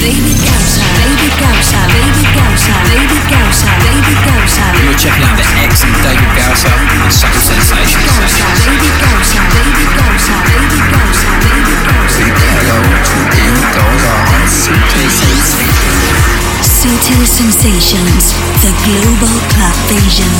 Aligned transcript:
David 0.00 0.38
Gausa. 0.44 0.84
David 1.00 1.34
Gausa. 1.40 1.80
David 1.88 2.28
Gausa. 2.36 2.74
David 2.90 3.24
Gausa. 3.32 3.70
David 3.86 4.18
Gausa. 4.26 4.64
You're 4.76 4.98
checking 5.00 5.24
out 5.24 5.36
the 5.36 5.46
excellent 5.64 6.00
David 6.04 6.32
Gausa 6.36 6.68
on 6.68 7.10
Subtle 7.10 7.40
Sensations. 7.40 8.04
Gausa. 8.04 8.46
David 8.66 8.96
Gausa. 9.00 9.40
David 9.56 9.90
Gausa. 9.96 10.34
David 10.44 10.84
Gausa. 10.92 11.30
David 11.40 11.80
Gausa. 11.88 12.24
Hello 12.26 12.78
to 13.08 13.18
David 13.32 13.68
Gausa 13.72 14.12
on 14.36 14.44
Subtle 14.46 15.10
Sensations. 15.10 16.36
Subtle 16.66 17.24
Sensations, 17.26 18.24
the 18.62 18.72
global 18.84 19.36
club 19.50 19.76
vision. 19.88 20.32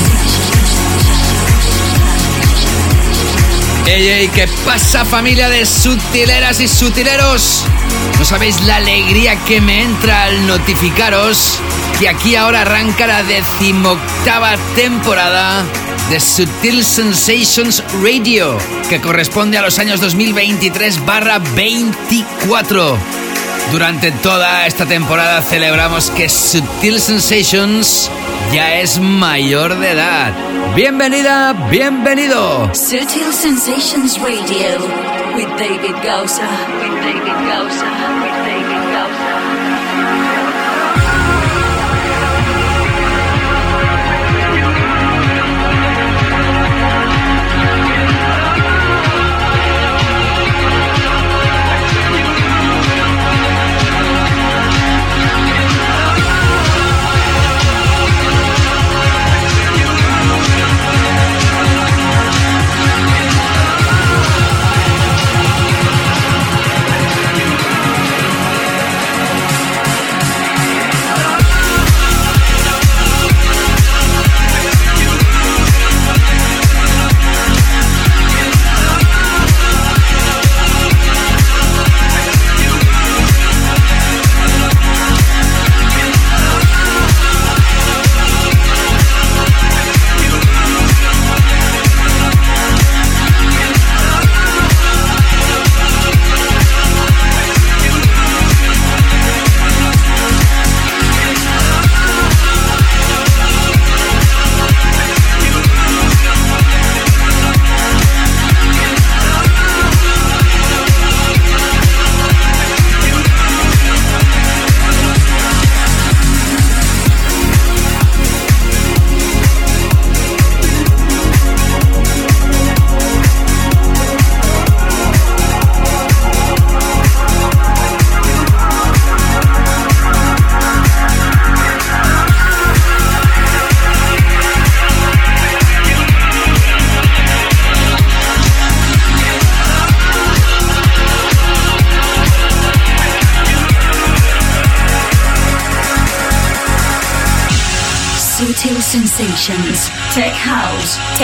Ey, 3.87 4.09
ey, 4.09 4.29
¿qué 4.29 4.49
pasa 4.65 5.05
familia 5.05 5.49
de 5.49 5.65
sutileras 5.65 6.59
y 6.61 6.67
sutileros? 6.67 7.65
No 8.19 8.25
sabéis 8.25 8.61
la 8.63 8.77
alegría 8.77 9.37
que 9.45 9.61
me 9.61 9.83
entra 9.83 10.25
al 10.25 10.47
notificaros 10.47 11.61
que 12.01 12.09
aquí 12.09 12.35
ahora 12.35 12.63
arranca 12.63 13.07
la 13.07 13.23
decimoctava 13.23 14.57
temporada 14.75 15.65
de 16.11 16.19
Sutil 16.19 16.85
Sensations 16.85 17.83
Radio, 18.03 18.59
que 18.91 19.01
corresponde 19.01 19.57
a 19.57 19.63
los 19.63 19.79
años 19.79 20.01
2023 20.01 21.07
barra 21.07 21.39
24. 21.39 23.26
Durante 23.71 24.13
toda 24.13 24.67
esta 24.67 24.87
temporada 24.87 25.43
celebramos 25.43 26.11
que 26.11 26.29
Sutil 26.29 27.01
Sensations 27.01 28.11
ya 28.53 28.77
es 28.81 28.99
mayor 29.01 29.77
de 29.79 29.91
edad. 29.91 30.33
Bienvenida, 30.75 31.53
bienvenido. 31.71 32.73
Subtle 32.75 33.33
Sensations 33.33 34.19
Radio 34.21 34.79
with 35.35 35.49
David 35.59 35.97
Gausa. 36.05 36.49
With 36.81 37.01
David 37.03 37.49
Gausa. 37.49 38.26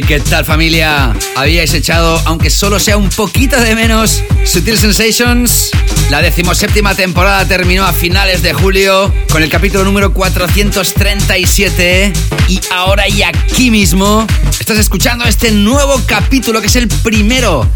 ¿Qué 0.00 0.20
tal 0.20 0.46
familia? 0.46 1.12
¿Habíais 1.36 1.74
echado, 1.74 2.18
aunque 2.24 2.48
solo 2.48 2.80
sea 2.80 2.96
un 2.96 3.10
poquito 3.10 3.60
de 3.60 3.74
menos, 3.74 4.22
Sutil 4.46 4.78
Sensations? 4.78 5.70
La 6.08 6.22
decimoséptima 6.22 6.94
temporada 6.94 7.46
terminó 7.46 7.84
a 7.84 7.92
finales 7.92 8.40
de 8.40 8.54
julio 8.54 9.12
con 9.30 9.42
el 9.42 9.50
capítulo 9.50 9.84
número 9.84 10.14
437 10.14 12.10
y 12.48 12.58
ahora 12.72 13.06
y 13.06 13.22
aquí 13.22 13.70
mismo 13.70 14.26
estás 14.58 14.78
escuchando 14.78 15.26
este 15.26 15.50
nuevo 15.50 16.00
capítulo 16.06 16.62
que 16.62 16.68
es 16.68 16.76
el 16.76 16.88
primero 16.88 17.68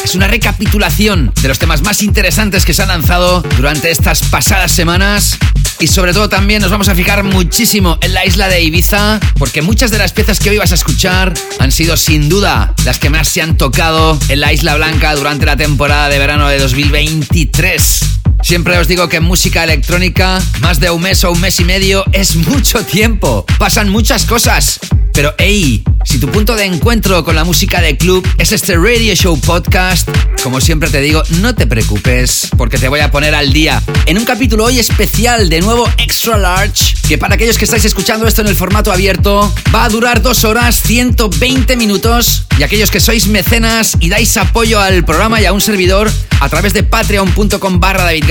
Es 0.04 0.16
una 0.16 0.28
recapitulación 0.28 1.34
de 1.42 1.48
los 1.50 1.60
temas 1.60 1.82
más 1.82 2.02
interesantes 2.04 2.66
que 2.66 2.74
se 2.74 2.84
han 2.84 2.88
lanzado 2.88 3.42
durante 3.58 3.92
estas 3.92 4.22
pasadas 4.24 4.72
semanas. 4.72 5.38
Y 5.79 5.88
sobre 5.88 6.13
todo 6.13 6.27
también 6.27 6.62
nos 6.62 6.72
vamos 6.72 6.89
a 6.89 6.96
fijar 6.96 7.24
muchísimo 7.24 8.00
en 8.01 8.13
la 8.13 8.25
isla 8.25 8.48
de 8.48 8.62
Ibiza, 8.62 9.19
porque 9.38 9.62
muchas 9.62 9.91
de 9.91 10.00
las 10.00 10.12
piezas 10.12 10.39
que 10.39 10.50
hoy 10.50 10.57
vas 10.57 10.72
a 10.72 10.75
escuchar 10.75 11.34
han 11.60 11.72
sido 11.72 11.98
sin 11.98 12.29
duda 12.29 12.74
las 12.84 12.98
que 12.98 13.12
más 13.12 13.27
se 13.27 13.43
han 13.43 13.57
tocado 13.57 14.17
en 14.29 14.39
la 14.39 14.53
Isla 14.53 14.75
Blanca 14.75 15.13
durante 15.15 15.46
la 15.46 15.55
temporada 15.55 16.10
de 16.10 16.17
verano 16.17 16.48
de 16.48 16.57
2023. 16.57 18.00
Siempre 18.41 18.77
os 18.77 18.88
digo 18.88 19.07
que 19.07 19.17
en 19.17 19.24
música 19.24 19.63
electrónica, 19.63 20.41
más 20.62 20.79
de 20.79 20.89
un 20.89 21.01
mes 21.01 21.24
o 21.24 21.31
un 21.31 21.41
mes 21.41 21.60
y 21.60 21.63
medio 21.63 22.05
es 22.12 22.36
mucho 22.36 22.84
tiempo. 22.84 23.46
Pasan 23.60 23.89
muchas 23.89 24.25
cosas. 24.25 24.79
Pero 25.17 25.33
hey, 25.39 25.83
si 26.05 26.19
tu 26.19 26.29
punto 26.29 26.55
de 26.55 26.65
encuentro 26.65 27.24
con 27.24 27.36
la 27.36 27.43
música 27.43 27.81
de 27.81 27.97
club 27.97 28.24
es 28.38 28.51
este 28.51 28.77
Radio 28.77 29.15
Show 29.15 29.41
Podcast, 29.41 30.07
como 30.43 30.62
siempre 30.62 30.91
te 30.91 31.01
digo, 31.01 31.24
no 31.41 31.55
te 31.55 31.65
preocupes, 31.65 32.50
porque 32.55 32.77
te 32.77 32.88
voy 32.88 33.00
a 33.00 33.09
poner 33.09 33.33
al 33.33 33.51
día 33.51 33.81
en 34.05 34.19
un 34.19 34.25
capítulo 34.25 34.65
hoy 34.65 34.77
especial 34.77 35.50
de 35.50 35.59
nuevo 35.62 35.89
Extra 35.97 36.38
Large, 36.38 36.93
que 37.07 37.17
para 37.17 37.33
aquellos 37.33 37.57
que 37.57 37.65
estáis 37.65 37.83
escuchando 37.83 38.27
esto 38.27 38.41
en 38.41 38.47
el 38.47 38.55
formato 38.55 38.91
abierto, 38.91 39.51
va 39.74 39.86
a 39.86 39.89
durar 39.89 40.21
dos 40.21 40.43
horas 40.43 40.83
120 40.83 41.75
minutos, 41.77 42.45
y 42.59 42.63
aquellos 42.63 42.91
que 42.91 43.00
sois 43.00 43.27
mecenas 43.27 43.97
y 44.00 44.09
dais 44.09 44.38
apoyo 44.38 44.79
al 44.79 45.03
programa 45.03 45.41
y 45.41 45.45
a 45.45 45.51
un 45.51 45.62
servidor 45.62 46.12
a 46.39 46.50
través 46.50 46.74
de 46.74 46.83
patreon.com 46.83 47.79
barra 47.79 48.03
David 48.03 48.25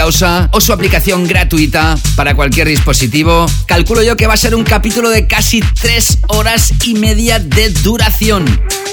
o 0.52 0.60
su 0.60 0.72
aplicación 0.72 1.26
gratuita 1.26 1.98
para 2.14 2.34
cualquier 2.34 2.68
dispositivo, 2.68 3.46
calculo 3.66 4.02
yo 4.02 4.16
que 4.16 4.28
va 4.28 4.34
a 4.34 4.36
ser 4.36 4.54
un 4.54 4.62
capítulo 4.62 5.10
de 5.10 5.26
casi 5.26 5.60
tres 5.80 6.18
horas 6.28 6.72
y 6.84 6.94
media 6.94 7.38
de 7.38 7.70
duración. 7.70 8.44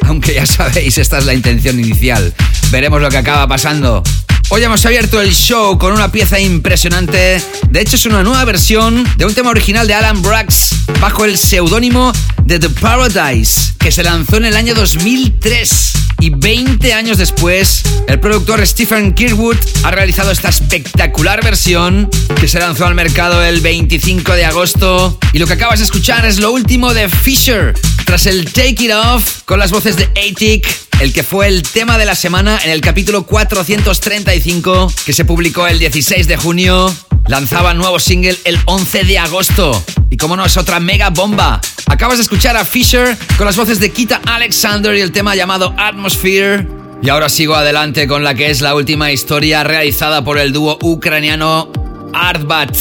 Aunque 0.05 0.33
ya 0.33 0.45
sabéis, 0.45 0.97
esta 0.97 1.17
es 1.17 1.25
la 1.25 1.33
intención 1.33 1.79
inicial. 1.79 2.33
Veremos 2.71 3.01
lo 3.01 3.09
que 3.09 3.17
acaba 3.17 3.47
pasando. 3.47 4.03
Hoy 4.49 4.63
hemos 4.63 4.85
abierto 4.85 5.19
el 5.21 5.33
show 5.33 5.77
con 5.77 5.93
una 5.93 6.11
pieza 6.11 6.39
impresionante. 6.39 7.41
De 7.69 7.81
hecho, 7.81 7.95
es 7.95 8.05
una 8.05 8.23
nueva 8.23 8.45
versión 8.45 9.03
de 9.17 9.25
un 9.25 9.33
tema 9.33 9.49
original 9.49 9.87
de 9.87 9.93
Alan 9.93 10.21
Brax 10.21 10.75
bajo 10.99 11.25
el 11.25 11.37
seudónimo 11.37 12.11
de 12.43 12.59
The 12.59 12.69
Paradise, 12.69 13.73
que 13.79 13.91
se 13.91 14.03
lanzó 14.03 14.37
en 14.37 14.45
el 14.45 14.55
año 14.55 14.75
2003. 14.75 16.02
Y 16.23 16.29
20 16.29 16.93
años 16.93 17.17
después, 17.17 17.83
el 18.07 18.17
productor 18.17 18.65
Stephen 18.65 19.13
Kirkwood 19.13 19.57
ha 19.83 19.91
realizado 19.91 20.31
esta 20.31 20.47
espectacular 20.47 21.43
versión 21.43 22.09
que 22.39 22.47
se 22.47 22.59
lanzó 22.59 22.85
al 22.85 22.95
mercado 22.95 23.43
el 23.43 23.59
25 23.59 24.31
de 24.31 24.45
agosto. 24.45 25.19
Y 25.33 25.39
lo 25.39 25.47
que 25.47 25.51
acabas 25.51 25.79
de 25.79 25.85
escuchar 25.85 26.25
es 26.25 26.39
lo 26.39 26.53
último 26.53 26.93
de 26.93 27.09
Fisher, 27.09 27.73
tras 28.05 28.25
el 28.25 28.45
Take 28.45 28.85
It 28.85 28.91
Off 28.93 29.41
con 29.43 29.59
las 29.59 29.71
voces 29.71 29.97
de 29.97 30.05
Atik, 30.11 30.65
el 30.99 31.13
que 31.13 31.23
fue 31.23 31.47
el 31.47 31.63
tema 31.63 31.97
de 31.97 32.05
la 32.05 32.15
semana 32.15 32.59
en 32.63 32.71
el 32.71 32.81
capítulo 32.81 33.23
435 33.23 34.91
que 35.05 35.13
se 35.13 35.25
publicó 35.25 35.67
el 35.67 35.79
16 35.79 36.27
de 36.27 36.37
junio. 36.37 36.93
Lanzaba 37.27 37.73
nuevo 37.73 37.99
single 37.99 38.37
el 38.43 38.59
11 38.65 39.03
de 39.03 39.19
agosto. 39.19 39.83
Y 40.09 40.17
como 40.17 40.35
no 40.35 40.45
es 40.45 40.57
otra 40.57 40.79
mega 40.79 41.09
bomba. 41.09 41.61
Acabas 41.87 42.17
de 42.17 42.23
escuchar 42.23 42.57
a 42.57 42.65
Fisher 42.65 43.17
con 43.37 43.45
las 43.45 43.57
voces 43.57 43.79
de 43.79 43.91
Kita 43.91 44.21
Alexander 44.25 44.95
y 44.95 45.01
el 45.01 45.11
tema 45.11 45.35
llamado 45.35 45.73
Atmosphere. 45.77 46.67
Y 47.01 47.09
ahora 47.09 47.29
sigo 47.29 47.55
adelante 47.55 48.07
con 48.07 48.23
la 48.23 48.35
que 48.35 48.49
es 48.49 48.61
la 48.61 48.75
última 48.75 49.11
historia 49.11 49.63
realizada 49.63 50.23
por 50.23 50.37
el 50.37 50.53
dúo 50.53 50.77
ucraniano 50.81 51.71
Artbat, 52.13 52.75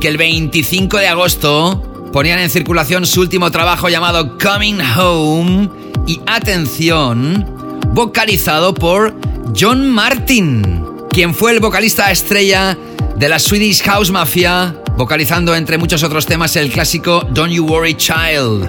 que 0.00 0.08
el 0.08 0.18
25 0.18 0.98
de 0.98 1.08
agosto 1.08 2.10
ponían 2.12 2.38
en 2.38 2.50
circulación 2.50 3.06
su 3.06 3.22
último 3.22 3.50
trabajo 3.50 3.88
llamado 3.88 4.36
Coming 4.38 4.80
Home 4.98 5.81
y 6.06 6.20
atención, 6.26 7.46
vocalizado 7.88 8.74
por 8.74 9.14
John 9.58 9.90
Martin, 9.90 10.86
quien 11.10 11.34
fue 11.34 11.52
el 11.52 11.60
vocalista 11.60 12.10
estrella 12.10 12.76
de 13.16 13.28
la 13.28 13.38
Swedish 13.38 13.82
House 13.82 14.10
Mafia, 14.10 14.74
vocalizando 14.96 15.54
entre 15.54 15.78
muchos 15.78 16.02
otros 16.02 16.26
temas 16.26 16.56
el 16.56 16.70
clásico 16.70 17.26
Don't 17.30 17.52
You 17.52 17.66
Worry 17.66 17.94
Child. 17.94 18.68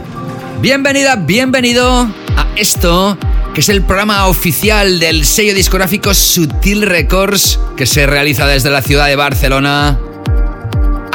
Bienvenida, 0.62 1.16
bienvenido 1.16 2.10
a 2.38 2.48
esto 2.56 3.18
que 3.54 3.62
es 3.62 3.70
el 3.70 3.84
programa 3.84 4.28
oficial 4.28 5.00
del 5.00 5.26
sello 5.26 5.54
discográfico 5.54 6.14
Sutil 6.14 6.82
Records 6.82 7.60
que 7.78 7.86
se 7.86 8.08
realiza 8.08 8.48
desde 8.48 8.72
la 8.72 8.82
ciudad 8.82 9.08
de 9.08 9.16
Barcelona. 9.16 10.00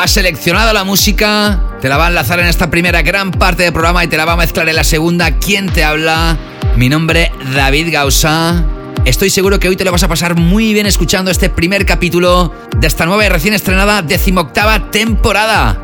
Ha 0.00 0.06
seleccionado 0.06 0.72
la 0.72 0.84
música, 0.84 1.60
te 1.80 1.88
la 1.88 1.96
va 1.96 2.04
a 2.04 2.08
enlazar 2.08 2.38
en 2.38 2.46
esta 2.46 2.70
primera 2.70 3.02
gran 3.02 3.32
parte 3.32 3.64
del 3.64 3.72
programa 3.72 4.04
y 4.04 4.06
te 4.06 4.16
la 4.16 4.24
va 4.24 4.34
a 4.34 4.36
mezclar 4.36 4.68
en 4.68 4.76
la 4.76 4.84
segunda. 4.84 5.32
¿Quién 5.38 5.68
te 5.68 5.82
habla? 5.82 6.38
Mi 6.76 6.88
nombre, 6.88 7.32
David 7.52 7.88
Gausa. 7.92 8.64
Estoy 9.04 9.28
seguro 9.28 9.58
que 9.58 9.66
hoy 9.68 9.74
te 9.74 9.84
lo 9.84 9.90
vas 9.90 10.04
a 10.04 10.08
pasar 10.08 10.36
muy 10.36 10.72
bien 10.72 10.86
escuchando 10.86 11.32
este 11.32 11.50
primer 11.50 11.84
capítulo 11.84 12.54
de 12.76 12.86
esta 12.86 13.06
nueva 13.06 13.26
y 13.26 13.28
recién 13.28 13.54
estrenada 13.54 14.00
decimoctava 14.02 14.88
temporada 14.92 15.76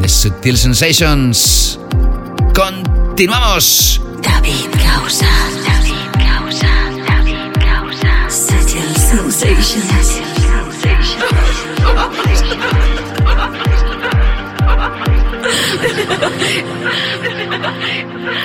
de 0.00 0.08
Sutil 0.08 0.58
Sensations. 0.58 1.78
Continuamos. 2.52 4.00
David 4.20 4.66
Gausa. 4.84 5.28
David 5.64 5.94
Gausa. 6.18 6.90
David 7.06 7.52
Gausa. 7.60 8.28
Sutil 8.28 8.96
Sensations. 8.96 10.24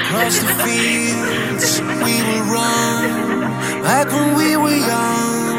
Across 0.01 0.35
the 0.39 0.49
fields, 0.63 1.81
we 2.03 2.15
will 2.27 2.45
run 2.55 3.03
like 3.83 4.09
when 4.15 4.29
we 4.39 4.49
were 4.57 4.79
young. 4.93 5.57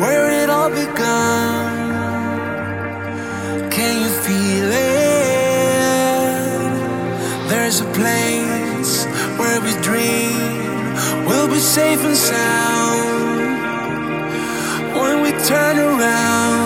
Where 0.00 0.26
it 0.42 0.48
all 0.50 0.70
begun. 0.70 1.64
Can 3.70 3.94
you 4.02 4.10
feel 4.26 4.70
it? 4.72 5.04
There's 7.48 7.78
a 7.80 7.88
place 8.00 9.06
where 9.38 9.60
we 9.60 9.72
dream 9.82 10.74
we'll 11.26 11.48
be 11.48 11.60
safe 11.60 12.02
and 12.04 12.16
sound. 12.16 13.14
When 15.00 15.22
we 15.22 15.30
turn 15.44 15.78
around, 15.78 16.63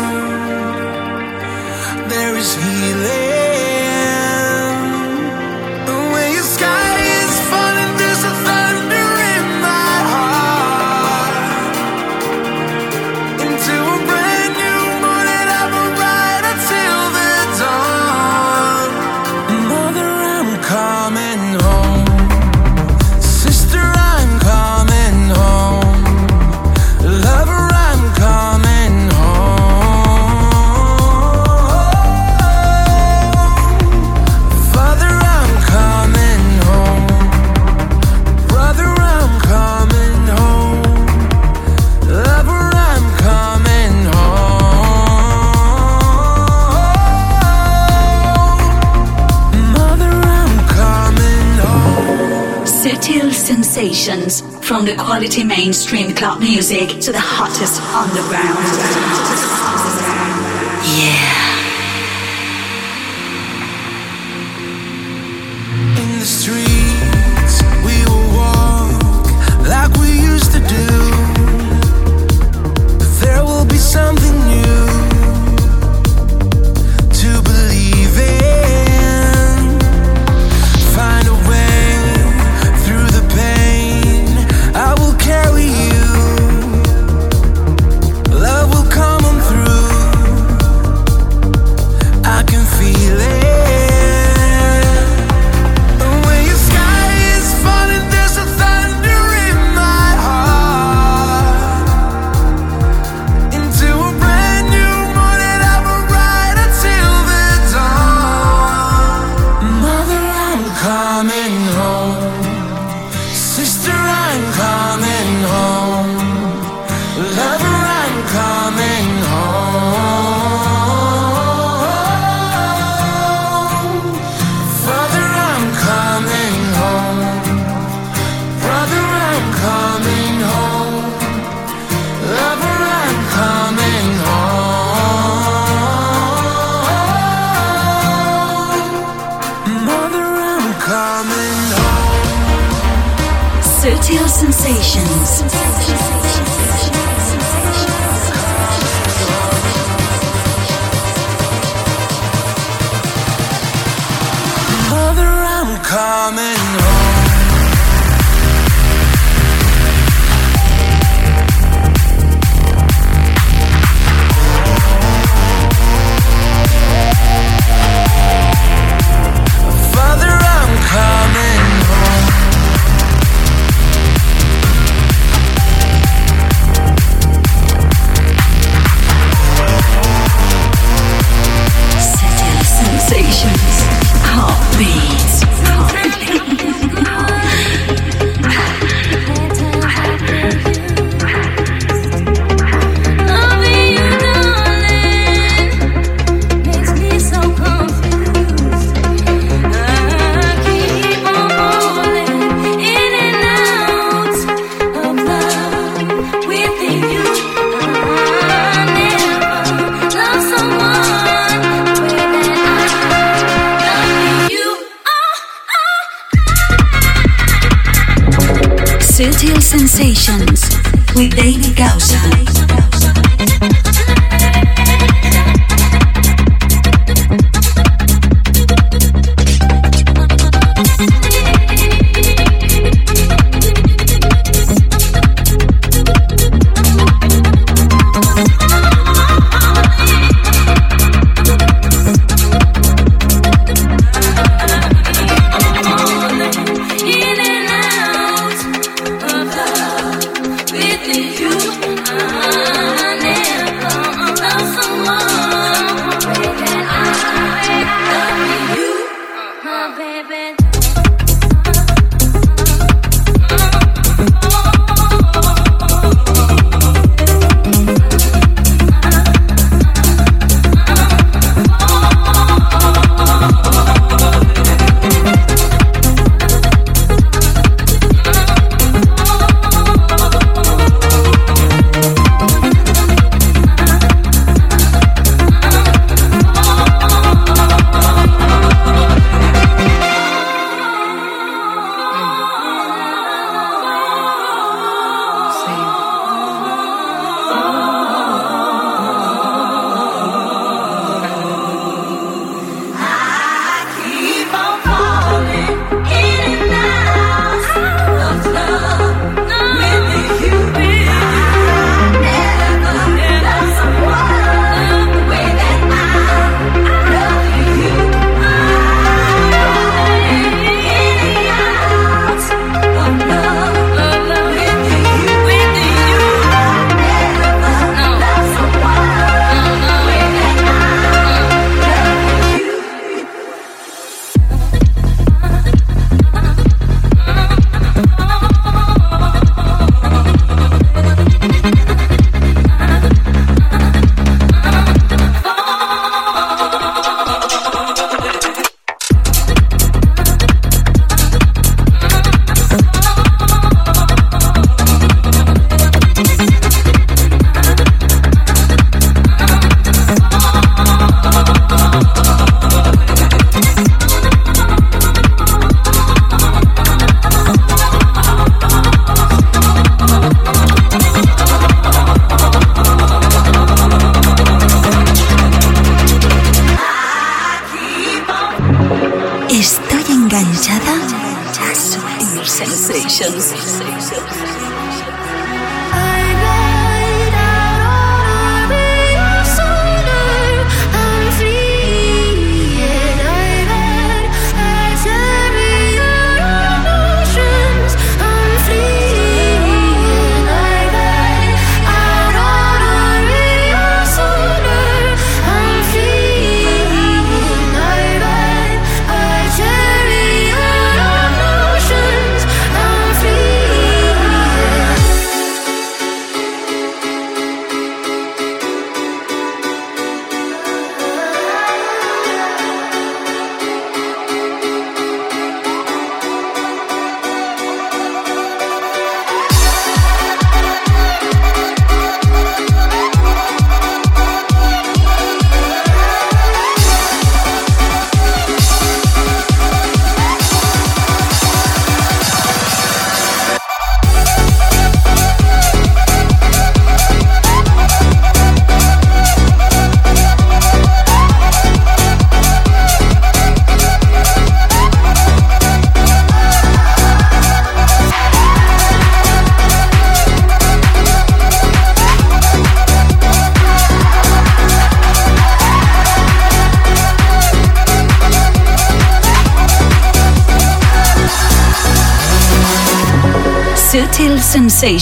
there 2.19 2.37
is 2.37 2.55
healing. 2.57 3.68
sensations 53.79 54.41
from 54.67 54.85
the 54.85 54.97
quality 54.97 55.45
mainstream 55.45 56.13
club 56.13 56.41
music 56.41 57.01
to 57.01 57.13
the 57.13 57.21
hottest 57.21 57.81
underground. 57.95 59.48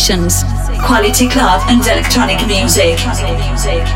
Sensations. 0.06 0.44
Quality 0.86 1.28
club 1.28 1.62
and 1.68 1.84
electronic 1.84 2.38
music. 2.46 2.96
llamado 2.96 3.95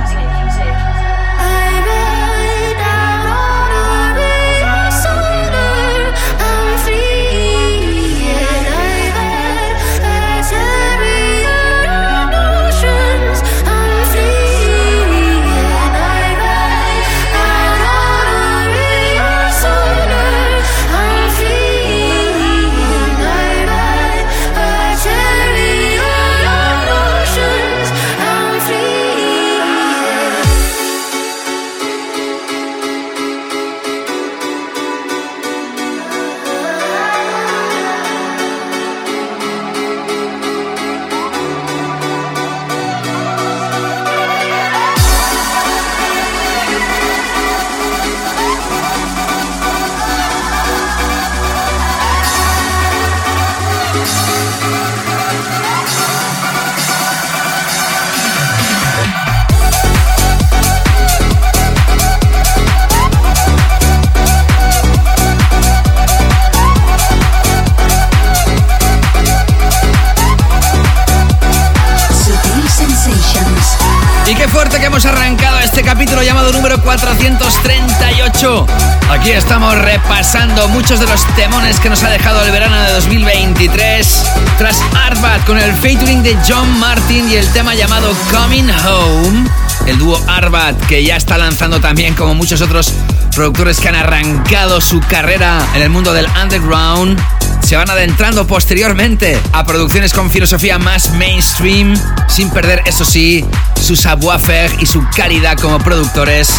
438. 78.40 78.66
Aquí 79.10 79.30
estamos 79.32 79.76
repasando 79.76 80.68
muchos 80.68 80.98
de 80.98 81.06
los 81.06 81.26
temones 81.36 81.78
que 81.78 81.90
nos 81.90 82.02
ha 82.02 82.08
dejado 82.08 82.42
el 82.42 82.50
verano 82.50 82.80
de 82.80 82.92
2023. 82.92 84.24
Tras 84.56 84.80
Arbat 84.94 85.44
con 85.44 85.58
el 85.58 85.72
featuring 85.74 86.22
de 86.22 86.36
John 86.48 86.78
Martin 86.78 87.30
y 87.30 87.36
el 87.36 87.46
tema 87.52 87.74
llamado 87.74 88.14
Coming 88.30 88.70
Home. 88.86 89.50
El 89.86 89.98
dúo 89.98 90.18
Arbat 90.26 90.78
que 90.86 91.04
ya 91.04 91.16
está 91.16 91.36
lanzando 91.36 91.80
también 91.80 92.14
como 92.14 92.34
muchos 92.34 92.62
otros 92.62 92.94
productores 93.34 93.78
que 93.78 93.88
han 93.88 93.96
arrancado 93.96 94.80
su 94.80 95.00
carrera 95.00 95.60
en 95.74 95.82
el 95.82 95.90
mundo 95.90 96.14
del 96.14 96.26
underground 96.42 97.20
se 97.62 97.76
van 97.76 97.90
adentrando 97.90 98.46
posteriormente 98.46 99.38
a 99.52 99.64
producciones 99.64 100.12
con 100.12 100.30
filosofía 100.30 100.78
más 100.78 101.12
mainstream, 101.12 101.94
sin 102.28 102.50
perder, 102.50 102.82
eso 102.86 103.04
sí, 103.04 103.44
su 103.80 103.96
savoir-faire 103.96 104.72
y 104.80 104.86
su 104.86 105.04
calidad 105.14 105.58
como 105.58 105.78
productores. 105.78 106.50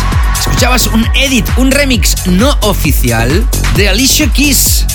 Escuchabas 0.41 0.87
un 0.87 1.05
edit, 1.13 1.47
un 1.57 1.69
remix 1.69 2.25
no 2.25 2.57
oficial 2.61 3.47
de 3.75 3.89
Alicia 3.89 4.27
Keys. 4.27 4.87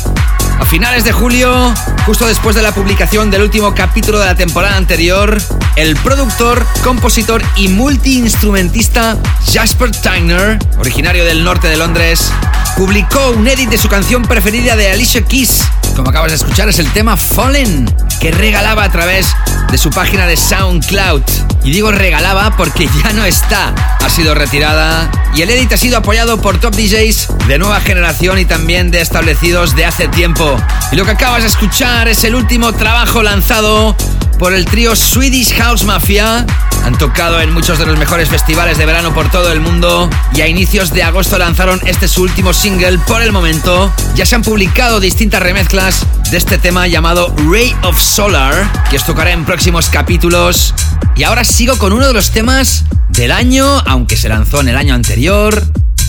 A 0.58 0.64
finales 0.64 1.04
de 1.04 1.12
julio, 1.12 1.72
justo 2.04 2.26
después 2.26 2.56
de 2.56 2.62
la 2.62 2.72
publicación 2.72 3.30
del 3.30 3.42
último 3.42 3.72
capítulo 3.72 4.18
de 4.18 4.26
la 4.26 4.34
temporada 4.34 4.76
anterior, 4.76 5.40
el 5.76 5.94
productor, 5.94 6.66
compositor 6.82 7.44
y 7.54 7.68
multiinstrumentista 7.68 9.16
Jasper 9.52 9.92
Tyner, 9.92 10.58
originario 10.78 11.24
del 11.24 11.44
norte 11.44 11.68
de 11.68 11.76
Londres, 11.76 12.32
publicó 12.76 13.30
un 13.30 13.46
edit 13.46 13.70
de 13.70 13.78
su 13.78 13.88
canción 13.88 14.22
preferida 14.24 14.74
de 14.74 14.90
Alicia 14.90 15.22
Keys. 15.22 15.62
Como 15.94 16.10
acabas 16.10 16.32
de 16.32 16.36
escuchar, 16.38 16.68
es 16.68 16.80
el 16.80 16.90
tema 16.90 17.16
Fallen, 17.16 17.88
que 18.20 18.32
regalaba 18.32 18.82
a 18.82 18.90
través 18.90 19.28
de 19.70 19.78
su 19.78 19.90
página 19.90 20.26
de 20.26 20.36
SoundCloud. 20.36 21.22
Y 21.62 21.70
digo 21.70 21.92
regalaba 21.92 22.56
porque 22.56 22.88
ya 23.02 23.12
no 23.12 23.24
está, 23.24 23.72
ha 24.04 24.10
sido 24.10 24.34
retirada 24.34 25.08
y 25.36 25.42
el 25.42 25.50
edit 25.50 25.70
ha 25.74 25.76
sido 25.76 25.98
apoyado 25.98 26.40
por 26.40 26.58
top 26.58 26.74
DJs 26.74 27.28
de 27.46 27.58
nueva 27.58 27.78
generación 27.80 28.38
y 28.38 28.46
también 28.46 28.90
de 28.90 29.02
establecidos 29.02 29.76
de 29.76 29.84
hace 29.84 30.08
tiempo. 30.08 30.56
Y 30.90 30.96
lo 30.96 31.04
que 31.04 31.10
acabas 31.10 31.42
de 31.42 31.48
escuchar 31.48 32.08
es 32.08 32.24
el 32.24 32.34
último 32.34 32.72
trabajo 32.72 33.22
lanzado 33.22 33.94
por 34.38 34.54
el 34.54 34.64
trío 34.64 34.96
Swedish 34.96 35.54
House 35.54 35.84
Mafia. 35.84 36.46
Han 36.84 36.96
tocado 36.96 37.40
en 37.42 37.52
muchos 37.52 37.78
de 37.78 37.84
los 37.84 37.98
mejores 37.98 38.30
festivales 38.30 38.78
de 38.78 38.86
verano 38.86 39.12
por 39.12 39.30
todo 39.30 39.52
el 39.52 39.60
mundo 39.60 40.08
y 40.34 40.40
a 40.40 40.48
inicios 40.48 40.92
de 40.94 41.02
agosto 41.02 41.36
lanzaron 41.36 41.80
este 41.84 42.08
su 42.08 42.22
último 42.22 42.54
single 42.54 42.98
por 43.00 43.20
el 43.20 43.32
momento. 43.32 43.92
Ya 44.14 44.24
se 44.24 44.36
han 44.36 44.42
publicado 44.42 45.00
distintas 45.00 45.42
remezclas 45.42 46.06
de 46.30 46.38
este 46.38 46.58
tema 46.58 46.88
llamado 46.88 47.34
Ray 47.50 47.74
of 47.82 48.00
Solar, 48.00 48.70
que 48.90 48.96
os 48.96 49.04
tocará 49.04 49.32
en 49.32 49.44
próximos 49.44 49.88
capítulos. 49.88 50.74
Y 51.16 51.22
ahora 51.22 51.44
sigo 51.44 51.78
con 51.78 51.92
uno 51.92 52.06
de 52.06 52.12
los 52.12 52.30
temas 52.30 52.84
del 53.10 53.30
año, 53.30 53.66
aunque 53.86 54.16
se 54.16 54.28
lanzó 54.28 54.60
en 54.60 54.68
el 54.68 54.76
año 54.76 54.94
anterior. 54.94 55.62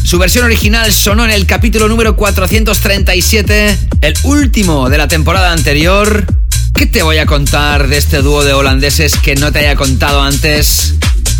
Su 0.03 0.17
versión 0.17 0.45
original 0.45 0.91
sonó 0.91 1.25
en 1.25 1.31
el 1.31 1.45
capítulo 1.45 1.87
número 1.87 2.15
437, 2.15 3.77
el 4.01 4.13
último 4.23 4.89
de 4.89 4.97
la 4.97 5.07
temporada 5.07 5.51
anterior. 5.51 6.25
¿Qué 6.73 6.85
te 6.85 7.03
voy 7.03 7.17
a 7.19 7.25
contar 7.25 7.87
de 7.87 7.97
este 7.97 8.21
dúo 8.21 8.43
de 8.43 8.53
holandeses 8.53 9.17
que 9.17 9.35
no 9.35 9.51
te 9.51 9.59
haya 9.59 9.75
contado 9.75 10.21
antes? 10.23 10.95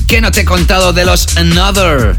¿Qué 0.08 0.22
no 0.22 0.32
te 0.32 0.42
he 0.42 0.46
contado 0.46 0.94
de 0.94 1.06
los 1.06 1.36
Another? 1.38 2.18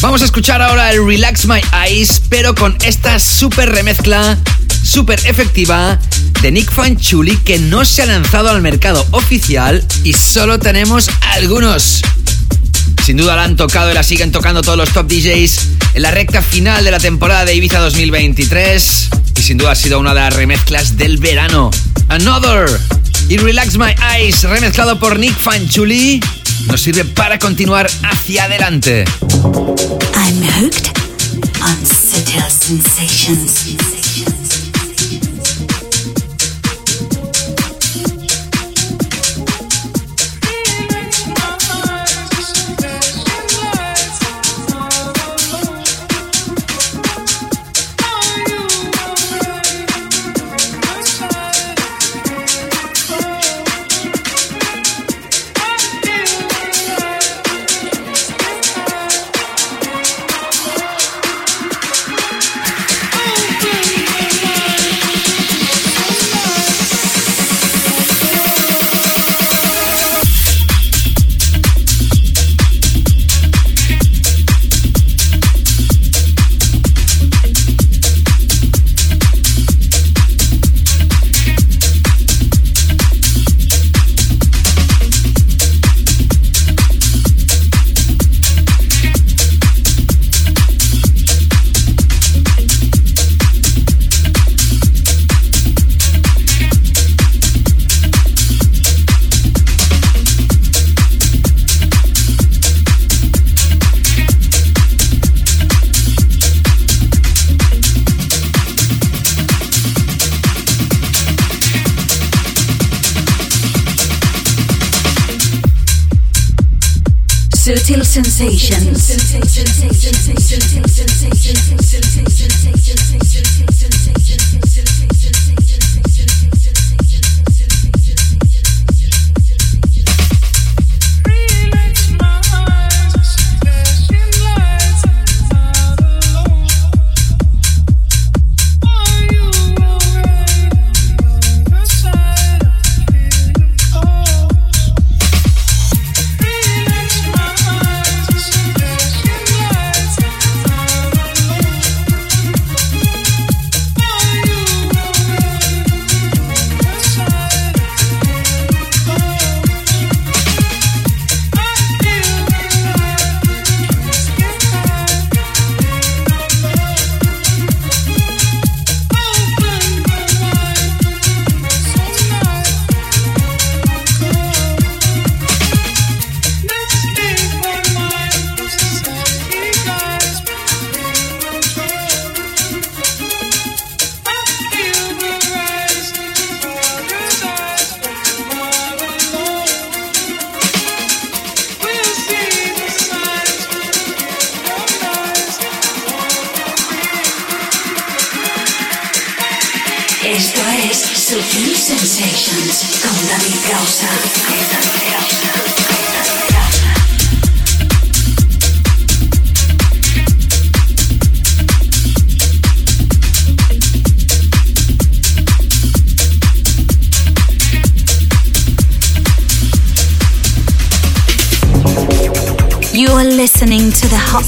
Vamos 0.00 0.22
a 0.22 0.26
escuchar 0.26 0.60
ahora 0.60 0.92
el 0.92 1.06
Relax 1.06 1.46
My 1.46 1.60
Eyes, 1.86 2.20
pero 2.28 2.54
con 2.54 2.76
esta 2.84 3.18
super 3.18 3.70
remezcla, 3.70 4.36
super 4.84 5.18
efectiva, 5.26 5.98
de 6.42 6.52
Nick 6.52 6.70
Fanchuli 6.70 7.36
que 7.38 7.58
no 7.58 7.84
se 7.84 8.02
ha 8.02 8.06
lanzado 8.06 8.50
al 8.50 8.60
mercado 8.60 9.04
oficial 9.12 9.84
y 10.04 10.12
solo 10.12 10.58
tenemos 10.58 11.08
algunos. 11.32 12.02
Sin 13.04 13.16
duda 13.16 13.36
la 13.36 13.44
han 13.44 13.56
tocado 13.56 13.90
y 13.90 13.94
la 13.94 14.02
siguen 14.02 14.30
tocando 14.30 14.62
todos 14.62 14.78
los 14.78 14.92
top 14.92 15.08
DJs 15.08 15.58
en 15.94 16.02
la 16.02 16.10
recta 16.10 16.42
final 16.42 16.84
de 16.84 16.90
la 16.90 16.98
temporada 16.98 17.44
de 17.44 17.54
Ibiza 17.54 17.80
2023. 17.80 19.08
Y 19.36 19.42
sin 19.42 19.58
duda 19.58 19.72
ha 19.72 19.74
sido 19.74 19.98
una 19.98 20.14
de 20.14 20.20
las 20.20 20.34
remezclas 20.34 20.96
del 20.96 21.18
verano. 21.18 21.70
Another 22.08 22.68
y 23.28 23.38
Relax 23.38 23.78
My 23.78 23.94
Eyes, 24.16 24.42
remezclado 24.44 24.98
por 24.98 25.18
Nick 25.18 25.38
Fanchuli, 25.38 26.20
nos 26.66 26.82
sirve 26.82 27.04
para 27.04 27.38
continuar 27.38 27.90
hacia 28.02 28.44
adelante. 28.44 29.04
I'm 30.14 30.42
hooked 30.62 30.88
on 31.62 31.86
sensations. 31.86 34.03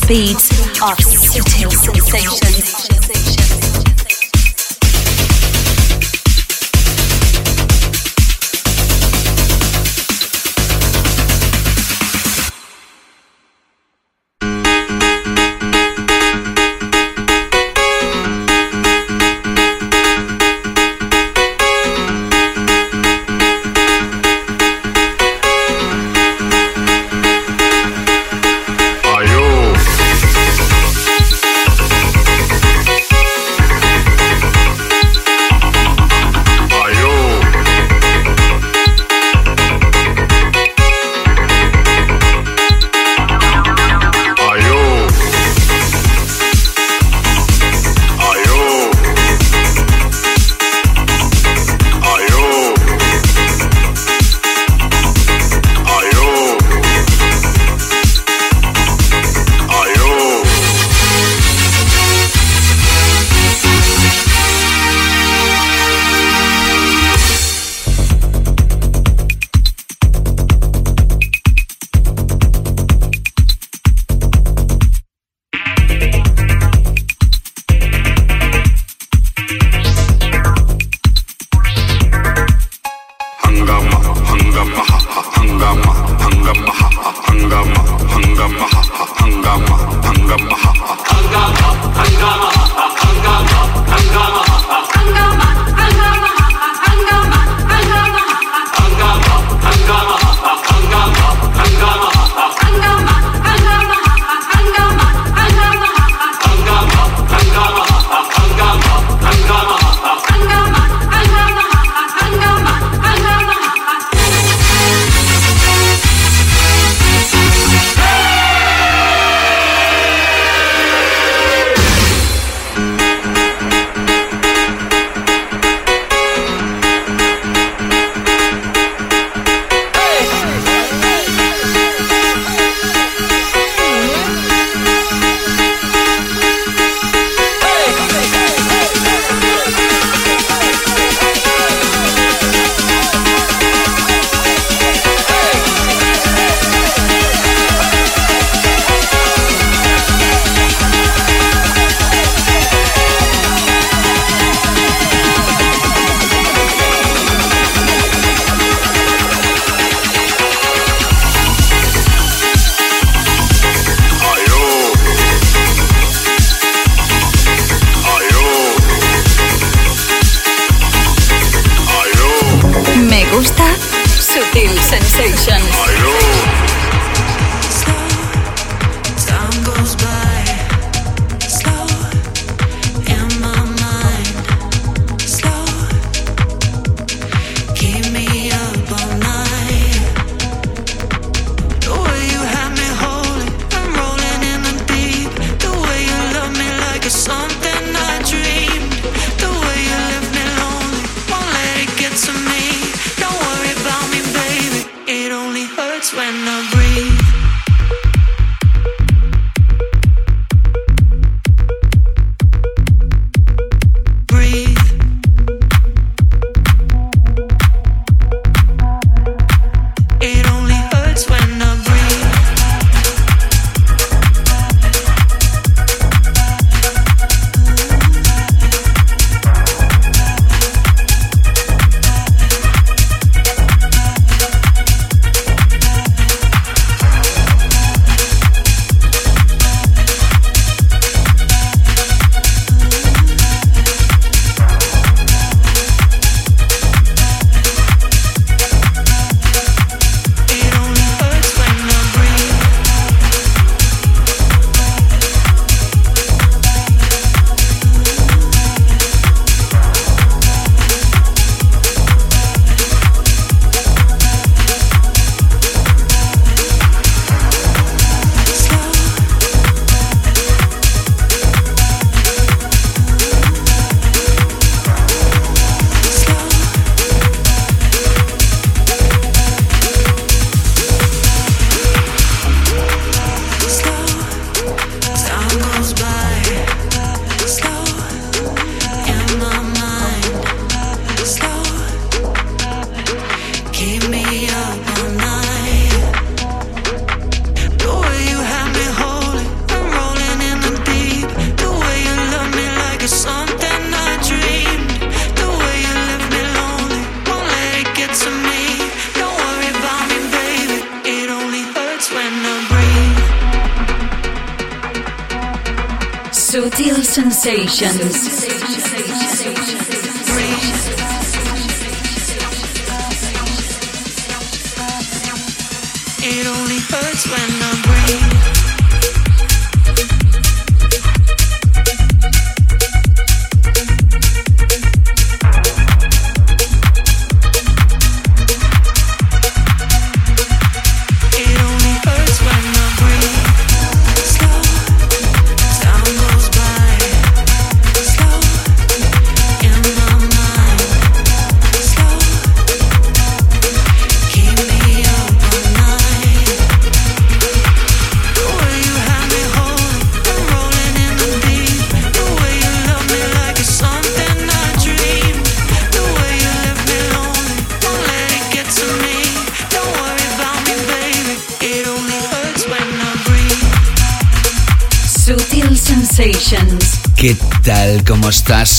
Beats 0.07 0.51
of 0.83 0.99
sutil 0.99 1.71
sensations. 1.73 3.06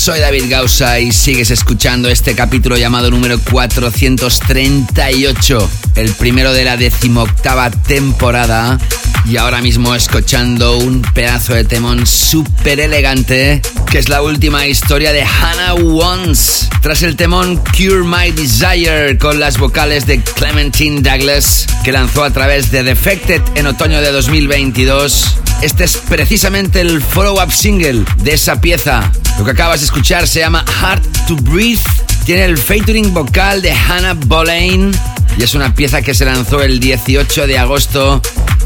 Soy 0.08 0.20
David 0.20 0.44
Gausa 0.48 1.00
y 1.00 1.12
sigues 1.12 1.50
escuchando 1.50 2.08
este 2.08 2.34
capítulo 2.34 2.78
llamado 2.78 3.10
número 3.10 3.38
438, 3.38 5.70
el 5.96 6.14
primero 6.14 6.54
de 6.54 6.64
la 6.64 6.78
decimoctava 6.78 7.70
temporada. 7.70 8.78
Y 9.26 9.36
ahora 9.36 9.60
mismo 9.60 9.94
escuchando 9.94 10.78
un 10.78 11.02
pedazo 11.02 11.52
de 11.52 11.64
temón 11.64 12.06
súper 12.06 12.80
elegante, 12.80 13.60
que 13.90 13.98
es 13.98 14.08
la 14.08 14.22
última 14.22 14.66
historia 14.66 15.12
de 15.12 15.24
Hannah 15.24 15.74
Wants. 15.74 16.70
Tras 16.80 17.02
el 17.02 17.14
temón 17.14 17.62
Cure 17.76 18.04
My 18.04 18.30
Desire 18.30 19.18
con 19.18 19.38
las 19.38 19.58
vocales 19.58 20.06
de 20.06 20.22
Clementine 20.22 21.02
Douglas, 21.02 21.66
que 21.84 21.92
lanzó 21.92 22.24
a 22.24 22.30
través 22.30 22.70
de 22.70 22.82
Defected 22.82 23.42
en 23.56 23.66
otoño 23.66 24.00
de 24.00 24.10
2022 24.10 25.36
este 25.60 25.82
es 25.82 25.96
precisamente 25.96 26.80
el 26.80 27.02
follow-up 27.02 27.50
single 27.50 28.04
de 28.18 28.32
esa 28.32 28.60
pieza. 28.60 29.10
Lo 29.38 29.44
que 29.44 29.52
acabas 29.52 29.80
de 29.80 29.86
escuchar 29.86 30.26
se 30.26 30.40
llama 30.40 30.64
Hard 30.82 31.02
to 31.28 31.36
Breathe. 31.36 31.80
Tiene 32.24 32.44
el 32.44 32.58
featuring 32.58 33.14
vocal 33.14 33.62
de 33.62 33.72
Hannah 33.72 34.14
Boleyn 34.14 34.90
y 35.38 35.44
es 35.44 35.54
una 35.54 35.74
pieza 35.74 36.02
que 36.02 36.12
se 36.12 36.24
lanzó 36.24 36.60
el 36.60 36.80
18 36.80 37.46
de 37.46 37.56
agosto 37.56 38.20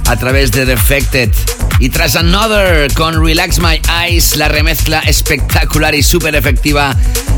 a 0.06 0.16
través 0.16 0.50
de 0.50 0.64
Defected. 0.64 1.30
Y 1.78 1.90
tras 1.90 2.16
Another 2.16 2.92
con 2.94 3.24
Relax 3.24 3.58
My 3.58 3.80
Eyes, 4.02 4.36
la 4.36 4.48
remezcla 4.48 5.00
espectacular 5.00 5.94
y 5.94 6.02
súper 6.02 6.34
efectiva 6.34 6.96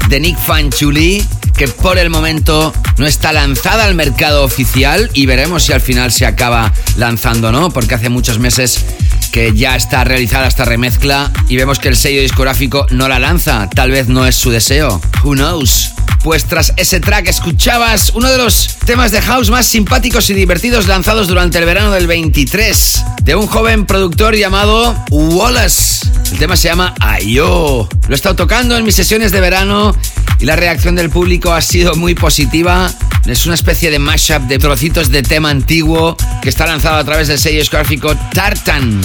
de 0.09 0.21
Nick 0.21 0.39
Fanchuli, 0.39 1.27
que 1.57 1.67
por 1.67 1.99
el 1.99 2.11
momento 2.11 2.73
no 2.99 3.07
está 3.07 3.33
lanzada 3.33 3.85
al 3.85 3.95
mercado 3.95 4.45
oficial 4.45 5.11
y 5.13 5.27
veremos 5.27 5.65
si 5.65 5.73
al 5.73 5.81
final 5.81 6.13
se 6.13 6.27
acaba 6.27 6.73
lanzando 6.97 7.49
o 7.49 7.53
no, 7.53 7.71
porque 7.71 7.95
hace 7.95 8.09
muchos 8.11 8.39
meses 8.39 8.85
que 9.35 9.53
ya 9.53 9.75
está 9.75 10.05
realizada 10.05 10.47
esta 10.47 10.65
remezcla 10.65 11.33
y 11.49 11.57
vemos 11.57 11.81
que 11.81 11.89
el 11.89 11.97
sello 11.97 12.21
discográfico 12.21 12.87
no 12.91 13.09
la 13.09 13.19
lanza. 13.19 13.69
Tal 13.69 13.91
vez 13.91 14.07
no 14.07 14.29
es 14.29 14.37
su 14.37 14.53
deseo. 14.53 15.01
Who 15.25 15.33
knows? 15.33 15.91
Pues 16.23 16.45
tras 16.45 16.73
ese 16.77 17.01
track 17.01 17.27
escuchabas 17.27 18.13
uno 18.15 18.31
de 18.31 18.39
los 18.39 18.77
temas 18.87 19.11
de 19.11 19.21
house 19.21 19.51
más 19.51 19.67
simpáticos 19.67 20.31
y 20.31 20.35
divertidos 20.35 20.87
lanzados 20.87 21.27
durante 21.27 21.59
el 21.59 21.65
verano 21.65 21.91
del 21.91 22.07
23 22.07 23.05
de 23.25 23.35
un 23.35 23.49
joven 23.49 23.87
productor 23.87 24.37
llamado 24.37 24.95
Wallace. 25.11 26.07
El 26.31 26.39
tema 26.39 26.57
se 26.57 26.69
llama 26.69 26.95
Ayo. 27.01 27.89
Lo 28.07 28.13
he 28.13 28.15
estado 28.15 28.37
tocando 28.37 28.77
en 28.77 28.85
mis 28.85 28.95
sesiones 28.95 29.33
de 29.33 29.41
verano 29.41 29.97
y 30.39 30.45
la 30.45 30.55
reacción 30.55 30.95
del 30.95 31.11
público 31.11 31.53
ha 31.53 31.61
sido 31.61 31.97
muy 31.97 32.15
positiva. 32.15 32.89
Es 33.27 33.47
una 33.47 33.55
especie 33.55 33.91
de 33.91 33.99
mashup 33.99 34.43
de 34.43 34.59
trocitos 34.59 35.11
de 35.11 35.23
tema 35.23 35.49
antiguo 35.49 36.15
que 36.43 36.51
está 36.51 36.67
lanzado 36.67 36.97
a 36.97 37.05
través 37.05 37.29
del 37.29 37.39
sello 37.39 37.61
discográfico 37.61 38.15
Tartan. 38.35 39.01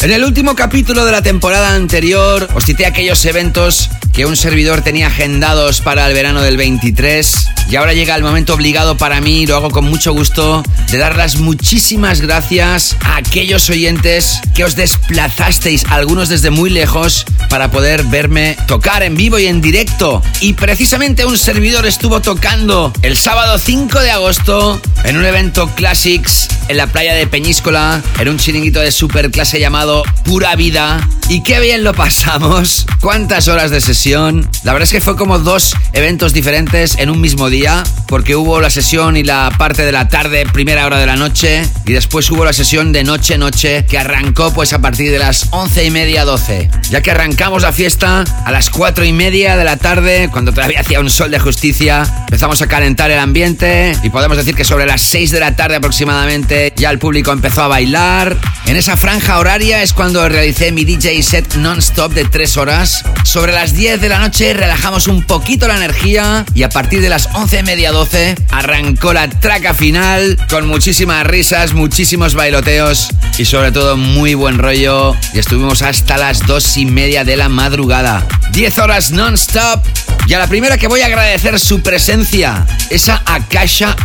En 0.00 0.12
el 0.12 0.24
último 0.24 0.56
capítulo 0.56 1.04
de 1.04 1.12
la 1.12 1.22
temporada 1.22 1.74
anterior 1.74 2.48
os 2.54 2.64
cité 2.64 2.86
aquellos 2.86 3.22
eventos 3.26 3.90
que 4.12 4.26
un 4.26 4.36
servidor 4.36 4.82
tenía 4.82 5.06
agendados 5.06 5.80
para 5.80 6.06
el 6.06 6.14
verano 6.14 6.42
del 6.42 6.56
23 6.56 7.48
y 7.70 7.76
ahora 7.76 7.94
llega 7.94 8.14
el 8.14 8.22
momento 8.22 8.52
obligado 8.52 8.98
para 8.98 9.20
mí, 9.22 9.46
lo 9.46 9.56
hago 9.56 9.70
con 9.70 9.86
mucho 9.86 10.12
gusto, 10.12 10.62
de 10.90 10.98
dar 10.98 11.16
las 11.16 11.36
muchísimas 11.36 12.20
gracias 12.20 12.96
a 13.00 13.16
aquellos 13.16 13.70
oyentes 13.70 14.40
que 14.54 14.64
os 14.64 14.76
desplazasteis, 14.76 15.84
algunos 15.88 16.28
desde 16.28 16.50
muy 16.50 16.68
lejos, 16.68 17.24
para 17.48 17.70
poder 17.70 18.04
verme 18.04 18.58
tocar 18.66 19.02
en 19.02 19.16
vivo 19.16 19.38
y 19.38 19.46
en 19.46 19.62
directo. 19.62 20.22
Y 20.40 20.52
precisamente 20.52 21.24
un 21.24 21.38
servidor 21.38 21.86
estuvo 21.86 22.20
tocando 22.20 22.92
el 23.00 23.16
sábado 23.16 23.58
5 23.58 24.00
de 24.00 24.10
agosto 24.10 24.80
en 25.04 25.16
un 25.16 25.24
evento 25.24 25.68
Classics 25.74 26.48
en 26.68 26.76
la 26.76 26.88
playa 26.88 27.14
de 27.14 27.26
Peñíscola, 27.26 28.02
en 28.18 28.28
un 28.28 28.38
chiringuito 28.38 28.80
de 28.80 28.92
super 28.92 29.30
clase 29.30 29.60
llamado 29.60 30.02
Pura 30.24 30.54
Vida. 30.56 31.08
Y 31.28 31.42
qué 31.42 31.60
bien 31.60 31.84
lo 31.84 31.94
pasamos. 31.94 32.86
Cuántas 33.00 33.48
horas 33.48 33.70
de 33.70 33.80
sesión. 33.80 34.01
La 34.04 34.72
verdad 34.72 34.82
es 34.82 34.90
que 34.90 35.00
fue 35.00 35.16
como 35.16 35.38
dos 35.38 35.76
eventos 35.92 36.32
diferentes 36.32 36.96
en 36.98 37.08
un 37.08 37.20
mismo 37.20 37.50
día, 37.50 37.84
porque 38.08 38.34
hubo 38.34 38.60
la 38.60 38.68
sesión 38.68 39.16
y 39.16 39.22
la 39.22 39.52
parte 39.58 39.84
de 39.84 39.92
la 39.92 40.08
tarde, 40.08 40.44
primera 40.52 40.86
hora 40.86 40.98
de 40.98 41.06
la 41.06 41.14
noche, 41.14 41.62
y 41.86 41.92
después 41.92 42.28
hubo 42.32 42.44
la 42.44 42.52
sesión 42.52 42.90
de 42.90 43.04
noche-noche, 43.04 43.86
que 43.86 43.98
arrancó 43.98 44.52
pues 44.52 44.72
a 44.72 44.80
partir 44.80 45.12
de 45.12 45.20
las 45.20 45.46
once 45.52 45.84
y 45.84 45.90
media, 45.92 46.24
doce. 46.24 46.68
Ya 46.90 47.00
que 47.00 47.12
arrancamos 47.12 47.62
la 47.62 47.72
fiesta 47.72 48.24
a 48.44 48.50
las 48.50 48.70
cuatro 48.70 49.04
y 49.04 49.12
media 49.12 49.56
de 49.56 49.62
la 49.62 49.76
tarde, 49.76 50.28
cuando 50.32 50.52
todavía 50.52 50.80
hacía 50.80 50.98
un 50.98 51.08
sol 51.08 51.30
de 51.30 51.38
justicia, 51.38 52.02
empezamos 52.24 52.60
a 52.60 52.66
calentar 52.66 53.08
el 53.12 53.20
ambiente 53.20 53.96
y 54.02 54.10
podemos 54.10 54.36
decir 54.36 54.56
que 54.56 54.64
sobre 54.64 54.84
las 54.84 55.00
6 55.02 55.30
de 55.30 55.38
la 55.38 55.54
tarde 55.54 55.76
aproximadamente 55.76 56.72
ya 56.76 56.90
el 56.90 56.98
público 56.98 57.30
empezó 57.30 57.62
a 57.62 57.68
bailar. 57.68 58.36
En 58.66 58.76
esa 58.76 58.96
franja 58.96 59.38
horaria 59.38 59.82
es 59.82 59.92
cuando 59.92 60.28
realicé 60.28 60.72
mi 60.72 60.84
DJ 60.84 61.22
set 61.22 61.54
non-stop 61.54 62.12
de 62.14 62.24
3 62.24 62.56
horas. 62.56 63.04
Sobre 63.24 63.52
las 63.52 63.74
10 63.74 63.91
de 64.00 64.08
la 64.08 64.18
noche 64.18 64.54
relajamos 64.54 65.06
un 65.06 65.22
poquito 65.22 65.68
la 65.68 65.76
energía 65.76 66.46
y 66.54 66.62
a 66.62 66.70
partir 66.70 67.02
de 67.02 67.10
las 67.10 67.28
11 67.34 67.58
y 67.58 67.62
media 67.62 67.92
12 67.92 68.36
arrancó 68.50 69.12
la 69.12 69.28
traca 69.28 69.74
final 69.74 70.38
con 70.48 70.66
muchísimas 70.66 71.26
risas, 71.26 71.74
muchísimos 71.74 72.34
bailoteos 72.34 73.10
y 73.36 73.44
sobre 73.44 73.70
todo 73.70 73.98
muy 73.98 74.32
buen 74.32 74.58
rollo 74.58 75.14
y 75.34 75.40
estuvimos 75.40 75.82
hasta 75.82 76.16
las 76.16 76.46
2 76.46 76.78
y 76.78 76.86
media 76.86 77.24
de 77.24 77.36
la 77.36 77.50
madrugada. 77.50 78.26
10 78.52 78.78
horas 78.78 79.10
non-stop 79.10 79.84
y 80.26 80.32
a 80.32 80.38
la 80.38 80.46
primera 80.46 80.78
que 80.78 80.88
voy 80.88 81.02
a 81.02 81.06
agradecer 81.06 81.60
su 81.60 81.82
presencia 81.82 82.66
es 82.88 83.10
a 83.10 83.22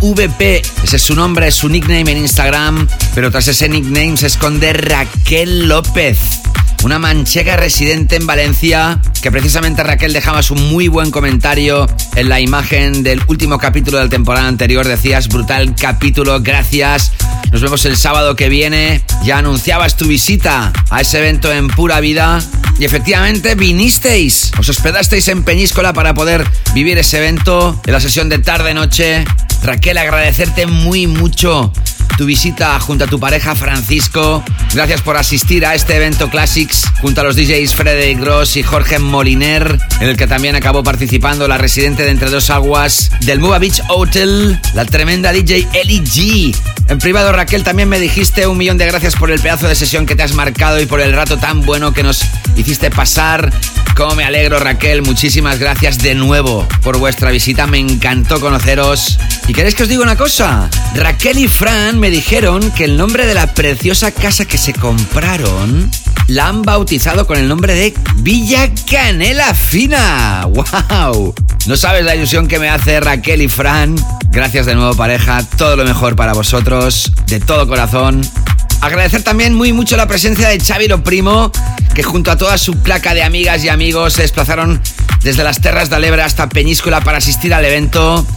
VP. 0.01 0.61
Ese 0.83 0.95
es 0.97 1.01
su 1.01 1.15
nombre, 1.15 1.47
es 1.47 1.55
su 1.55 1.69
nickname 1.69 2.11
en 2.11 2.17
Instagram, 2.17 2.87
pero 3.15 3.31
tras 3.31 3.47
ese 3.47 3.69
nickname 3.69 4.17
se 4.17 4.27
esconde 4.27 4.73
Raquel 4.73 5.69
López 5.69 6.17
una 6.87 6.99
manchega 6.99 7.57
residente 7.57 8.15
en 8.15 8.25
Valencia, 8.25 9.01
que 9.21 9.29
precisamente 9.29 9.83
Raquel 9.83 10.13
dejaba 10.13 10.41
su 10.41 10.55
muy 10.55 10.87
buen 10.87 11.11
comentario 11.11 11.85
en 12.15 12.29
la 12.29 12.39
imagen 12.39 13.03
del 13.03 13.21
último 13.27 13.57
capítulo 13.59 13.97
de 13.97 14.05
la 14.05 14.09
temporada 14.09 14.47
anterior. 14.47 14.87
Decías, 14.87 15.27
brutal 15.27 15.75
capítulo, 15.75 16.39
gracias. 16.39 17.11
Nos 17.51 17.61
vemos 17.61 17.83
el 17.83 17.97
sábado 17.97 18.37
que 18.37 18.47
viene. 18.47 19.01
Ya 19.25 19.39
anunciabas 19.39 19.97
tu 19.97 20.07
visita 20.07 20.71
a 20.89 21.01
ese 21.01 21.17
evento 21.17 21.51
en 21.51 21.67
pura 21.67 21.99
vida. 21.99 22.41
Y 22.79 22.85
efectivamente 22.85 23.55
vinisteis. 23.55 24.53
Os 24.57 24.69
hospedasteis 24.69 25.27
en 25.27 25.43
Peñíscola 25.43 25.91
para 25.91 26.13
poder 26.13 26.47
vivir 26.73 26.97
ese 26.97 27.17
evento 27.17 27.81
en 27.85 27.91
la 27.91 27.99
sesión 27.99 28.29
de 28.29 28.39
tarde-noche. 28.39 29.25
Raquel, 29.61 29.97
agradecerte 29.97 30.67
muy 30.67 31.05
mucho 31.05 31.73
tu 32.17 32.25
visita 32.25 32.79
junto 32.79 33.03
a 33.03 33.07
tu 33.07 33.19
pareja 33.19 33.55
Francisco. 33.55 34.43
Gracias 34.73 35.01
por 35.01 35.17
asistir 35.17 35.65
a 35.65 35.75
este 35.75 35.95
evento 35.95 36.29
Classics 36.29 36.76
junto 37.01 37.21
a 37.21 37.23
los 37.23 37.35
DJs 37.35 37.75
Frederick 37.75 38.19
Gross 38.19 38.57
y 38.57 38.63
Jorge 38.63 38.99
Moliner, 38.99 39.79
en 39.99 40.09
el 40.09 40.17
que 40.17 40.27
también 40.27 40.55
acabó 40.55 40.83
participando 40.83 41.47
la 41.47 41.57
residente 41.57 42.03
de 42.03 42.09
Entre 42.09 42.29
Dos 42.29 42.49
Aguas 42.49 43.11
del 43.21 43.39
Muba 43.39 43.59
Beach 43.59 43.81
Hotel, 43.89 44.59
la 44.73 44.85
tremenda 44.85 45.31
DJ 45.31 45.67
Ellie 45.73 46.01
G. 46.01 46.55
En 46.89 46.99
privado, 46.99 47.31
Raquel, 47.31 47.63
también 47.63 47.89
me 47.89 47.99
dijiste 47.99 48.47
un 48.47 48.57
millón 48.57 48.77
de 48.77 48.85
gracias 48.85 49.15
por 49.15 49.29
el 49.31 49.39
pedazo 49.39 49.67
de 49.67 49.75
sesión 49.75 50.05
que 50.05 50.15
te 50.15 50.23
has 50.23 50.33
marcado 50.33 50.79
y 50.79 50.85
por 50.85 51.01
el 51.01 51.13
rato 51.13 51.37
tan 51.37 51.61
bueno 51.61 51.93
que 51.93 52.03
nos 52.03 52.25
hiciste 52.55 52.89
pasar. 52.89 53.51
Cómo 53.97 54.15
me 54.15 54.23
alegro, 54.23 54.59
Raquel. 54.59 55.01
Muchísimas 55.01 55.59
gracias 55.59 55.97
de 55.97 56.15
nuevo 56.15 56.67
por 56.83 56.97
vuestra 56.97 57.31
visita. 57.31 57.67
Me 57.67 57.79
encantó 57.79 58.39
conoceros. 58.39 59.17
¿Y 59.47 59.53
queréis 59.53 59.75
que 59.75 59.83
os 59.83 59.89
diga 59.89 60.03
una 60.03 60.15
cosa? 60.15 60.69
Raquel 60.95 61.39
y 61.39 61.47
Fran 61.47 61.99
me 61.99 62.09
dijeron 62.09 62.71
que 62.71 62.83
el 62.83 62.95
nombre 62.95 63.25
de 63.25 63.33
la 63.33 63.53
preciosa 63.53 64.11
casa 64.11 64.45
que 64.45 64.57
se 64.57 64.73
compraron 64.73 65.89
la 66.27 66.47
han 66.47 66.61
bautizado 66.67 67.25
con 67.25 67.37
el 67.37 67.47
nombre 67.47 67.73
de 67.73 67.93
Villa 68.17 68.69
Canela 68.91 69.53
Fina. 69.53 70.45
¡Wow! 70.49 71.33
No 71.65 71.77
sabes 71.77 72.03
la 72.03 72.13
ilusión 72.13 72.45
que 72.49 72.59
me 72.59 72.67
hace 72.67 72.99
Raquel 72.99 73.41
y 73.41 73.47
Fran. 73.47 73.95
Gracias 74.31 74.65
de 74.65 74.75
nuevo 74.75 74.93
pareja. 74.93 75.47
Todo 75.55 75.77
lo 75.77 75.85
mejor 75.85 76.17
para 76.17 76.33
vosotros. 76.33 77.13
De 77.27 77.39
todo 77.39 77.69
corazón. 77.69 78.19
Agradecer 78.81 79.23
también 79.23 79.55
muy 79.55 79.71
mucho 79.71 79.95
la 79.95 80.09
presencia 80.09 80.49
de 80.49 80.59
Xavi 80.59 80.89
Lo 80.89 81.05
Primo, 81.05 81.53
que 81.95 82.03
junto 82.03 82.31
a 82.31 82.37
toda 82.37 82.57
su 82.57 82.73
placa 82.73 83.13
de 83.13 83.23
amigas 83.23 83.63
y 83.63 83.69
amigos 83.69 84.13
se 84.13 84.23
desplazaron 84.23 84.81
desde 85.23 85.45
las 85.45 85.61
Terras 85.61 85.89
de 85.89 85.95
Alebre 85.95 86.21
hasta 86.21 86.49
Peñíscola 86.49 86.99
para 86.99 87.19
asistir 87.19 87.53
al 87.53 87.63
evento. 87.63 88.27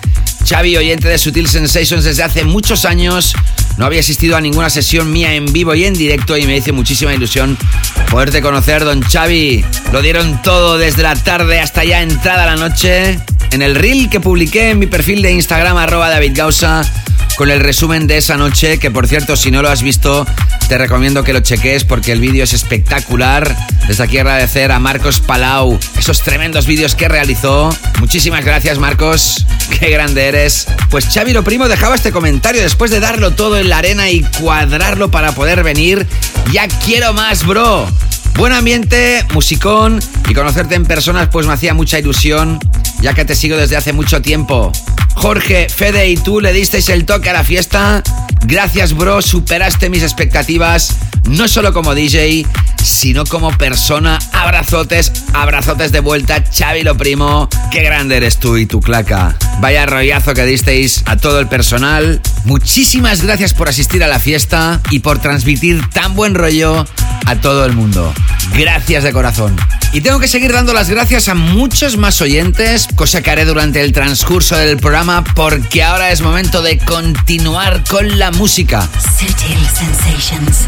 Xavi, 0.49 0.77
oyente 0.77 1.09
de 1.09 1.19
Sutil 1.19 1.49
Sensations 1.49 2.05
desde 2.05 2.23
hace 2.23 2.45
muchos 2.45 2.85
años, 2.85 3.35
no 3.77 3.87
había 3.87 4.01
asistido 4.01 4.37
a 4.37 4.41
ninguna 4.41 4.71
sesión 4.71 5.13
mía 5.13 5.35
en 5.35 5.53
vivo 5.53 5.75
y 5.75 5.85
en 5.85 5.95
directo 5.95 6.37
y 6.37 6.47
me 6.47 6.57
hizo 6.57 6.73
muchísima 6.73 7.15
ilusión 7.15 7.57
poderte 8.11 8.43
conocer, 8.43 8.85
don 8.85 9.03
Xavi. 9.03 9.65
Lo 9.93 10.03
dieron 10.03 10.43
todo 10.43 10.79
desde 10.79 11.03
la 11.03 11.15
tarde 11.15 11.61
hasta 11.61 11.85
ya 11.85 12.03
entrada 12.03 12.47
la 12.47 12.57
noche. 12.57 13.19
En 13.53 13.63
el 13.63 13.75
reel 13.75 14.11
que 14.11 14.21
publiqué 14.21 14.71
en 14.71 14.79
mi 14.79 14.87
perfil 14.87 15.23
de 15.23 15.33
Instagram, 15.33 15.77
arroba 15.77 16.09
David 16.09 16.33
Gausa, 16.35 16.83
con 17.37 17.51
el 17.51 17.61
resumen 17.61 18.07
de 18.07 18.17
esa 18.17 18.37
noche, 18.37 18.79
que 18.79 18.91
por 18.91 19.07
cierto, 19.07 19.37
si 19.37 19.51
no 19.51 19.63
lo 19.63 19.71
has 19.71 19.83
visto, 19.83 20.27
te 20.69 20.79
recomiendo 20.79 21.25
que 21.25 21.33
lo 21.33 21.41
cheques 21.41 21.85
porque 21.85 22.13
el 22.13 22.21
vídeo 22.21 22.45
es 22.45 22.53
espectacular. 22.53 23.57
Desde 23.89 24.05
aquí 24.05 24.19
agradecer 24.19 24.71
a 24.71 24.79
Marcos 24.79 25.21
Palau 25.21 25.79
esos 25.99 26.23
tremendos 26.23 26.67
vídeos 26.67 26.95
que 26.95 27.09
realizó. 27.09 27.75
Muchísimas 27.99 28.45
gracias, 28.45 28.79
Marcos. 28.79 29.47
Qué 29.81 29.91
grande 29.91 30.27
eres. 30.27 30.69
Pues 30.91 31.07
Xavi 31.07 31.33
lo 31.33 31.43
primo 31.43 31.69
dejaba 31.69 31.95
este 31.95 32.13
comentario 32.13 32.63
después 32.63 32.91
de 32.91 33.01
darlo 33.01 33.33
todo 33.33 33.57
en 33.61 33.69
la 33.69 33.79
arena 33.79 34.11
y 34.11 34.23
cuadrarlo 34.41 35.11
para 35.11 35.33
poder 35.33 35.63
venir. 35.63 36.07
Ya 36.53 36.67
quiero 36.85 37.13
más, 37.13 37.47
bro. 37.47 37.87
Buen 38.35 38.53
ambiente, 38.53 39.25
musicón 39.35 40.01
y 40.29 40.35
conocerte 40.35 40.75
en 40.75 40.85
personas 40.85 41.29
pues 41.29 41.47
me 41.47 41.53
hacía 41.53 41.75
mucha 41.75 41.99
ilusión, 41.99 42.59
ya 43.01 43.15
que 43.15 43.25
te 43.25 43.35
sigo 43.35 43.57
desde 43.57 43.77
hace 43.77 43.93
mucho 43.93 44.23
tiempo. 44.23 44.73
Jorge, 45.15 45.69
Fede 45.69 46.09
y 46.09 46.17
tú 46.17 46.41
le 46.41 46.53
disteis 46.53 46.89
el 46.89 47.05
toque 47.05 47.31
a 47.31 47.35
la 47.35 47.45
fiesta. 47.45 48.03
Gracias, 48.43 48.97
bro, 48.97 49.21
superaste 49.21 49.91
mis 49.91 50.03
expectativas, 50.03 50.97
no 51.29 51.47
solo 51.47 51.75
como 51.75 51.95
DJ, 51.95 52.47
sino 52.83 53.25
como 53.27 53.57
persona. 53.57 54.19
Abrazotes, 54.33 55.13
abrazotes 55.35 55.93
de 55.93 56.01
vuelta, 56.01 56.43
Xavi 56.43 56.83
lo 56.83 56.97
primo. 56.97 57.49
Qué 57.71 57.83
grande 57.83 58.17
eres 58.17 58.39
tú 58.39 58.57
y 58.57 58.67
tu 58.67 58.81
claca. 58.81 59.37
Vaya 59.61 59.85
rollazo 59.85 60.33
que 60.33 60.45
disteis 60.45 61.03
a 61.07 61.17
todo 61.17 61.41
el 61.41 61.49
personal. 61.49 62.21
Muchísimas 62.45 63.23
gracias 63.23 63.53
por 63.53 63.69
asistir 63.69 64.03
a 64.03 64.09
la 64.09 64.19
fiesta 64.19 64.81
y 64.91 65.01
por 65.01 65.19
transmitir 65.19 65.83
tan 65.91 66.15
buen 66.15 66.35
rollo 66.35 66.87
a 67.27 67.37
todo 67.37 67.65
el 67.65 67.73
mundo. 67.73 68.13
Gracias 68.55 69.05
de 69.05 69.13
corazón. 69.13 69.57
Y 69.93 70.01
tengo 70.03 70.21
que 70.21 70.29
seguir 70.29 70.53
dando 70.53 70.73
las 70.73 70.89
gracias 70.89 71.29
a 71.29 71.35
muchos 71.35 71.97
más 71.97 72.21
oyentes, 72.21 72.89
cosa 72.95 73.23
que 73.23 73.31
haré 73.31 73.45
durante 73.45 73.81
el 73.83 73.93
transcurso 73.93 74.57
del 74.57 74.77
programa 74.77 75.25
porque 75.35 75.83
ahora 75.83 76.13
es 76.13 76.21
momento 76.21 76.63
de 76.63 76.79
continuar 76.79 77.83
con 77.89 78.19
la 78.19 78.31
música. 78.31 78.89
Sensations. 79.19 80.67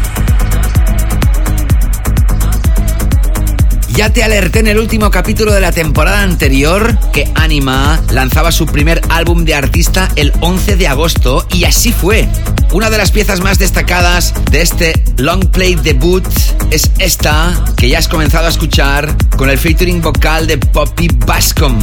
Ya 3.95 4.11
te 4.11 4.23
alerté 4.23 4.57
en 4.57 4.67
el 4.67 4.79
último 4.79 5.11
capítulo 5.11 5.53
de 5.53 5.61
la 5.61 5.71
temporada 5.71 6.23
anterior 6.23 6.97
que 7.11 7.31
Anima 7.35 8.01
lanzaba 8.11 8.51
su 8.51 8.65
primer 8.65 8.99
álbum 9.09 9.45
de 9.45 9.53
artista 9.53 10.09
el 10.15 10.33
11 10.39 10.77
de 10.77 10.87
agosto 10.87 11.47
y 11.53 11.65
así 11.65 11.91
fue. 11.91 12.27
Una 12.71 12.89
de 12.89 12.97
las 12.97 13.11
piezas 13.11 13.41
más 13.41 13.59
destacadas 13.59 14.33
de 14.49 14.61
este 14.61 15.03
long 15.17 15.45
play 15.51 15.75
debut 15.75 16.25
es 16.71 16.89
esta 16.97 17.63
que 17.77 17.87
ya 17.87 17.99
has 17.99 18.07
comenzado 18.07 18.47
a 18.47 18.49
escuchar 18.49 19.15
con 19.37 19.51
el 19.51 19.59
featuring 19.59 20.01
vocal 20.01 20.47
de 20.47 20.57
Poppy 20.57 21.07
Bascom. 21.27 21.77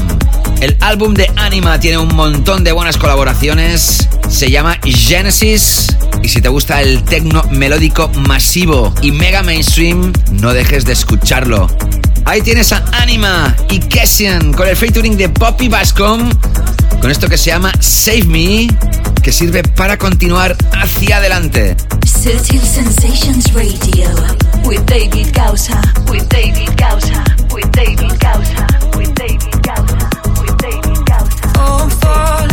El 0.61 0.77
álbum 0.81 1.15
de 1.15 1.31
Anima 1.37 1.79
tiene 1.79 1.99
un 1.99 2.15
montón 2.17 2.65
de 2.65 2.73
buenas 2.73 2.97
colaboraciones. 2.97 4.09
Se 4.29 4.51
llama 4.51 4.81
Genesis. 4.85 5.97
Y 6.25 6.29
si 6.29 6.43
te 6.43 6.49
gusta 6.49 6.83
el 6.83 7.05
techno 7.05 7.45
melódico 7.53 8.09
masivo 8.27 8.93
y 9.01 9.13
mega 9.13 9.43
mainstream, 9.43 10.13
no 10.33 10.53
dejes 10.53 10.85
de 10.85 10.93
escucharlo. 10.93 11.69
Ahí 12.25 12.43
tienes 12.43 12.73
a 12.73 12.85
Anima 12.93 13.55
y 13.71 13.81
Kessian 13.81 14.53
con 14.53 14.69
el 14.69 14.77
featuring 14.77 15.17
de 15.17 15.29
Poppy 15.29 15.69
Bascom. 15.69 16.31
Con 17.01 17.11
esto 17.11 17.29
que 17.29 17.39
se 17.39 17.47
llama 17.51 17.73
Save 17.81 18.25
Me, 18.25 18.69
que 19.23 19.33
sirve 19.33 19.63
para 19.63 19.97
continuar 19.97 20.57
hacia 20.73 21.17
adelante. 21.17 21.77
Sutil 22.05 22.61
Sensations 22.61 23.53
Radio. 23.55 24.09
With 24.65 24.83
David 24.87 25.35
Gausa. 25.35 25.81
With 26.11 26.29
David 26.29 26.69
Gausa. 26.77 27.25
With 27.55 27.71
David 27.73 28.19
Gausa. 28.19 28.67
With 28.97 29.15
David 29.15 29.63
Gausa. 29.63 30.11
With 30.41 30.57
David 30.59 31.05
Gausa. 31.07 32.50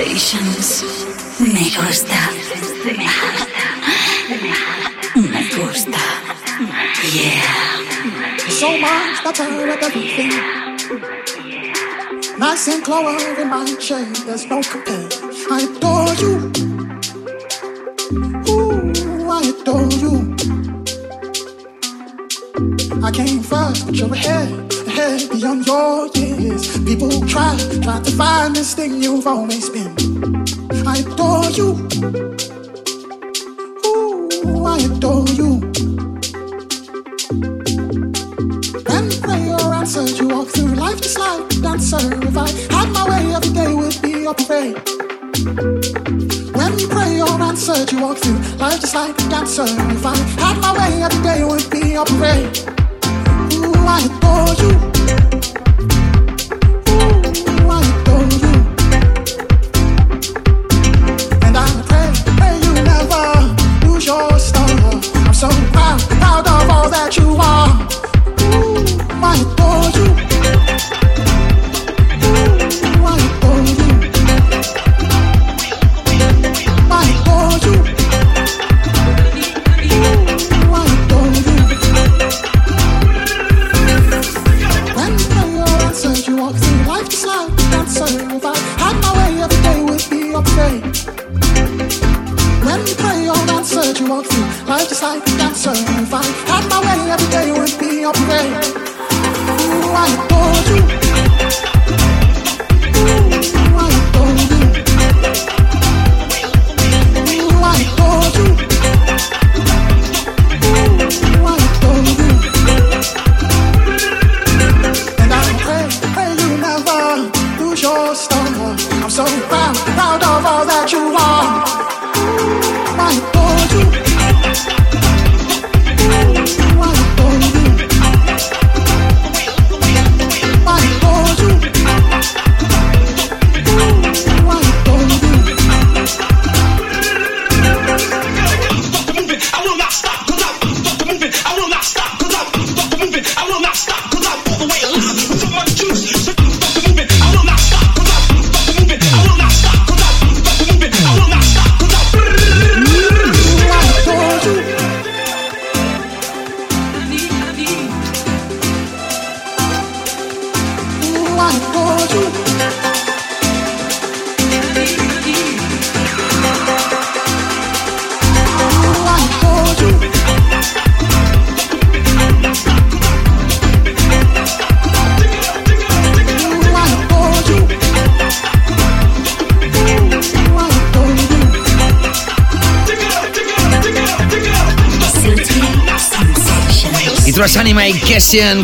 Sensations. 0.00 0.82
Me 1.40 1.68
gusta. 1.76 2.20
Me 5.14 5.42
gusta. 5.54 6.00
Yeah. 7.12 8.48
So 8.48 8.78
much 8.78 9.22
better 9.22 9.68
at 9.68 9.82
everything. 9.82 10.32
Nice 12.38 12.68
and 12.68 12.82
clover 12.82 13.42
in 13.42 13.48
my 13.48 13.74
chain. 13.78 14.12
There's 14.24 14.46
no 14.46 14.62
compare. 14.62 15.08
I 15.50 15.68
adore 15.68 16.14
you. 16.22 16.34
Ooh, 18.48 19.28
I 19.28 19.42
adore 19.52 19.92
you. 20.00 20.14
I 23.04 23.10
came 23.10 23.42
first, 23.42 23.84
but 23.84 23.94
you're 23.96 24.14
ahead 24.14 24.79
head 25.00 25.30
beyond 25.30 25.66
your 25.66 26.08
years. 26.14 26.62
People 26.84 27.10
try, 27.26 27.56
try 27.82 27.98
to 28.06 28.12
find 28.20 28.54
this 28.54 28.74
thing 28.74 29.02
you've 29.02 29.26
always 29.26 29.68
been. 29.70 29.92
I 30.92 30.94
adore 31.04 31.50
you. 31.58 31.68
Ooh, 33.86 34.64
I 34.74 34.78
adore 34.88 35.28
you. 35.40 35.50
And 38.94 39.08
prayer 39.24 39.62
answers 39.80 40.18
you 40.18 40.28
walk 40.28 40.48
through 40.48 40.74
life 40.84 41.00
just 41.00 41.18
like 41.18 41.44
a 41.52 41.60
dancer. 41.66 42.04
If 42.28 42.36
I 42.36 42.48
had 42.74 42.88
my 42.96 43.04
way, 43.10 43.22
every 43.36 43.52
day 43.60 43.72
would 43.80 43.98
be 44.02 44.14
a 44.30 44.34
parade. 44.34 44.78
When 46.58 46.72
you 46.78 46.88
pray 46.88 47.20
or 47.26 47.34
answer, 47.50 47.78
you 47.90 48.02
walk 48.02 48.18
through 48.18 48.40
life 48.58 48.80
just 48.80 48.94
like 48.94 49.18
a 49.18 49.28
dancer. 49.34 49.68
If 49.96 50.04
I 50.04 50.16
had 50.44 50.56
my 50.60 50.72
way, 50.78 51.02
every 51.02 51.22
day 51.22 51.44
would 51.44 51.70
be 51.70 51.94
a 51.94 52.04
parade 52.04 52.79
for 54.20 54.54
you. 54.62 54.99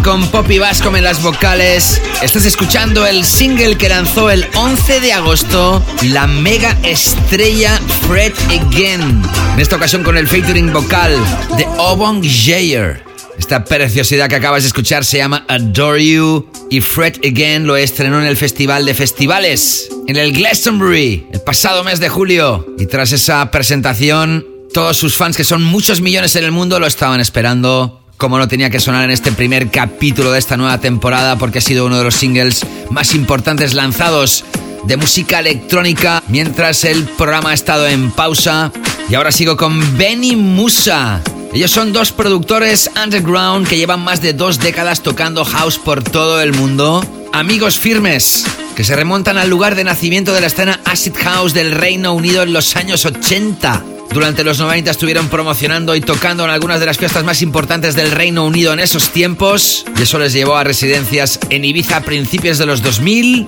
Con 0.04 0.24
Poppy 0.28 0.60
Bascom 0.60 0.94
en 0.94 1.02
las 1.02 1.20
vocales. 1.20 2.00
Estás 2.22 2.46
escuchando 2.46 3.04
el 3.04 3.24
single 3.24 3.76
que 3.76 3.88
lanzó 3.88 4.30
el 4.30 4.46
11 4.54 5.00
de 5.00 5.12
agosto 5.12 5.84
la 6.04 6.28
mega 6.28 6.78
estrella 6.84 7.80
Fred 8.06 8.32
Again. 8.46 9.22
En 9.54 9.58
esta 9.58 9.74
ocasión 9.74 10.04
con 10.04 10.16
el 10.16 10.28
featuring 10.28 10.72
vocal 10.72 11.18
de 11.58 11.66
Obon 11.78 12.22
Jayer. 12.22 13.02
Esta 13.36 13.64
preciosidad 13.64 14.28
que 14.28 14.36
acabas 14.36 14.62
de 14.62 14.68
escuchar 14.68 15.04
se 15.04 15.16
llama 15.16 15.44
Adore 15.48 16.12
You 16.12 16.48
y 16.70 16.80
Fred 16.80 17.16
Again 17.24 17.66
lo 17.66 17.76
estrenó 17.76 18.20
en 18.20 18.28
el 18.28 18.36
Festival 18.36 18.86
de 18.86 18.94
Festivales 18.94 19.88
en 20.06 20.16
el 20.16 20.32
Glastonbury 20.32 21.26
el 21.32 21.40
pasado 21.40 21.82
mes 21.82 21.98
de 21.98 22.08
julio. 22.08 22.64
Y 22.78 22.86
tras 22.86 23.10
esa 23.10 23.50
presentación, 23.50 24.46
todos 24.72 24.96
sus 24.96 25.16
fans, 25.16 25.36
que 25.36 25.42
son 25.42 25.64
muchos 25.64 26.00
millones 26.00 26.36
en 26.36 26.44
el 26.44 26.52
mundo, 26.52 26.78
lo 26.78 26.86
estaban 26.86 27.18
esperando 27.18 28.05
como 28.16 28.38
no 28.38 28.48
tenía 28.48 28.70
que 28.70 28.80
sonar 28.80 29.04
en 29.04 29.10
este 29.10 29.30
primer 29.30 29.70
capítulo 29.70 30.32
de 30.32 30.38
esta 30.38 30.56
nueva 30.56 30.78
temporada, 30.78 31.36
porque 31.36 31.58
ha 31.58 31.62
sido 31.62 31.84
uno 31.84 31.98
de 31.98 32.04
los 32.04 32.14
singles 32.14 32.64
más 32.90 33.14
importantes 33.14 33.74
lanzados 33.74 34.44
de 34.84 34.96
música 34.96 35.40
electrónica 35.40 36.22
mientras 36.28 36.84
el 36.84 37.04
programa 37.04 37.50
ha 37.50 37.54
estado 37.54 37.86
en 37.86 38.10
pausa. 38.10 38.72
Y 39.10 39.14
ahora 39.14 39.32
sigo 39.32 39.56
con 39.56 39.98
Benny 39.98 40.34
Musa. 40.34 41.20
Ellos 41.52 41.70
son 41.70 41.92
dos 41.92 42.12
productores 42.12 42.90
underground 43.02 43.68
que 43.68 43.76
llevan 43.76 44.00
más 44.00 44.22
de 44.22 44.32
dos 44.32 44.58
décadas 44.58 45.02
tocando 45.02 45.44
house 45.44 45.78
por 45.78 46.02
todo 46.02 46.40
el 46.40 46.54
mundo. 46.54 47.04
Amigos 47.32 47.78
firmes 47.78 48.46
que 48.74 48.84
se 48.84 48.96
remontan 48.96 49.36
al 49.36 49.50
lugar 49.50 49.74
de 49.74 49.84
nacimiento 49.84 50.32
de 50.32 50.40
la 50.40 50.46
escena 50.46 50.80
Acid 50.84 51.14
House 51.16 51.52
del 51.52 51.72
Reino 51.72 52.14
Unido 52.14 52.42
en 52.42 52.52
los 52.52 52.76
años 52.76 53.04
80. 53.04 53.95
Durante 54.11 54.44
los 54.44 54.59
90 54.59 54.90
estuvieron 54.90 55.28
promocionando 55.28 55.94
y 55.94 56.00
tocando 56.00 56.44
en 56.44 56.50
algunas 56.50 56.80
de 56.80 56.86
las 56.86 56.98
fiestas 56.98 57.24
más 57.24 57.42
importantes 57.42 57.94
del 57.94 58.11
Reino 58.11 58.44
Unido 58.46 58.72
en 58.72 58.80
esos 58.80 59.11
tiempos, 59.11 59.84
y 59.98 60.02
eso 60.02 60.18
les 60.18 60.32
llevó 60.32 60.57
a 60.57 60.64
residencias 60.64 61.38
en 61.50 61.64
Ibiza 61.64 61.98
a 61.98 62.00
principios 62.00 62.59
de 62.59 62.66
los 62.66 62.82
2000 62.82 63.46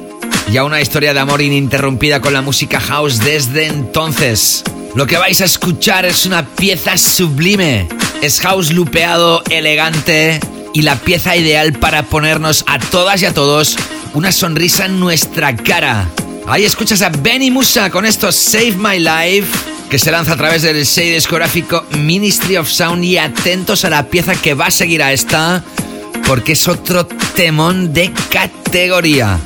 y 0.52 0.56
a 0.56 0.64
una 0.64 0.80
historia 0.80 1.14
de 1.14 1.20
amor 1.20 1.42
ininterrumpida 1.42 2.20
con 2.20 2.32
la 2.32 2.42
música 2.42 2.80
house 2.80 3.18
desde 3.18 3.66
entonces. 3.66 4.64
Lo 4.94 5.06
que 5.06 5.16
vais 5.16 5.40
a 5.40 5.44
escuchar 5.44 6.04
es 6.04 6.26
una 6.26 6.46
pieza 6.46 6.96
sublime. 6.96 7.88
Es 8.22 8.40
house 8.40 8.72
lupeado, 8.72 9.42
elegante 9.50 10.40
y 10.74 10.82
la 10.82 10.96
pieza 10.96 11.36
ideal 11.36 11.72
para 11.74 12.04
ponernos 12.04 12.64
a 12.66 12.78
todas 12.78 13.22
y 13.22 13.26
a 13.26 13.34
todos 13.34 13.76
una 14.14 14.32
sonrisa 14.32 14.86
en 14.86 14.98
nuestra 14.98 15.54
cara. 15.54 16.08
Ahí 16.46 16.64
escuchas 16.64 17.02
a 17.02 17.10
Benny 17.10 17.50
Musa 17.50 17.90
con 17.90 18.06
esto 18.06 18.32
Save 18.32 18.76
My 18.76 18.98
Life, 18.98 19.46
que 19.88 19.98
se 19.98 20.10
lanza 20.10 20.34
a 20.34 20.36
través 20.36 20.62
del 20.62 20.84
sello 20.84 21.14
discográfico 21.14 21.84
Ministry 21.98 22.56
of 22.56 22.68
Sound 22.68 23.04
y 23.04 23.16
atentos 23.16 23.84
a 23.84 23.90
la 23.90 24.04
pieza 24.04 24.34
que 24.34 24.54
va 24.54 24.66
a 24.66 24.70
seguir 24.70 25.02
a 25.02 25.12
esta, 25.12 25.64
porque 26.26 26.52
es 26.52 26.68
otro 26.68 27.06
temón 27.06 27.92
de 27.92 28.12
categoría. 28.30 29.38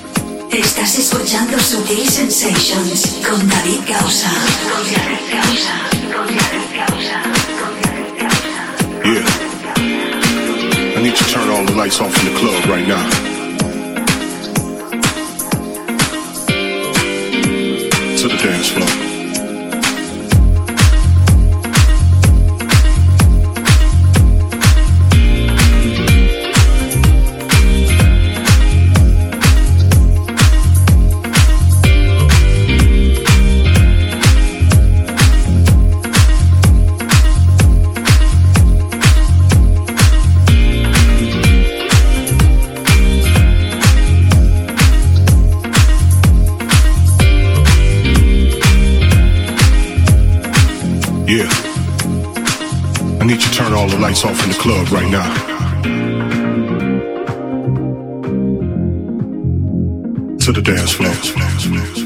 Estás 0.51 0.99
escuchando 0.99 1.59
Sutil 1.61 2.09
Sensations 2.09 3.19
con 3.27 3.49
David 3.49 3.81
Gausa. 3.89 4.31
Con 4.69 4.85
David 4.93 5.19
Gausa. 5.33 5.75
Con 6.15 6.27
David 6.27 6.69
Gausa. 6.77 7.23
Con 7.59 7.73
David 7.83 8.13
Gausa. 8.21 8.63
Yeah. 9.05 10.99
I 10.99 11.03
need 11.03 11.15
to 11.15 11.25
turn 11.33 11.49
all 11.49 11.65
the 11.65 11.75
lights 11.75 12.01
off 12.01 12.15
in 12.19 12.33
the 12.33 12.39
club 12.39 12.67
right 12.67 12.87
now. 12.87 13.09
To 18.19 18.29
the 18.29 18.37
dance 18.37 18.71
floor. 18.71 19.12
All 53.83 53.89
the 53.89 53.99
lights 53.99 54.25
off 54.25 54.41
in 54.45 54.51
the 54.51 54.55
club 54.55 54.89
right 54.93 55.11
now. 55.11 55.35
To 60.39 60.53
the 60.53 60.63
dance 60.63 60.93
floor. 60.93 62.02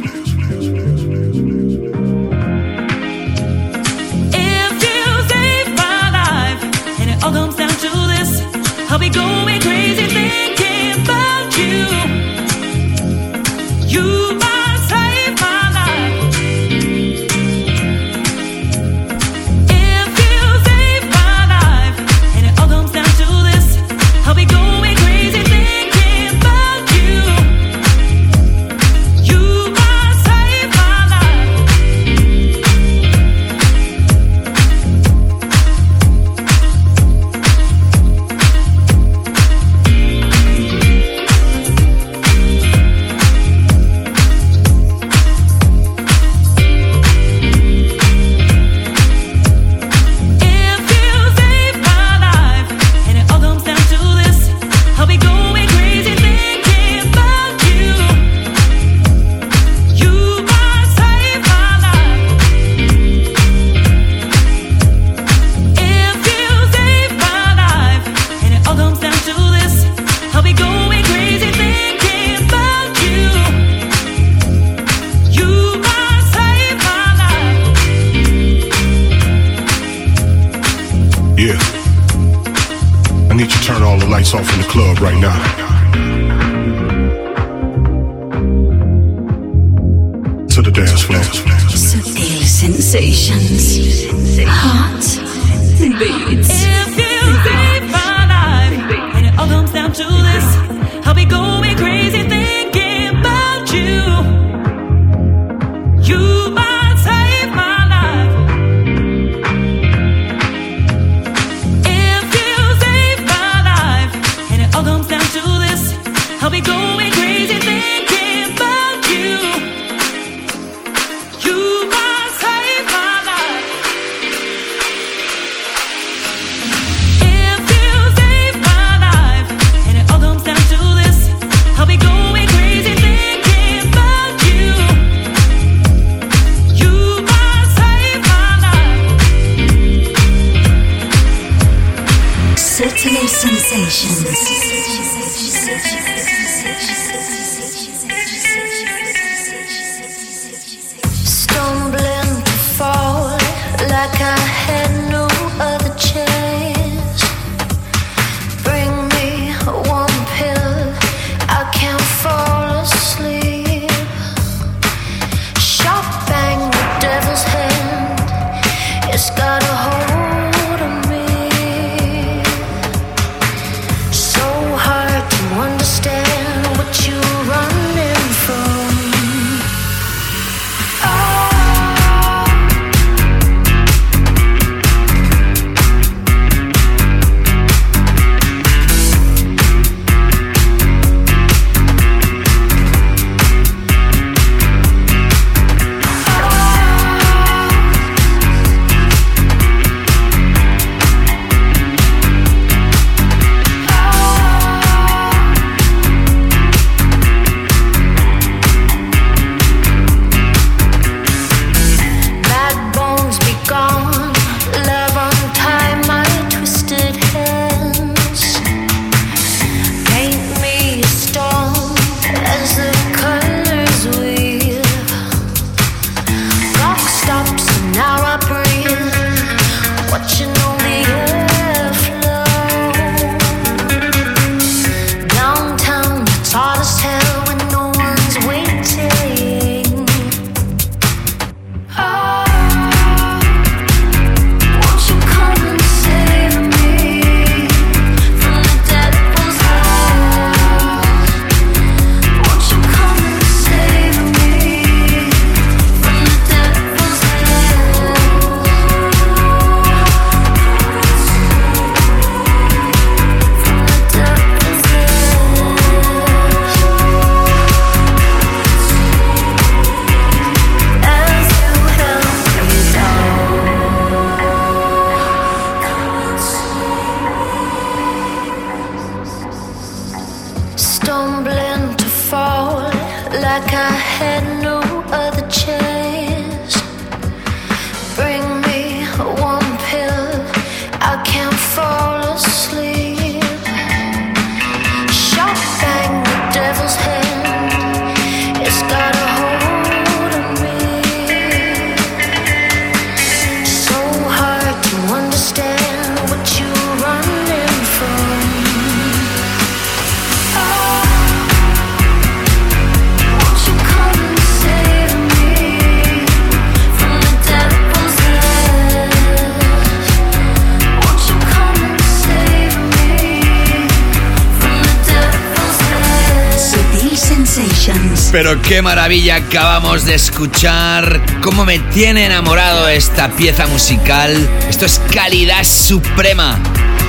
Qué 328.77 328.83
maravilla 328.83 329.37
acabamos 329.37 330.05
de 330.05 330.15
escuchar. 330.15 331.23
Cómo 331.41 331.65
me 331.65 331.79
tiene 331.79 332.27
enamorado 332.27 332.91
esta 332.91 333.31
pieza 333.31 333.67
musical. 333.69 334.37
Esto 334.69 334.85
es 334.85 335.01
calidad 335.15 335.65
suprema. 335.65 336.59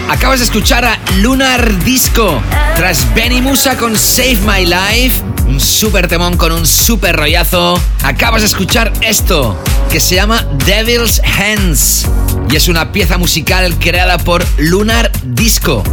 Acabas 0.07 0.39
de 0.39 0.45
escuchar 0.45 0.86
a 0.86 0.97
Lunar 1.18 1.84
Disco. 1.84 2.41
Tras 2.78 3.13
Benny 3.13 3.41
Musa 3.41 3.76
con 3.76 3.97
Save 3.97 4.39
My 4.47 4.65
Life. 4.65 5.22
Un 5.45 5.59
super 5.59 6.07
temón 6.07 6.38
con 6.38 6.53
un 6.53 6.65
super 6.65 7.13
rollazo. 7.18 7.78
Acabas 8.01 8.43
de 8.43 8.47
escuchar 8.47 8.93
esto. 9.01 9.61
Que 9.91 9.99
se 9.99 10.15
llama 10.15 10.47
Devil's 10.65 11.20
Hands. 11.20 12.07
Y 12.49 12.55
es 12.55 12.70
una 12.70 12.93
pieza 12.93 13.18
musical 13.18 13.78
creada 13.78 14.18
por 14.18 14.45
Lunar 14.57 15.11
Disco. 15.22 15.84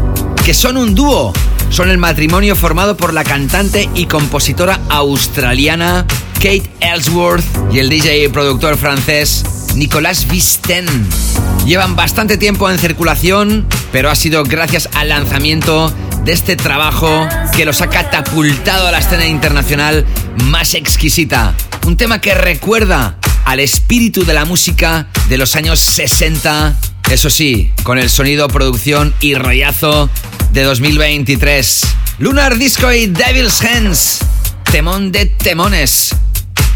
Que 0.45 0.55
son 0.55 0.77
un 0.77 0.95
dúo 0.95 1.33
son 1.75 1.91
el 1.91 1.99
matrimonio 1.99 2.55
formado 2.55 2.97
por 2.97 3.13
la 3.13 3.25
cantante 3.25 3.91
y 3.97 4.07
compositora 4.07 4.79
australiana 4.91 6.07
Kate 6.35 6.71
Ellsworth 6.79 7.45
y 7.73 7.81
el 7.81 7.89
DJ 7.89 8.27
y 8.27 8.29
productor 8.29 8.77
francés 8.77 9.43
Nicolas 9.75 10.29
Visten. 10.29 10.87
Llevan 11.67 11.97
bastante 11.97 12.39
tiempo 12.39 12.71
en 12.71 12.79
circulación, 12.79 13.67
pero 13.91 14.09
ha 14.09 14.15
sido 14.15 14.45
gracias 14.45 14.89
al 14.95 15.09
lanzamiento 15.09 15.93
de 16.25 16.31
este 16.31 16.55
trabajo 16.55 17.27
que 17.57 17.65
los 17.65 17.81
ha 17.81 17.91
catapultado 17.91 18.87
a 18.87 18.93
la 18.93 18.99
escena 18.99 19.27
internacional 19.27 20.07
más 20.45 20.75
exquisita. 20.75 21.55
Un 21.87 21.97
tema 21.97 22.21
que 22.21 22.35
recuerda 22.35 23.19
al 23.47 23.59
espíritu 23.59 24.25
de 24.25 24.35
la 24.35 24.45
música 24.45 25.09
de 25.29 25.39
los 25.39 25.57
años 25.57 25.81
60, 25.81 26.77
eso 27.11 27.31
sí, 27.31 27.73
con 27.83 27.99
el 27.99 28.11
sonido, 28.11 28.47
producción 28.47 29.13
y 29.21 29.35
rollazo 29.35 30.09
de 30.55 30.63
2023. 30.63 31.81
Lunar 32.19 32.57
Disco 32.57 32.93
y 32.93 33.09
Devil's 33.09 33.61
Hands. 33.61 34.21
Temón 34.71 35.11
de 35.11 35.27
temones. 35.27 36.15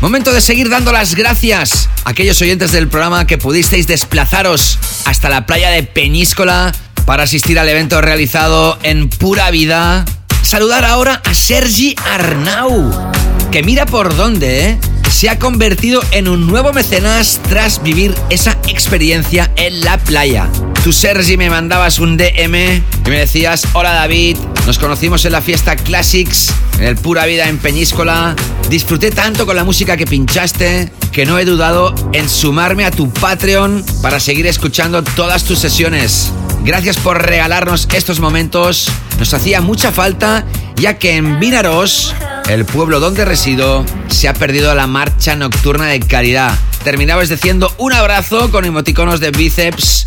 Momento 0.01 0.33
de 0.33 0.41
seguir 0.41 0.69
dando 0.69 0.91
las 0.91 1.15
gracias 1.15 1.89
a 2.05 2.11
aquellos 2.11 2.43
oyentes 2.43 2.73
del 2.73 2.89
programa 2.89 3.27
que 3.27 3.39
pudisteis 3.39 3.87
desplazaros 3.87 4.79
hasta 5.05 5.29
la 5.29 5.47
playa 5.47 5.71
de 5.71 5.85
Peñíscola 5.85 6.75
para 7.07 7.23
asistir 7.23 7.59
al 7.59 7.69
evento 7.69 8.01
realizado 8.01 8.79
en 8.83 9.09
pura 9.09 9.51
vida. 9.53 10.05
Saludar 10.43 10.85
ahora 10.85 11.23
a 11.25 11.33
Sergi 11.33 11.95
Arnau, 12.13 13.13
que 13.53 13.63
mira 13.63 13.87
por 13.87 14.17
dónde, 14.17 14.71
¿eh? 14.71 14.79
Se 15.09 15.31
ha 15.31 15.39
convertido 15.39 16.03
en 16.11 16.27
un 16.29 16.49
nuevo 16.49 16.73
mecenas 16.73 17.41
tras 17.49 17.83
vivir 17.83 18.15
esa 18.29 18.59
experiencia 18.67 19.51
en 19.57 19.81
la 19.83 19.99
playa. 19.99 20.49
Tú, 20.85 20.93
Sergi, 20.93 21.37
me 21.37 21.51
mandabas 21.51 21.99
un 21.99 22.17
DM 22.17 22.55
y 22.55 23.11
me 23.11 23.19
decías, 23.19 23.67
hola 23.73 23.93
David, 23.93 24.37
nos 24.67 24.79
conocimos 24.79 25.25
en 25.25 25.33
la 25.33 25.43
fiesta 25.43 25.77
Classics, 25.77 26.55
en 26.79 26.85
el 26.85 26.97
Pura 26.97 27.27
Vida 27.27 27.49
en 27.49 27.59
Peñíscola. 27.59 28.35
Disfruté 28.71 29.11
tanto 29.11 29.45
con 29.45 29.57
la 29.57 29.65
música 29.65 29.97
que 29.97 30.07
pinchaste 30.07 30.91
que 31.13 31.27
no 31.27 31.39
he 31.39 31.45
dudado 31.45 31.95
en 32.13 32.29
sumarme 32.29 32.85
a 32.85 32.91
tu 32.91 33.11
Patreon 33.11 33.85
para 34.03 34.21
seguir 34.21 34.47
escuchando 34.47 35.03
todas 35.03 35.45
tus 35.45 35.59
sesiones. 35.59 36.33
Gracias 36.65 36.97
por 36.97 37.23
regalarnos 37.23 37.89
estos 37.93 38.21
momentos. 38.21 38.89
Nos 39.19 39.35
hacía 39.35 39.61
mucha 39.61 39.91
falta 39.91 40.45
ya 40.77 40.99
que 40.99 41.17
en 41.17 41.41
Vinaros, 41.41 42.15
el 42.49 42.65
pueblo 42.65 43.01
donde 43.01 43.25
resido, 43.25 43.85
se 44.09 44.29
ha 44.29 44.35
perdido 44.35 44.75
la 44.75 44.87
marcha 44.87 45.35
nocturna 45.35 45.87
de 45.87 46.01
calidad. 46.01 46.57
Terminabas 46.85 47.29
diciendo 47.29 47.75
un 47.79 47.93
abrazo 47.93 48.51
con 48.51 48.65
emoticonos 48.65 49.19
de 49.21 49.31
bíceps. 49.31 50.05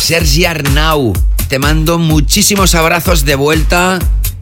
Sergi 0.00 0.46
Arnau, 0.46 1.12
te 1.48 1.58
mando 1.58 1.98
muchísimos 1.98 2.74
abrazos 2.74 3.24
de 3.26 3.34
vuelta 3.34 3.98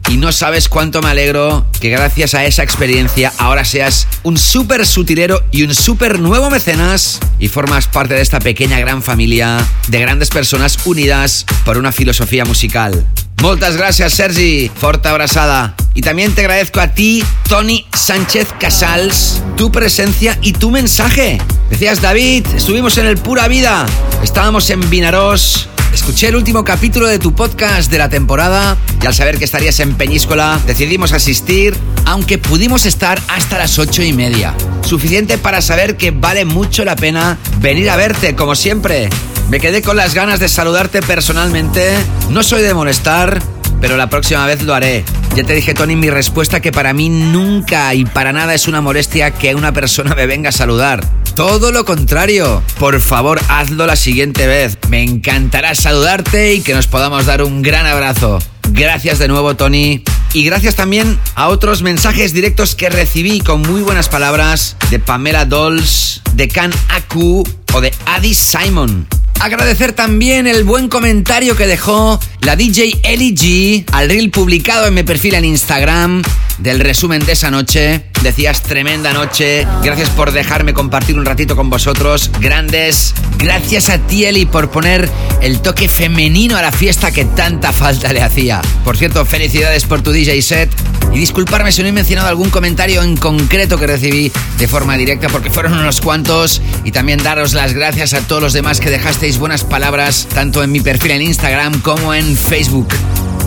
y 0.07 0.15
no 0.15 0.31
sabes 0.31 0.69
cuánto 0.69 1.01
me 1.01 1.09
alegro 1.09 1.67
que 1.79 1.89
gracias 1.89 2.33
a 2.33 2.45
esa 2.45 2.63
experiencia 2.63 3.31
ahora 3.37 3.65
seas 3.65 4.07
un 4.23 4.37
súper 4.37 4.87
sutilero 4.87 5.43
y 5.51 5.63
un 5.63 5.75
súper 5.75 6.19
nuevo 6.19 6.49
mecenas 6.49 7.19
y 7.39 7.49
formas 7.49 7.87
parte 7.87 8.15
de 8.15 8.21
esta 8.21 8.39
pequeña 8.39 8.79
gran 8.79 9.03
familia 9.03 9.63
de 9.89 9.99
grandes 9.99 10.29
personas 10.29 10.79
unidas 10.85 11.45
por 11.65 11.77
una 11.77 11.91
filosofía 11.91 12.45
musical. 12.45 13.05
Muchas 13.41 13.77
gracias, 13.77 14.13
Sergi. 14.13 14.69
Forta 14.73 15.11
abrazada. 15.11 15.73
Y 15.93 16.01
también 16.01 16.33
te 16.35 16.41
agradezco 16.41 16.81
a 16.81 16.89
ti, 16.89 17.23
Tony 17.47 17.85
Sánchez 17.93 18.47
Casals, 18.59 19.41
tu 19.55 19.71
presencia 19.71 20.37
y 20.41 20.53
tu 20.53 20.71
mensaje. 20.71 21.39
Decías, 21.69 22.01
David, 22.01 22.45
estuvimos 22.55 22.97
en 22.97 23.05
el 23.05 23.17
Pura 23.17 23.47
Vida. 23.47 23.85
Estábamos 24.21 24.69
en 24.69 24.89
Vinaros. 24.89 25.69
Escuché 25.93 26.27
el 26.27 26.35
último 26.35 26.63
capítulo 26.63 27.07
de 27.07 27.19
tu 27.19 27.33
podcast 27.33 27.91
de 27.91 27.97
la 27.97 28.09
temporada 28.09 28.77
y 29.01 29.05
al 29.05 29.13
saber 29.13 29.37
que 29.37 29.45
estarías 29.45 29.79
en 29.79 29.95
Peñíscola 29.95 30.59
decidimos 30.67 31.13
asistir, 31.13 31.75
aunque 32.05 32.37
pudimos 32.37 32.85
estar 32.85 33.19
hasta 33.27 33.57
las 33.57 33.79
ocho 33.79 34.03
y 34.03 34.13
media. 34.13 34.53
Suficiente 34.83 35.37
para 35.37 35.61
saber 35.61 35.97
que 35.97 36.11
vale 36.11 36.45
mucho 36.45 36.85
la 36.85 36.95
pena 36.95 37.37
venir 37.59 37.89
a 37.89 37.95
verte, 37.95 38.35
como 38.35 38.55
siempre. 38.55 39.09
Me 39.49 39.59
quedé 39.59 39.81
con 39.81 39.97
las 39.97 40.13
ganas 40.13 40.39
de 40.39 40.47
saludarte 40.47 41.01
personalmente. 41.01 41.91
No 42.29 42.43
soy 42.43 42.61
de 42.61 42.73
molestar, 42.73 43.41
pero 43.81 43.97
la 43.97 44.09
próxima 44.09 44.45
vez 44.45 44.61
lo 44.61 44.75
haré. 44.75 45.03
Ya 45.35 45.43
te 45.43 45.53
dije, 45.53 45.73
Tony, 45.73 45.95
mi 45.95 46.09
respuesta 46.09 46.59
que 46.59 46.71
para 46.71 46.93
mí 46.93 47.09
nunca 47.09 47.93
y 47.95 48.05
para 48.05 48.31
nada 48.31 48.53
es 48.53 48.67
una 48.67 48.81
molestia 48.81 49.31
que 49.31 49.55
una 49.55 49.71
persona 49.71 50.13
me 50.13 50.27
venga 50.27 50.49
a 50.49 50.51
saludar. 50.51 51.03
Todo 51.39 51.71
lo 51.71 51.85
contrario. 51.85 52.61
Por 52.79 52.99
favor, 52.99 53.39
hazlo 53.47 53.85
la 53.85 53.95
siguiente 53.95 54.45
vez. 54.45 54.77
Me 54.89 55.03
encantará 55.03 55.73
saludarte 55.73 56.53
y 56.53 56.59
que 56.59 56.73
nos 56.73 56.87
podamos 56.87 57.27
dar 57.27 57.43
un 57.43 57.61
gran 57.61 57.85
abrazo. 57.85 58.39
Gracias 58.71 59.19
de 59.19 59.29
nuevo, 59.29 59.55
Tony. 59.55 60.03
Y 60.33 60.43
gracias 60.43 60.75
también 60.75 61.17
a 61.35 61.47
otros 61.47 61.81
mensajes 61.81 62.33
directos 62.33 62.75
que 62.75 62.89
recibí 62.89 63.39
con 63.39 63.61
muy 63.61 63.79
buenas 63.79 64.09
palabras 64.09 64.75
de 64.91 64.99
Pamela 64.99 65.45
Dolls, 65.45 66.21
de 66.33 66.49
Can 66.49 66.73
Aku 66.89 67.47
o 67.73 67.79
de 67.79 67.93
Adi 68.05 68.33
Simon. 68.33 69.07
Agradecer 69.39 69.93
también 69.93 70.45
el 70.45 70.65
buen 70.65 70.89
comentario 70.89 71.55
que 71.55 71.67
dejó 71.67 72.19
la 72.41 72.57
DJ 72.57 72.99
Ellie 73.03 73.33
G 73.33 73.85
al 73.93 74.09
reel 74.09 74.29
publicado 74.29 74.87
en 74.87 74.93
mi 74.93 75.03
perfil 75.03 75.35
en 75.35 75.45
Instagram 75.45 76.21
del 76.57 76.81
resumen 76.81 77.25
de 77.25 77.31
esa 77.31 77.49
noche. 77.49 78.03
Decías 78.23 78.61
tremenda 78.61 79.13
noche. 79.13 79.65
Gracias 79.81 80.09
por 80.09 80.31
dejarme 80.31 80.73
compartir 80.73 81.17
un 81.17 81.25
ratito 81.25 81.55
con 81.55 81.69
vosotros. 81.69 82.29
Grandes. 82.41 83.13
Gracias 83.37 83.89
a 83.89 83.97
ti, 83.97 84.25
Eli, 84.25 84.45
por 84.45 84.69
poner 84.69 85.09
el 85.41 85.61
toque 85.61 85.87
femenino 85.87 86.57
a 86.57 86.61
la 86.61 86.71
fiesta 86.73 87.11
que 87.11 87.23
tanta 87.23 87.71
falta 87.71 88.11
le 88.11 88.21
hacía. 88.21 88.61
Por 88.83 88.97
cierto, 88.97 89.25
felicidades 89.25 89.85
por 89.85 90.01
tu 90.01 90.11
DJ 90.11 90.41
set. 90.41 90.69
Y 91.13 91.19
disculparme 91.19 91.71
si 91.71 91.81
no 91.81 91.87
he 91.87 91.91
mencionado 91.93 92.27
algún 92.27 92.49
comentario 92.49 93.01
en 93.01 93.15
concreto 93.15 93.77
que 93.77 93.87
recibí 93.87 94.31
de 94.57 94.67
forma 94.67 94.97
directa, 94.97 95.29
porque 95.29 95.49
fueron 95.49 95.73
unos 95.73 96.01
cuantos. 96.01 96.61
Y 96.83 96.91
también 96.91 97.23
daros 97.23 97.53
las 97.53 97.73
gracias 97.73 98.13
a 98.13 98.21
todos 98.21 98.41
los 98.41 98.53
demás 98.53 98.81
que 98.81 98.89
dejasteis 98.89 99.39
buenas 99.39 99.63
palabras, 99.63 100.27
tanto 100.33 100.61
en 100.61 100.71
mi 100.71 100.81
perfil 100.81 101.11
en 101.11 101.21
Instagram 101.21 101.81
como 101.81 102.13
en 102.13 102.35
Facebook. 102.35 102.89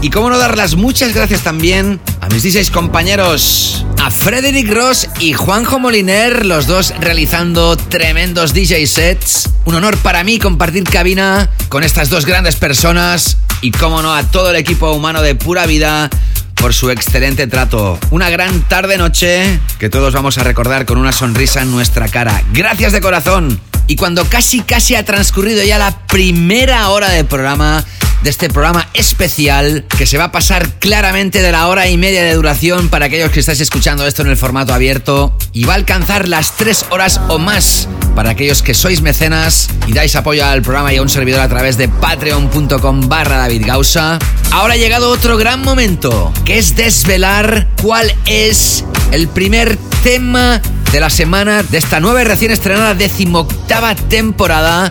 Y 0.02 0.10
cómo 0.10 0.30
no 0.30 0.36
dar 0.36 0.56
las 0.56 0.74
muchas 0.74 1.14
gracias 1.14 1.42
también 1.42 2.00
a 2.20 2.26
mis 2.26 2.42
16 2.42 2.72
compañeros, 2.72 3.86
a 4.02 4.10
Frederick 4.10 4.68
Ross 4.68 5.08
y 5.20 5.32
Juanjo 5.32 5.78
Moliner, 5.78 6.44
los 6.44 6.66
dos 6.66 6.92
realizando 6.98 7.76
tremendos 7.76 8.52
DJ 8.52 8.88
sets. 8.88 9.48
Un 9.64 9.76
honor 9.76 9.96
para 9.98 10.24
mí 10.24 10.40
compartir 10.40 10.82
cabina 10.82 11.48
con 11.68 11.84
estas 11.84 12.10
dos 12.10 12.26
grandes 12.26 12.56
personas 12.56 13.36
y 13.60 13.70
cómo 13.70 14.02
no 14.02 14.12
a 14.12 14.24
todo 14.24 14.50
el 14.50 14.56
equipo 14.56 14.90
humano 14.90 15.22
de 15.22 15.36
pura 15.36 15.66
vida 15.66 16.10
por 16.56 16.74
su 16.74 16.90
excelente 16.90 17.46
trato. 17.46 17.96
Una 18.10 18.28
gran 18.28 18.60
tarde-noche 18.62 19.60
que 19.78 19.88
todos 19.88 20.12
vamos 20.12 20.36
a 20.36 20.42
recordar 20.42 20.84
con 20.84 20.98
una 20.98 21.12
sonrisa 21.12 21.62
en 21.62 21.70
nuestra 21.70 22.08
cara. 22.08 22.42
Gracias 22.52 22.90
de 22.90 23.00
corazón. 23.00 23.60
Y 23.86 23.94
cuando 23.94 24.24
casi 24.24 24.62
casi 24.62 24.96
ha 24.96 25.04
transcurrido 25.04 25.62
ya 25.62 25.78
la 25.78 25.96
primera 26.08 26.88
hora 26.88 27.08
del 27.08 27.26
programa, 27.26 27.84
de 28.22 28.30
este 28.30 28.48
programa 28.48 28.88
especial 28.94 29.84
que 29.96 30.06
se 30.06 30.18
va 30.18 30.24
a 30.24 30.32
pasar 30.32 30.78
claramente 30.78 31.42
de 31.42 31.52
la 31.52 31.68
hora 31.68 31.88
y 31.88 31.96
media 31.96 32.22
de 32.22 32.34
duración 32.34 32.88
para 32.88 33.06
aquellos 33.06 33.30
que 33.30 33.40
estáis 33.40 33.60
escuchando 33.60 34.06
esto 34.06 34.22
en 34.22 34.28
el 34.28 34.36
formato 34.36 34.72
abierto 34.72 35.36
y 35.52 35.64
va 35.64 35.72
a 35.72 35.76
alcanzar 35.76 36.28
las 36.28 36.56
tres 36.56 36.84
horas 36.90 37.20
o 37.28 37.38
más 37.38 37.88
para 38.14 38.30
aquellos 38.30 38.62
que 38.62 38.74
sois 38.74 39.02
mecenas 39.02 39.68
y 39.86 39.92
dais 39.92 40.14
apoyo 40.14 40.44
al 40.44 40.62
programa 40.62 40.92
y 40.92 40.98
a 40.98 41.02
un 41.02 41.08
servidor 41.08 41.40
a 41.40 41.48
través 41.48 41.76
de 41.76 41.88
patreon.com 41.88 43.08
barra 43.08 43.38
David 43.38 43.64
Gausa. 43.66 44.18
Ahora 44.50 44.74
ha 44.74 44.76
llegado 44.76 45.10
otro 45.10 45.36
gran 45.36 45.62
momento, 45.62 46.32
que 46.44 46.58
es 46.58 46.76
desvelar 46.76 47.68
cuál 47.80 48.14
es 48.26 48.84
el 49.10 49.28
primer 49.28 49.76
tema 50.02 50.60
de 50.92 51.00
la 51.00 51.10
semana 51.10 51.62
de 51.62 51.78
esta 51.78 52.00
nueva 52.00 52.20
y 52.20 52.24
recién 52.24 52.50
estrenada 52.50 52.94
decimoctava 52.94 53.94
temporada 53.94 54.90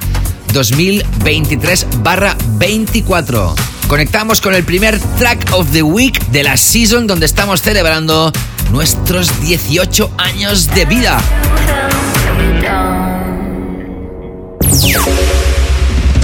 2023-24. 0.53 3.53
Conectamos 3.87 4.41
con 4.41 4.53
el 4.53 4.63
primer 4.63 4.99
track 5.17 5.51
of 5.53 5.71
the 5.71 5.81
week 5.83 6.23
de 6.27 6.43
la 6.43 6.55
season 6.57 7.07
donde 7.07 7.25
estamos 7.25 7.61
celebrando 7.61 8.31
nuestros 8.71 9.41
18 9.41 10.11
años 10.17 10.67
de 10.73 10.85
vida. 10.85 11.19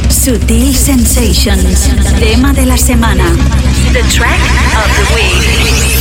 Sutil 0.10 0.74
Sensations, 0.76 1.90
tema 2.20 2.54
de 2.54 2.66
la 2.66 2.78
semana. 2.78 3.24
The 3.94 4.04
track 4.04 4.40
of 4.76 4.88
the 4.98 5.06
week. 5.16 5.97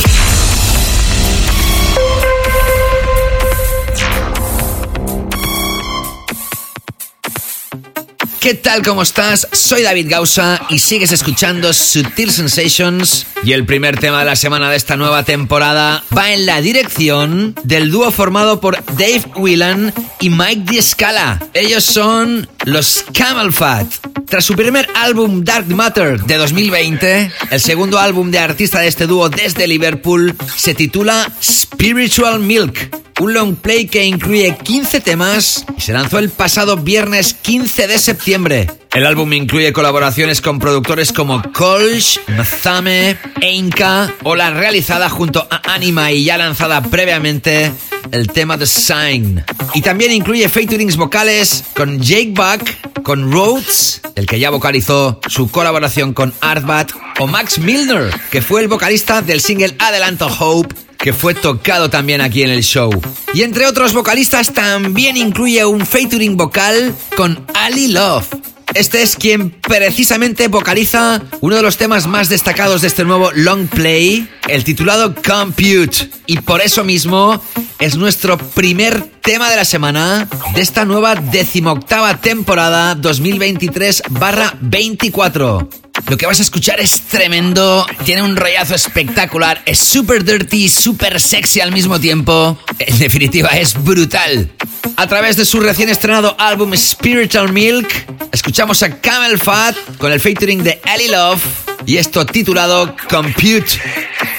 ¿Qué 8.39 8.53
tal? 8.53 8.83
¿Cómo 8.83 9.01
estás? 9.01 9.47
Soy 9.51 9.81
David 9.81 10.07
Gausa 10.09 10.61
y 10.69 10.79
sigues 10.79 11.11
escuchando 11.11 11.73
Sutil 11.73 12.31
Sensations. 12.31 13.25
Y 13.43 13.53
el 13.53 13.65
primer 13.65 13.99
tema 13.99 14.19
de 14.19 14.25
la 14.25 14.35
semana 14.35 14.69
de 14.69 14.77
esta 14.77 14.95
nueva 14.95 15.23
temporada 15.23 16.03
va 16.15 16.31
en 16.31 16.45
la 16.45 16.61
dirección 16.61 17.55
del 17.63 17.89
dúo 17.89 18.11
formado 18.11 18.61
por 18.61 18.83
Dave 18.93 19.23
Whelan 19.35 19.93
y 20.19 20.29
Mike 20.29 20.71
D'Escala. 20.71 21.43
Ellos 21.53 21.83
son 21.83 22.47
los 22.65 23.03
Camel 23.13 23.51
Fat. 23.51 23.87
Tras 24.27 24.45
su 24.45 24.55
primer 24.55 24.87
álbum 24.93 25.43
Dark 25.43 25.67
Matter 25.67 26.21
de 26.21 26.37
2020, 26.37 27.31
el 27.49 27.59
segundo 27.59 27.97
álbum 27.97 28.29
de 28.29 28.39
artista 28.39 28.79
de 28.79 28.87
este 28.87 29.07
dúo 29.07 29.29
desde 29.29 29.67
Liverpool 29.67 30.35
se 30.55 30.73
titula 30.75 31.31
Spiritual 31.41 32.39
Milk 32.39 33.06
un 33.19 33.33
long 33.33 33.55
play 33.55 33.87
que 33.87 34.05
incluye 34.05 34.55
15 34.55 35.01
temas 35.01 35.65
y 35.77 35.81
se 35.81 35.93
lanzó 35.93 36.19
el 36.19 36.29
pasado 36.29 36.77
viernes 36.77 37.33
15 37.33 37.87
de 37.87 37.97
septiembre. 37.97 38.67
El 38.93 39.05
álbum 39.05 39.31
incluye 39.33 39.73
colaboraciones 39.73 40.41
con 40.41 40.59
productores 40.59 41.11
como 41.11 41.41
Kolsch, 41.53 42.19
Mazame, 42.35 43.17
Einka 43.41 44.13
o 44.23 44.35
la 44.35 44.51
realizada 44.51 45.09
junto 45.09 45.47
a 45.49 45.73
Anima 45.73 46.11
y 46.11 46.23
ya 46.23 46.37
lanzada 46.37 46.81
previamente 46.81 47.71
el 48.11 48.27
tema 48.27 48.57
The 48.57 48.65
Sign. 48.65 49.43
Y 49.73 49.81
también 49.81 50.11
incluye 50.11 50.47
featurings 50.47 50.95
vocales 50.95 51.63
con 51.75 51.99
Jake 52.01 52.33
Buck, 52.33 53.03
con 53.03 53.31
Rhodes, 53.31 54.01
el 54.15 54.25
que 54.25 54.39
ya 54.39 54.49
vocalizó 54.49 55.19
su 55.27 55.49
colaboración 55.49 56.13
con 56.13 56.33
Artbat, 56.41 56.91
o 57.19 57.27
Max 57.27 57.59
Milner, 57.59 58.11
que 58.31 58.41
fue 58.41 58.61
el 58.61 58.67
vocalista 58.67 59.21
del 59.21 59.41
single 59.41 59.75
Adelanto 59.79 60.27
Hope 60.27 60.86
que 60.97 61.13
fue 61.13 61.33
tocado 61.33 61.89
también 61.89 62.21
aquí 62.21 62.43
en 62.43 62.49
el 62.49 62.63
show. 62.63 62.89
Y 63.33 63.43
entre 63.43 63.65
otros 63.65 63.93
vocalistas 63.93 64.53
también 64.53 65.17
incluye 65.17 65.65
un 65.65 65.85
featuring 65.85 66.37
vocal 66.37 66.93
con 67.15 67.45
Ali 67.53 67.87
Love. 67.87 68.27
Este 68.73 69.01
es 69.01 69.15
quien 69.15 69.49
precisamente 69.49 70.49
vocaliza 70.49 71.23
uno 71.39 71.55
de 71.55 71.61
los 71.61 71.77
temas 71.77 72.05
más 72.05 72.27
destacados 72.29 72.81
de 72.81 72.87
este 72.87 73.05
nuevo 73.05 73.31
long 73.33 73.67
play, 73.67 74.27
el 74.49 74.63
titulado 74.63 75.15
Compute. 75.15 76.09
Y 76.25 76.39
por 76.41 76.61
eso 76.61 76.83
mismo 76.83 77.41
es 77.79 77.95
nuestro 77.95 78.37
primer 78.37 79.01
tema 79.21 79.49
de 79.49 79.55
la 79.55 79.65
semana 79.65 80.27
de 80.53 80.61
esta 80.61 80.85
nueva 80.85 81.15
decimoctava 81.15 82.17
temporada 82.17 82.95
2023-24. 82.97 85.86
Lo 86.09 86.17
que 86.17 86.25
vas 86.25 86.39
a 86.39 86.43
escuchar 86.43 86.79
es 86.79 87.01
tremendo, 87.01 87.85
tiene 88.05 88.21
un 88.21 88.37
rollazo 88.37 88.75
espectacular, 88.75 89.61
es 89.65 89.79
super 89.79 90.23
dirty, 90.23 90.69
super 90.69 91.19
sexy 91.19 91.59
al 91.59 91.71
mismo 91.71 91.99
tiempo. 91.99 92.57
En 92.79 92.99
definitiva, 92.99 93.49
es 93.49 93.73
brutal. 93.83 94.49
A 94.95 95.07
través 95.07 95.35
de 95.35 95.45
su 95.45 95.59
recién 95.59 95.89
estrenado 95.89 96.35
álbum 96.39 96.73
Spiritual 96.75 97.51
Milk, 97.51 97.87
escuchamos 98.31 98.81
a 98.83 98.99
Camel 99.01 99.37
Fat 99.37 99.75
con 99.97 100.11
el 100.11 100.19
featuring 100.19 100.63
de 100.63 100.79
Ellie 100.85 101.09
Love 101.09 101.41
y 101.85 101.97
esto 101.97 102.25
titulado 102.25 102.95
Compute. 103.09 103.67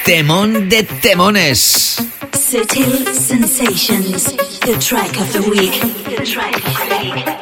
Temón 0.05 0.69
de 0.69 0.83
temones. 0.83 1.97
Sutil 2.33 3.05
Sensations, 3.13 4.23
the 4.61 4.75
track 4.79 5.19
of 5.19 5.31
the 5.33 5.41
week. 5.41 5.71
The 6.05 6.23
track 6.23 6.55
of 6.57 6.89
the 6.89 7.11
week. 7.11 7.38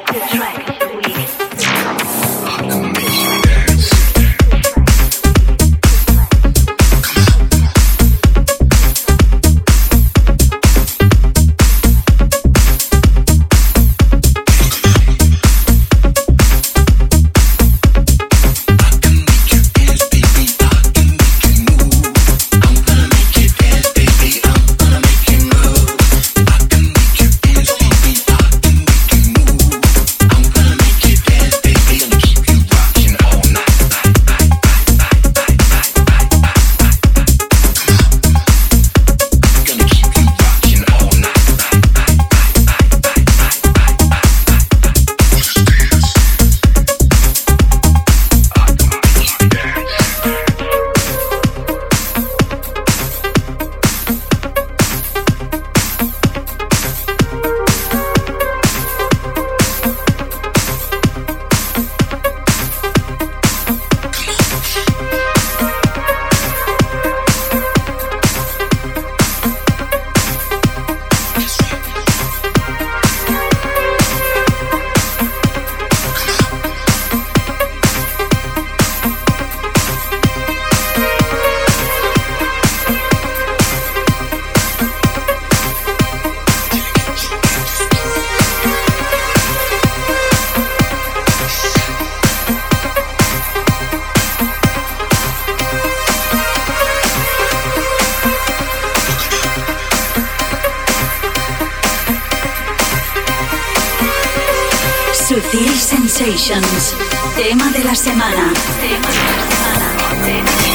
Sensations, 106.17 106.95
tema 107.35 107.69
de 107.69 107.83
la 107.83 107.93
semana. 107.93 108.51
Tema 108.81 109.07
de 109.07 109.37
la 109.37 109.51
semana. 109.51 109.97
Tema 110.09 110.25
de 110.25 110.41
la 110.41 110.47
semana. 110.47 110.66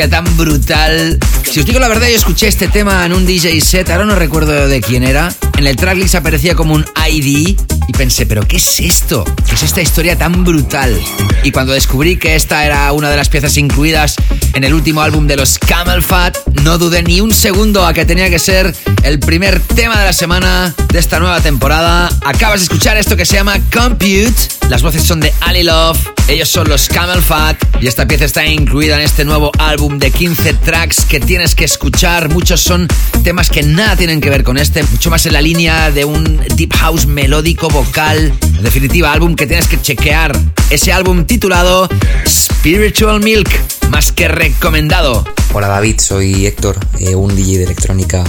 Historia 0.00 0.22
tan 0.22 0.36
brutal. 0.38 1.18
Si 1.42 1.60
os 1.60 1.66
digo 1.66 1.78
la 1.78 1.88
verdad, 1.88 2.08
yo 2.08 2.16
escuché 2.16 2.48
este 2.48 2.68
tema 2.68 3.04
en 3.04 3.12
un 3.12 3.26
DJ 3.26 3.60
set, 3.60 3.90
ahora 3.90 4.06
no 4.06 4.14
recuerdo 4.14 4.66
de 4.66 4.80
quién 4.80 5.02
era. 5.02 5.34
En 5.58 5.66
el 5.66 5.76
tracklist 5.76 6.14
aparecía 6.14 6.54
como 6.54 6.74
un 6.74 6.86
ID 7.06 7.58
y 7.86 7.92
pensé, 7.92 8.24
¿pero 8.24 8.46
qué 8.48 8.56
es 8.56 8.80
esto? 8.80 9.24
¿Qué 9.46 9.56
es 9.56 9.62
esta 9.62 9.82
historia 9.82 10.16
tan 10.16 10.42
brutal? 10.42 10.98
Y 11.44 11.50
cuando 11.50 11.74
descubrí 11.74 12.16
que 12.16 12.34
esta 12.34 12.64
era 12.64 12.90
una 12.92 13.10
de 13.10 13.16
las 13.16 13.28
piezas 13.28 13.58
incluidas 13.58 14.16
en 14.54 14.64
el 14.64 14.72
último 14.72 15.02
álbum 15.02 15.26
de 15.26 15.36
los 15.36 15.58
Camel 15.58 16.02
Fat, 16.02 16.38
no 16.62 16.78
dudé 16.78 17.02
ni 17.02 17.20
un 17.20 17.32
segundo 17.32 17.86
a 17.86 17.92
que 17.92 18.04
tenía 18.04 18.28
que 18.28 18.38
ser 18.38 18.74
el 19.02 19.18
primer 19.18 19.60
tema 19.60 19.98
de 19.98 20.06
la 20.06 20.12
semana 20.12 20.74
de 20.92 20.98
esta 20.98 21.18
nueva 21.18 21.40
temporada. 21.40 22.10
Acabas 22.24 22.60
de 22.60 22.64
escuchar 22.64 22.96
esto 22.96 23.16
que 23.16 23.24
se 23.24 23.36
llama 23.36 23.58
Compute. 23.72 24.34
Las 24.68 24.82
voces 24.82 25.02
son 25.02 25.20
de 25.20 25.32
Ali 25.40 25.62
Love, 25.62 25.98
ellos 26.28 26.48
son 26.48 26.68
los 26.68 26.88
Camel 26.88 27.22
Fat 27.22 27.56
y 27.80 27.86
esta 27.86 28.06
pieza 28.06 28.24
está 28.24 28.46
incluida 28.46 28.96
en 28.96 29.02
este 29.02 29.24
nuevo 29.24 29.50
álbum 29.58 29.98
de 29.98 30.10
15 30.10 30.54
tracks 30.54 31.04
que 31.04 31.18
tienes 31.18 31.54
que 31.54 31.64
escuchar. 31.64 32.28
Muchos 32.28 32.60
son 32.60 32.86
temas 33.24 33.48
que 33.48 33.62
nada 33.62 33.96
tienen 33.96 34.20
que 34.20 34.30
ver 34.30 34.44
con 34.44 34.56
este, 34.56 34.82
mucho 34.84 35.10
más 35.10 35.26
en 35.26 35.32
la 35.32 35.42
línea 35.42 35.90
de 35.90 36.04
un 36.04 36.40
deep 36.56 36.72
house 36.74 37.06
melódico 37.06 37.68
vocal. 37.68 38.32
En 38.42 38.62
definitiva, 38.62 39.12
álbum 39.12 39.34
que 39.34 39.46
tienes 39.46 39.66
que 39.66 39.80
chequear. 39.80 40.38
Ese 40.70 40.92
álbum 40.92 41.24
titulado 41.24 41.88
Spiritual 42.28 43.20
Milk, 43.20 43.48
más 43.90 44.12
que 44.12 44.28
recomendado. 44.28 45.24
Hola 45.52 45.68
David, 45.68 46.00
soy 46.00 46.46
Héctor, 46.46 46.78
eh, 46.98 47.14
un 47.14 47.34
DJ 47.34 47.58
de 47.58 47.64
electrónica 47.64 48.24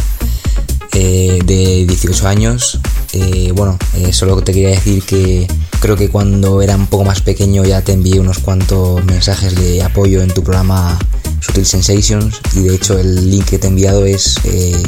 eh, 0.93 1.39
de 1.45 1.85
18 1.85 2.27
años. 2.27 2.79
Eh, 3.13 3.51
bueno, 3.53 3.77
eh, 3.95 4.11
solo 4.11 4.41
te 4.41 4.53
quería 4.53 4.69
decir 4.69 5.03
que 5.03 5.47
creo 5.79 5.95
que 5.95 6.09
cuando 6.09 6.61
era 6.61 6.75
un 6.75 6.87
poco 6.87 7.03
más 7.03 7.21
pequeño 7.21 7.63
ya 7.63 7.81
te 7.81 7.93
envié 7.93 8.19
unos 8.19 8.39
cuantos 8.39 9.03
mensajes 9.05 9.55
de 9.55 9.83
apoyo 9.83 10.21
en 10.21 10.33
tu 10.33 10.43
programa 10.43 10.97
Sutil 11.41 11.65
Sensations 11.65 12.39
y 12.55 12.61
de 12.61 12.75
hecho 12.75 12.97
el 12.97 13.29
link 13.29 13.45
que 13.45 13.59
te 13.59 13.67
he 13.67 13.69
enviado 13.69 14.05
es 14.05 14.37
eh, 14.45 14.81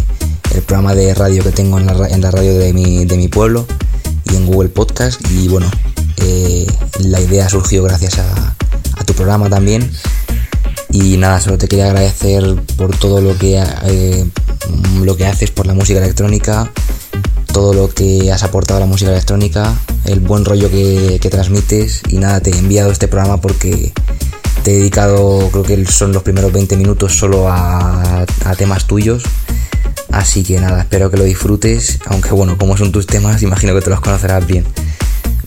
el 0.56 0.62
programa 0.62 0.96
de 0.96 1.14
radio 1.14 1.44
que 1.44 1.52
tengo 1.52 1.78
en 1.78 1.86
la, 1.86 2.08
en 2.08 2.22
la 2.22 2.32
radio 2.32 2.58
de 2.58 2.74
mi, 2.74 3.06
de 3.06 3.18
mi 3.18 3.28
pueblo 3.28 3.68
y 4.32 4.36
en 4.36 4.46
Google 4.48 4.70
Podcast 4.70 5.22
y 5.32 5.48
bueno, 5.48 5.70
eh, 6.18 6.66
la 7.00 7.20
idea 7.20 7.50
surgió 7.50 7.84
gracias 7.84 8.20
a, 8.20 8.56
a 8.98 9.04
tu 9.04 9.14
programa 9.14 9.50
también 9.50 9.92
y 10.94 11.18
nada, 11.18 11.42
solo 11.42 11.58
te 11.58 11.68
quería 11.68 11.88
agradecer 11.88 12.56
por 12.78 12.96
todo 12.96 13.20
lo 13.20 13.36
que, 13.36 13.62
eh, 13.86 14.26
lo 15.02 15.18
que 15.18 15.26
haces 15.26 15.50
por 15.50 15.66
la 15.66 15.74
música 15.74 15.98
electrónica, 15.98 16.72
todo 17.52 17.74
lo 17.74 17.90
que 17.90 18.32
has 18.32 18.44
aportado 18.44 18.78
a 18.78 18.82
la 18.82 18.86
música 18.86 19.10
electrónica, 19.10 19.74
el 20.06 20.20
buen 20.20 20.46
rollo 20.46 20.70
que, 20.70 21.18
que 21.20 21.30
transmites 21.32 22.04
y 22.10 22.18
nada, 22.18 22.42
te 22.42 22.52
he 22.52 22.58
enviado 22.60 22.92
este 22.92 23.08
programa 23.08 23.42
porque 23.42 23.92
te 24.62 24.72
he 24.72 24.76
dedicado, 24.76 25.50
creo 25.52 25.64
que 25.64 25.84
son 25.88 26.14
los 26.14 26.22
primeros 26.22 26.54
20 26.54 26.78
minutos 26.78 27.18
solo 27.18 27.50
a, 27.50 28.26
a 28.46 28.56
temas 28.56 28.86
tuyos. 28.86 29.24
Así 30.12 30.44
que 30.44 30.60
nada, 30.60 30.82
espero 30.82 31.10
que 31.10 31.18
lo 31.18 31.24
disfrutes, 31.24 31.98
aunque 32.06 32.30
bueno, 32.30 32.56
como 32.60 32.78
son 32.78 32.92
tus 32.92 33.08
temas, 33.08 33.42
imagino 33.42 33.74
que 33.74 33.82
te 33.82 33.90
los 33.90 34.00
conocerás 34.00 34.46
bien. 34.46 34.64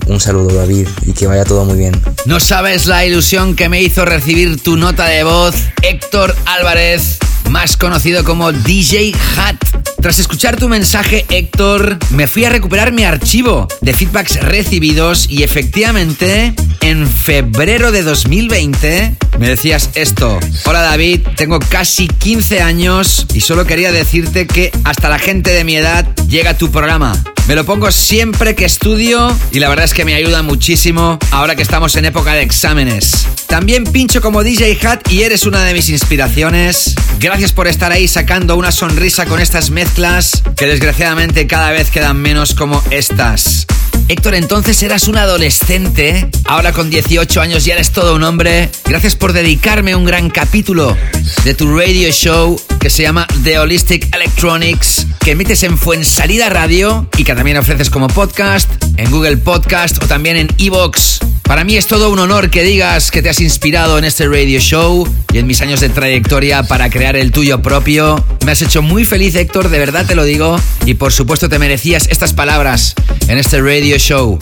Un 0.07 0.21
saludo 0.21 0.55
David 0.55 0.89
y 1.07 1.13
que 1.13 1.27
vaya 1.27 1.45
todo 1.45 1.65
muy 1.65 1.77
bien. 1.77 2.01
No 2.27 2.41
sabes 2.41 2.87
la 2.87 3.05
ilusión 3.05 3.57
que 3.57 3.69
me 3.69 3.83
hizo 3.83 4.05
recibir 4.05 4.61
tu 4.63 4.77
nota 4.77 5.07
de 5.07 5.25
voz, 5.25 5.55
Héctor 5.83 6.35
Álvarez, 6.47 7.19
más 7.51 7.77
conocido 7.77 8.25
como 8.25 8.53
DJ 8.53 9.15
Hat. 9.37 9.57
Tras 10.01 10.19
escuchar 10.19 10.57
tu 10.57 10.69
mensaje, 10.69 11.25
Héctor, 11.31 11.99
me 12.11 12.27
fui 12.27 12.45
a 12.45 12.51
recuperar 12.51 12.93
mi 12.93 13.05
archivo 13.05 13.67
de 13.81 13.93
feedbacks 13.93 14.41
recibidos 14.41 15.27
y 15.29 15.43
efectivamente, 15.43 16.55
en 16.81 17.09
febrero 17.09 17.91
de 17.91 18.03
2020, 18.03 19.17
me 19.39 19.49
decías 19.49 19.91
esto. 19.95 20.39
Hola 20.65 20.83
David, 20.83 21.27
tengo 21.37 21.59
casi 21.59 22.09
15 22.09 22.61
años 22.61 23.27
y 23.35 23.41
solo 23.41 23.65
quería 23.65 23.91
decirte 23.91 24.47
que 24.47 24.71
hasta 24.85 25.09
la 25.09 25.19
gente 25.19 25.51
de 25.51 25.65
mi 25.65 25.77
edad 25.77 26.07
llega 26.29 26.51
a 26.51 26.59
tu 26.59 26.71
programa. 26.71 27.21
Me 27.47 27.55
lo 27.55 27.65
pongo 27.65 27.93
siempre 27.93 28.57
que 28.57 28.65
estudio 28.65 29.33
y 29.53 29.61
la 29.61 29.69
verdad 29.69 29.85
es 29.85 29.95
que 29.95 30.05
me 30.05 30.15
ayuda 30.15 30.43
muchísimo 30.43 31.17
ahora 31.31 31.55
que 31.55 31.63
estamos 31.63 31.95
en 31.95 32.05
época 32.05 32.35
de 32.35 32.43
exámenes. 32.43 33.29
También 33.47 33.85
pincho 33.85 34.21
como 34.21 34.43
DJ 34.43 34.77
Hat 34.85 35.09
y 35.13 35.23
eres 35.23 35.47
una 35.47 35.63
de 35.63 35.73
mis 35.73 35.89
inspiraciones. 35.89 36.97
Gracias 37.21 37.53
por 37.53 37.69
estar 37.69 37.93
ahí 37.93 38.09
sacando 38.09 38.57
una 38.57 38.73
sonrisa 38.73 39.27
con 39.27 39.41
estas 39.41 39.71
mezclas 39.71 40.43
que 40.57 40.67
desgraciadamente 40.67 41.47
cada 41.47 41.71
vez 41.71 41.91
quedan 41.91 42.17
menos 42.17 42.53
como 42.53 42.83
estas. 42.91 43.67
Héctor, 44.09 44.37
entonces 44.37 44.81
eras 44.85 45.09
un 45.09 45.17
adolescente, 45.17 46.31
ahora 46.45 46.73
con 46.73 46.91
18 46.91 47.41
años 47.41 47.65
ya 47.65 47.75
eres 47.75 47.91
todo 47.91 48.15
un 48.15 48.23
hombre. 48.23 48.71
Gracias 48.85 49.17
por 49.17 49.33
dedicarme 49.33 49.97
un 49.97 50.05
gran 50.05 50.31
capítulo 50.31 50.97
de 51.45 51.55
tu 51.55 51.77
radio 51.77 52.13
show 52.13 52.61
que 52.79 52.89
se 52.89 53.03
llama 53.03 53.27
The 53.43 53.59
Holistic 53.59 54.15
Electronics, 54.15 55.09
que 55.25 55.33
emites 55.33 55.65
en 55.65 55.77
Fuensalida 55.77 56.49
Radio 56.51 57.09
y 57.17 57.25
que 57.25 57.35
también 57.35 57.57
ofreces 57.57 57.91
como 57.91 58.07
podcast, 58.07 58.71
en 58.97 59.11
Google 59.11 59.39
Podcast 59.39 60.01
o 60.01 60.07
también 60.07 60.37
en 60.37 60.49
Evox. 60.57 61.19
Para 61.43 61.63
mí 61.63 61.77
es 61.77 61.87
todo 61.87 62.11
un 62.11 62.19
honor 62.19 62.51
que 62.51 62.65
digas 62.65 63.13
que 63.13 63.23
te 63.23 63.29
has 63.29 63.41
inspirado 63.41 63.99
en 63.99 64.05
este 64.05 64.27
radio 64.27 64.59
show 64.59 65.09
y 65.33 65.39
en 65.39 65.47
mis 65.47 65.61
años 65.61 65.81
de 65.81 65.89
trayectoria 65.89 66.65
para 66.65 66.91
crear 66.91 67.15
el 67.15 67.31
tuyo 67.31 67.63
propio. 67.63 68.25
Me 68.45 68.51
has 68.51 68.63
hecho 68.63 68.83
muy 68.83 69.05
feliz, 69.05 69.37
Héctor, 69.37 69.69
de 69.69 69.79
verdad 69.79 70.07
te 70.07 70.17
lo 70.17 70.25
digo. 70.25 70.61
Y 70.87 70.95
por 70.95 71.13
supuesto 71.13 71.49
te 71.49 71.61
merecías 71.61 72.09
estas 72.11 72.33
palabras 72.33 72.95
en 73.29 73.39
este 73.39 73.61
radio 73.61 73.96
show. 73.99 74.39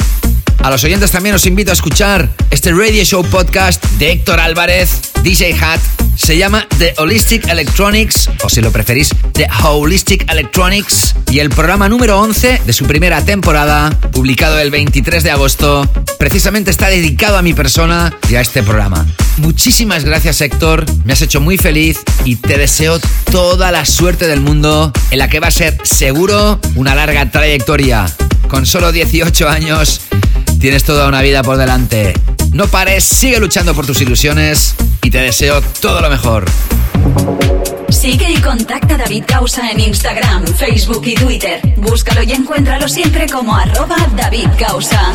A 0.62 0.70
los 0.70 0.82
oyentes 0.84 1.10
también 1.10 1.34
os 1.34 1.46
invito 1.46 1.70
a 1.70 1.74
escuchar 1.74 2.28
este 2.50 2.72
radio 2.72 3.04
show 3.04 3.24
podcast 3.24 3.84
de 3.98 4.12
Héctor 4.12 4.40
Álvarez, 4.40 5.12
DJ 5.22 5.54
Hat. 5.60 5.80
Se 6.16 6.36
llama 6.38 6.66
The 6.78 6.94
Holistic 6.98 7.48
Electronics, 7.48 8.30
o 8.42 8.48
si 8.48 8.60
lo 8.60 8.70
preferís, 8.70 9.10
The 9.32 9.48
Holistic 9.62 10.30
Electronics. 10.30 11.14
Y 11.30 11.40
el 11.40 11.50
programa 11.50 11.88
número 11.88 12.20
11 12.20 12.62
de 12.64 12.72
su 12.72 12.86
primera 12.86 13.24
temporada, 13.24 13.90
publicado 14.12 14.58
el 14.58 14.70
23 14.70 15.22
de 15.22 15.30
agosto, 15.30 15.90
precisamente 16.18 16.70
está 16.70 16.88
dedicado 16.88 17.36
a 17.36 17.42
mi 17.42 17.52
persona 17.52 18.14
y 18.30 18.36
a 18.36 18.40
este 18.40 18.62
programa. 18.62 19.06
Muchísimas 19.38 20.04
gracias 20.04 20.40
Héctor, 20.40 20.86
me 21.04 21.12
has 21.12 21.22
hecho 21.22 21.40
muy 21.40 21.58
feliz 21.58 21.98
y 22.24 22.36
te 22.36 22.56
deseo 22.56 23.00
toda 23.32 23.72
la 23.72 23.84
suerte 23.84 24.28
del 24.28 24.40
mundo 24.40 24.92
en 25.10 25.18
la 25.18 25.28
que 25.28 25.40
va 25.40 25.48
a 25.48 25.50
ser 25.50 25.76
seguro 25.82 26.60
una 26.76 26.94
larga 26.94 27.30
trayectoria. 27.30 28.06
Con 28.48 28.66
solo 28.66 28.92
18 28.92 29.48
años 29.48 30.00
tienes 30.58 30.84
toda 30.84 31.08
una 31.08 31.22
vida 31.22 31.42
por 31.42 31.56
delante. 31.56 32.14
No 32.52 32.66
pares, 32.66 33.04
sigue 33.04 33.38
luchando 33.40 33.74
por 33.74 33.86
tus 33.86 34.00
ilusiones 34.00 34.74
y 35.02 35.10
te 35.10 35.18
deseo 35.18 35.60
todo 35.80 36.00
lo 36.00 36.10
mejor. 36.10 36.44
Sigue 37.88 38.30
y 38.30 38.36
contacta 38.40 38.94
a 38.94 38.98
David 38.98 39.24
Causa 39.26 39.70
en 39.70 39.80
Instagram, 39.80 40.46
Facebook 40.46 41.02
y 41.06 41.14
Twitter. 41.14 41.60
Búscalo 41.76 42.22
y 42.22 42.32
encuéntralo 42.32 42.88
siempre 42.88 43.26
como 43.28 43.56
arroba 43.56 43.96
David 44.16 44.48
Causa. 44.58 45.12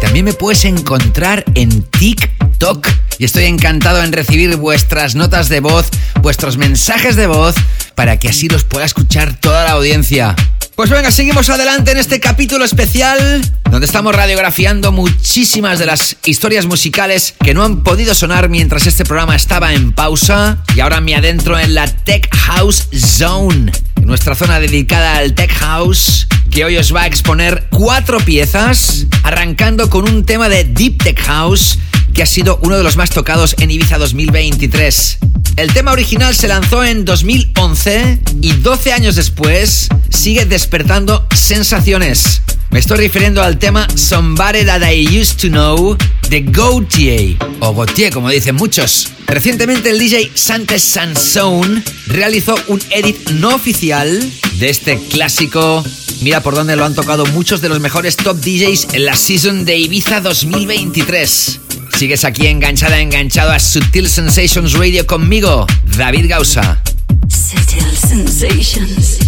También 0.00 0.24
me 0.24 0.32
puedes 0.32 0.64
encontrar 0.64 1.44
en 1.54 1.82
TikTok 1.82 2.88
y 3.18 3.24
estoy 3.24 3.44
encantado 3.44 4.02
en 4.02 4.12
recibir 4.12 4.56
vuestras 4.56 5.14
notas 5.14 5.48
de 5.48 5.60
voz, 5.60 5.88
vuestros 6.22 6.56
mensajes 6.56 7.16
de 7.16 7.26
voz, 7.26 7.54
para 7.94 8.18
que 8.18 8.28
así 8.28 8.48
los 8.48 8.64
pueda 8.64 8.86
escuchar 8.86 9.38
toda 9.38 9.64
la 9.64 9.72
audiencia. 9.72 10.34
Pues 10.80 10.88
venga, 10.88 11.10
seguimos 11.10 11.50
adelante 11.50 11.90
en 11.90 11.98
este 11.98 12.20
capítulo 12.20 12.64
especial 12.64 13.42
donde 13.70 13.84
estamos 13.84 14.16
radiografiando 14.16 14.92
muchísimas 14.92 15.78
de 15.78 15.84
las 15.84 16.16
historias 16.24 16.64
musicales 16.64 17.34
que 17.44 17.52
no 17.52 17.64
han 17.64 17.82
podido 17.82 18.14
sonar 18.14 18.48
mientras 18.48 18.86
este 18.86 19.04
programa 19.04 19.36
estaba 19.36 19.74
en 19.74 19.92
pausa. 19.92 20.64
Y 20.74 20.80
ahora 20.80 21.02
me 21.02 21.14
adentro 21.14 21.58
en 21.58 21.74
la 21.74 21.86
Tech 21.86 22.34
House 22.34 22.88
Zone, 22.96 23.70
nuestra 24.04 24.34
zona 24.34 24.60
dedicada 24.60 25.16
al 25.16 25.34
Tech 25.34 25.52
House 25.52 26.26
que 26.50 26.64
hoy 26.64 26.76
os 26.76 26.94
va 26.94 27.02
a 27.02 27.06
exponer 27.06 27.68
cuatro 27.70 28.18
piezas, 28.18 29.06
arrancando 29.22 29.88
con 29.88 30.08
un 30.08 30.24
tema 30.24 30.48
de 30.48 30.64
Deep 30.64 31.02
Tech 31.02 31.20
House 31.20 31.78
que 32.12 32.22
ha 32.22 32.26
sido 32.26 32.58
uno 32.62 32.76
de 32.76 32.82
los 32.82 32.96
más 32.96 33.10
tocados 33.10 33.54
en 33.58 33.70
Ibiza 33.70 33.98
2023. 33.98 35.18
El 35.56 35.72
tema 35.72 35.92
original 35.92 36.34
se 36.34 36.48
lanzó 36.48 36.84
en 36.84 37.04
2011 37.04 38.18
y 38.40 38.52
12 38.52 38.92
años 38.92 39.14
después 39.14 39.88
sigue 40.08 40.44
despertando 40.44 41.26
sensaciones. 41.34 42.42
Me 42.70 42.78
estoy 42.78 42.98
refiriendo 42.98 43.42
al 43.42 43.58
tema 43.58 43.86
Somebody 43.94 44.64
That 44.64 44.82
I 44.90 45.20
Used 45.20 45.38
to 45.40 45.48
Know 45.48 45.96
de 46.30 46.42
Gautier, 46.42 47.36
o 47.58 47.74
Gautier 47.74 48.12
como 48.12 48.30
dicen 48.30 48.54
muchos. 48.54 49.08
Recientemente 49.26 49.90
el 49.90 49.98
DJ 49.98 50.30
Santes 50.34 50.82
Sansone 50.82 51.82
realizó 52.06 52.54
un 52.68 52.80
edit 52.90 53.30
no 53.30 53.48
oficial 53.56 54.32
de 54.60 54.70
este 54.70 54.96
clásico. 54.96 55.84
Mira 56.22 56.40
por 56.40 56.54
dónde 56.54 56.76
lo 56.76 56.84
han 56.84 56.94
tocado 56.94 57.26
muchos 57.26 57.60
de 57.60 57.68
los 57.68 57.80
mejores 57.80 58.16
top 58.16 58.38
DJs 58.40 58.94
en 58.94 59.06
la 59.06 59.16
season 59.16 59.64
de 59.64 59.76
Ibiza 59.76 60.20
2023. 60.20 61.60
Sigues 61.98 62.24
aquí 62.24 62.46
enganchada, 62.46 63.00
enganchado 63.00 63.50
a 63.50 63.58
Sutil 63.58 64.08
Sensations 64.08 64.74
Radio 64.74 65.06
conmigo, 65.06 65.66
David 65.98 66.28
Gausa. 66.28 66.80
Subtle 67.28 67.96
sensations. 67.96 69.18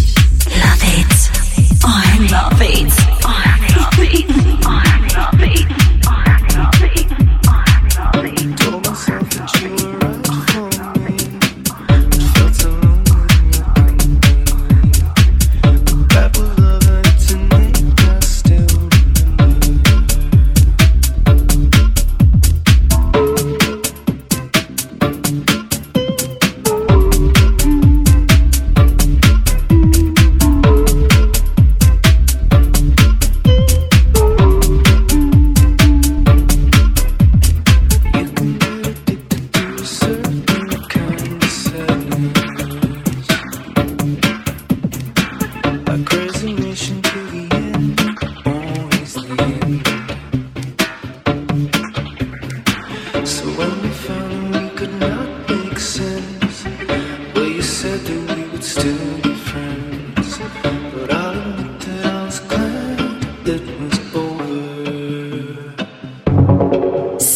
Love 0.45 0.83
it. 0.97 1.83
I 1.83 2.19
love 2.31 2.61
it. 2.61 2.93
I 3.25 3.75
love 3.75 3.99
it. 3.99 4.25
I 4.65 5.15
love 5.15 5.43
it. 5.43 5.82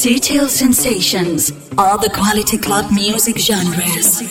Sutil 0.08 0.48
sensations 0.48 1.52
are 1.78 1.98
the 1.98 2.10
quality 2.10 2.58
club 2.58 2.90
music 2.94 3.38
genres. 3.38 4.22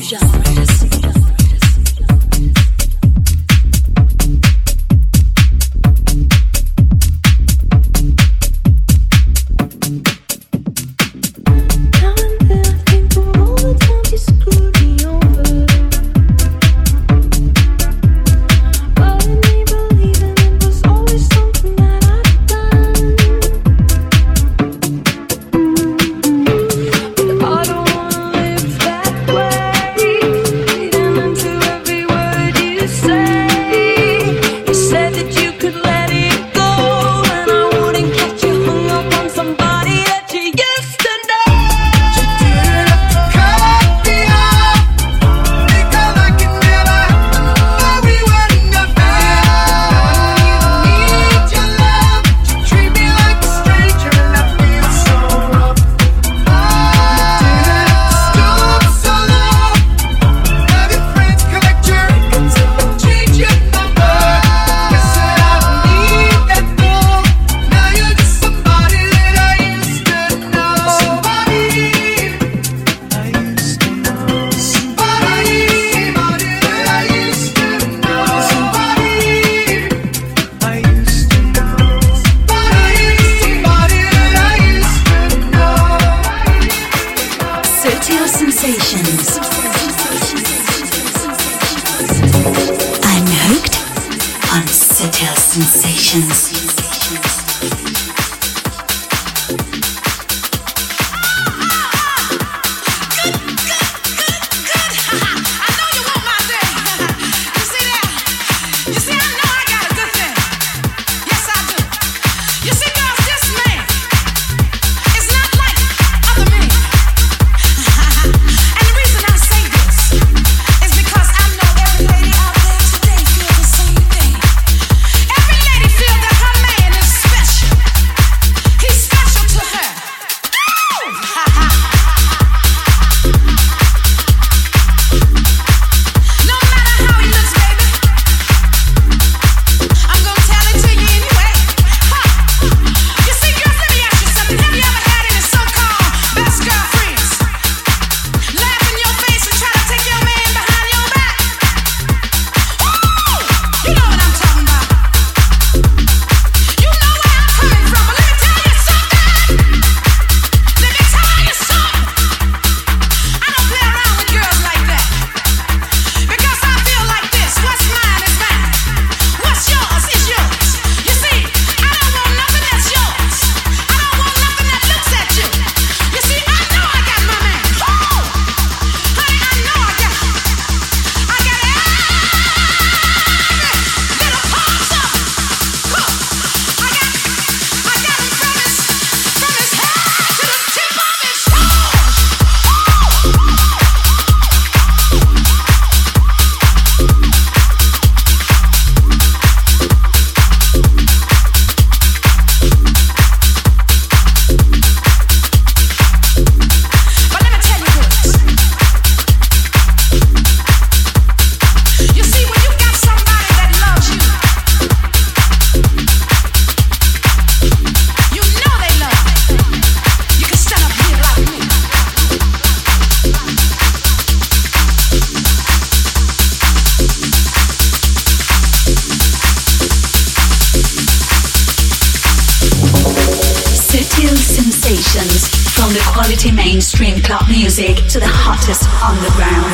Sensations. 235.16 235.48
From 235.72 235.93
the 235.93 236.01
quality 236.12 236.51
mainstream 236.51 237.22
club 237.22 237.48
music 237.48 237.97
to 238.09 238.20
the 238.20 238.26
hottest 238.26 238.88
underground. 239.02 239.72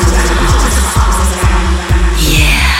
Yeah. 2.19 2.72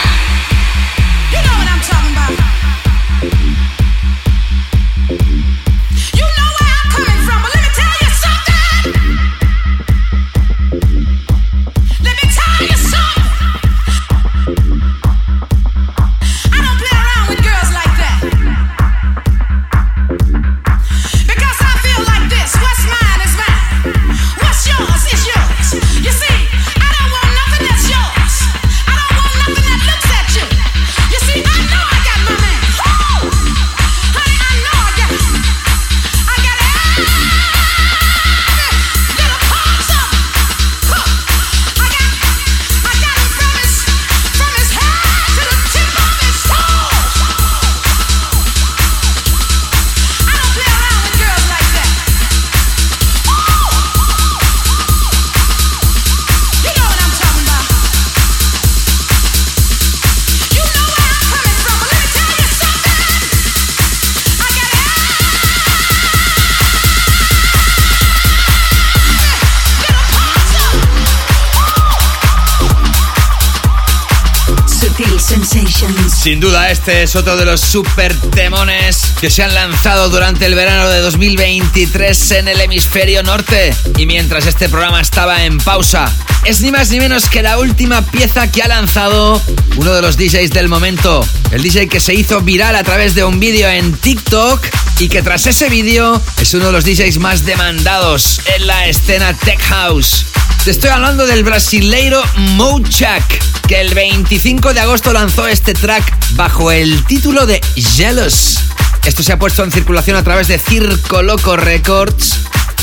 Sin 76.24 76.40
duda, 76.40 76.70
este 76.70 77.02
es 77.02 77.16
otro 77.16 77.36
de 77.36 77.44
los 77.44 77.60
super 77.60 78.16
temones 78.30 79.12
que 79.20 79.28
se 79.28 79.42
han 79.42 79.52
lanzado 79.52 80.08
durante 80.08 80.46
el 80.46 80.54
verano 80.54 80.88
de 80.88 81.00
2023 81.00 82.30
en 82.30 82.48
el 82.48 82.62
hemisferio 82.62 83.22
norte. 83.22 83.74
Y 83.98 84.06
mientras 84.06 84.46
este 84.46 84.70
programa 84.70 85.02
estaba 85.02 85.44
en 85.44 85.58
pausa, 85.58 86.10
es 86.46 86.62
ni 86.62 86.72
más 86.72 86.88
ni 86.88 86.98
menos 86.98 87.28
que 87.28 87.42
la 87.42 87.58
última 87.58 88.00
pieza 88.06 88.50
que 88.50 88.62
ha 88.62 88.68
lanzado 88.68 89.38
uno 89.76 89.92
de 89.92 90.00
los 90.00 90.16
DJs 90.16 90.48
del 90.48 90.70
momento. 90.70 91.28
El 91.50 91.62
DJ 91.62 91.88
que 91.88 92.00
se 92.00 92.14
hizo 92.14 92.40
viral 92.40 92.74
a 92.74 92.84
través 92.84 93.14
de 93.14 93.22
un 93.22 93.38
vídeo 93.38 93.68
en 93.68 93.92
TikTok 93.92 94.64
y 95.00 95.10
que 95.10 95.20
tras 95.20 95.46
ese 95.46 95.68
vídeo 95.68 96.22
es 96.40 96.54
uno 96.54 96.68
de 96.68 96.72
los 96.72 96.86
DJs 96.86 97.18
más 97.18 97.44
demandados 97.44 98.40
en 98.56 98.66
la 98.66 98.86
escena 98.86 99.36
Tech 99.36 99.60
House. 99.60 100.24
Te 100.64 100.70
estoy 100.70 100.90
hablando 100.90 101.26
del 101.26 101.44
brasileiro 101.44 102.22
Mochak, 102.36 103.22
que 103.66 103.80
el 103.80 103.94
25 103.94 104.72
de 104.72 104.80
agosto 104.80 105.12
lanzó 105.12 105.46
este 105.46 105.74
track 105.74 106.02
bajo 106.30 106.72
el 106.72 107.04
título 107.04 107.46
de 107.46 107.60
Jealous. 107.76 108.58
Esto 109.04 109.22
se 109.22 109.32
ha 109.32 109.38
puesto 109.38 109.62
en 109.62 109.70
circulación 109.70 110.16
a 110.16 110.22
través 110.22 110.48
de 110.48 110.58
Circo 110.58 111.22
Loco 111.22 111.56
Records. 111.56 112.36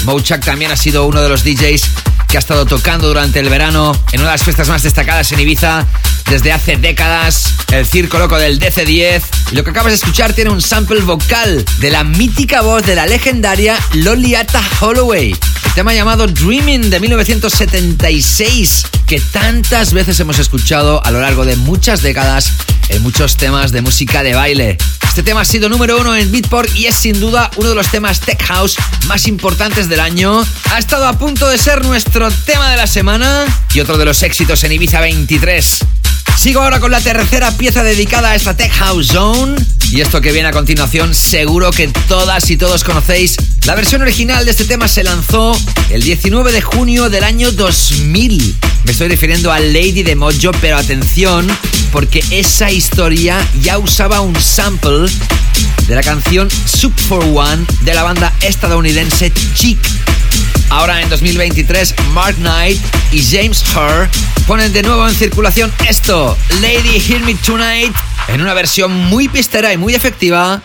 Mochak 0.03 0.45
también 0.45 0.71
ha 0.71 0.77
sido 0.77 1.05
uno 1.05 1.21
de 1.21 1.29
los 1.29 1.43
DJs 1.43 1.83
que 2.27 2.37
ha 2.37 2.39
estado 2.39 2.65
tocando 2.65 3.07
durante 3.07 3.39
el 3.39 3.49
verano 3.49 3.91
en 4.11 4.21
una 4.21 4.29
de 4.29 4.35
las 4.35 4.43
fiestas 4.43 4.69
más 4.69 4.83
destacadas 4.83 5.31
en 5.31 5.39
Ibiza 5.39 5.85
desde 6.29 6.53
hace 6.53 6.77
décadas, 6.77 7.53
el 7.71 7.85
Circo 7.85 8.17
Loco 8.17 8.37
del 8.37 8.57
DC10. 8.57 9.21
Y 9.51 9.55
lo 9.55 9.63
que 9.63 9.71
acabas 9.71 9.91
de 9.91 9.97
escuchar 9.97 10.31
tiene 10.33 10.49
un 10.49 10.61
sample 10.61 11.01
vocal 11.01 11.65
de 11.79 11.91
la 11.91 12.05
mítica 12.05 12.61
voz 12.61 12.85
de 12.85 12.95
la 12.95 13.05
legendaria 13.05 13.77
Loliata 13.93 14.63
Holloway. 14.79 15.35
Tema 15.75 15.93
llamado 15.93 16.27
Dreaming 16.27 16.89
de 16.89 16.99
1976, 16.99 18.85
que 19.07 19.21
tantas 19.21 19.93
veces 19.93 20.19
hemos 20.19 20.37
escuchado 20.37 21.03
a 21.05 21.11
lo 21.11 21.21
largo 21.21 21.45
de 21.45 21.55
muchas 21.55 22.01
décadas 22.01 22.51
en 22.89 23.01
muchos 23.01 23.37
temas 23.37 23.71
de 23.71 23.81
música 23.81 24.21
de 24.21 24.35
baile. 24.35 24.77
Este 25.07 25.23
tema 25.23 25.41
ha 25.41 25.45
sido 25.45 25.69
número 25.69 25.97
uno 25.99 26.13
en 26.13 26.29
Beatport 26.29 26.75
y 26.75 26.87
es 26.87 26.95
sin 26.95 27.21
duda 27.21 27.49
uno 27.55 27.69
de 27.69 27.75
los 27.75 27.89
temas 27.89 28.19
tech 28.19 28.41
house 28.43 28.75
más 29.07 29.27
importantes 29.27 29.87
del 29.87 30.01
año. 30.01 30.45
Ha 30.71 30.77
estado 30.77 31.07
a 31.07 31.17
punto 31.17 31.47
de 31.47 31.57
ser 31.57 31.85
nuestro 31.85 32.29
tema 32.29 32.69
de 32.69 32.75
la 32.75 32.87
semana 32.87 33.45
y 33.73 33.79
otro 33.79 33.97
de 33.97 34.03
los 34.03 34.23
éxitos 34.23 34.65
en 34.65 34.73
Ibiza 34.73 34.99
23. 34.99 35.85
Sigo 36.37 36.61
ahora 36.61 36.79
con 36.79 36.91
la 36.91 37.01
tercera 37.01 37.51
pieza 37.51 37.83
dedicada 37.83 38.31
a 38.31 38.35
esta 38.35 38.55
Tech 38.55 38.71
House 38.71 39.07
Zone. 39.07 39.55
Y 39.91 40.01
esto 40.01 40.21
que 40.21 40.31
viene 40.31 40.47
a 40.47 40.51
continuación, 40.51 41.13
seguro 41.13 41.71
que 41.71 41.87
todas 42.07 42.49
y 42.49 42.57
todos 42.57 42.83
conocéis. 42.83 43.35
La 43.65 43.75
versión 43.75 44.01
original 44.01 44.45
de 44.45 44.51
este 44.51 44.65
tema 44.65 44.87
se 44.87 45.03
lanzó 45.03 45.55
el 45.89 46.01
19 46.01 46.51
de 46.51 46.61
junio 46.61 47.09
del 47.09 47.23
año 47.23 47.51
2000. 47.51 48.55
Me 48.85 48.91
estoy 48.91 49.09
refiriendo 49.09 49.51
a 49.51 49.59
Lady 49.59 50.03
de 50.03 50.15
Mojo, 50.15 50.51
pero 50.61 50.77
atención, 50.77 51.47
porque 51.91 52.23
esa 52.31 52.71
historia 52.71 53.37
ya 53.61 53.77
usaba 53.77 54.21
un 54.21 54.39
sample 54.39 55.11
de 55.87 55.95
la 55.95 56.01
canción 56.01 56.49
Soup 56.65 56.93
One 57.11 57.65
de 57.81 57.93
la 57.93 58.03
banda 58.03 58.33
estadounidense 58.41 59.31
Chic. 59.53 59.79
Ahora 60.71 61.01
en 61.01 61.09
2023, 61.09 61.95
Mark 62.13 62.37
Knight 62.37 62.79
y 63.11 63.21
James 63.21 63.61
Herr 63.75 64.09
ponen 64.47 64.71
de 64.71 64.81
nuevo 64.81 65.05
en 65.05 65.13
circulación 65.13 65.69
esto, 65.87 66.37
Lady 66.61 66.97
Hear 66.97 67.19
Me 67.23 67.35
Tonight, 67.35 67.93
en 68.29 68.41
una 68.41 68.53
versión 68.53 68.89
muy 68.89 69.27
pistera 69.27 69.73
y 69.73 69.77
muy 69.77 69.95
efectiva, 69.95 70.61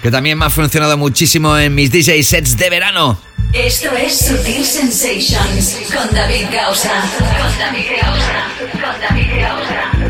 que 0.00 0.12
también 0.12 0.38
me 0.38 0.44
ha 0.44 0.50
funcionado 0.50 0.96
muchísimo 0.96 1.58
en 1.58 1.74
mis 1.74 1.90
DJ 1.90 2.22
sets 2.22 2.56
de 2.56 2.70
verano. 2.70 3.18
Esto 3.52 3.90
es 3.96 4.18
Sutil 4.18 4.64
Sensations 4.64 5.78
con 5.92 6.14
David 6.14 6.46
Gausa. 6.52 7.02
Con 7.18 7.58
David 7.58 7.86
Gausa. 8.00 8.48
Con 8.72 9.00
David 9.00 9.40
Gausa. 9.40 10.03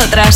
Y 0.00 0.29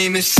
name 0.00 0.16
is 0.16 0.39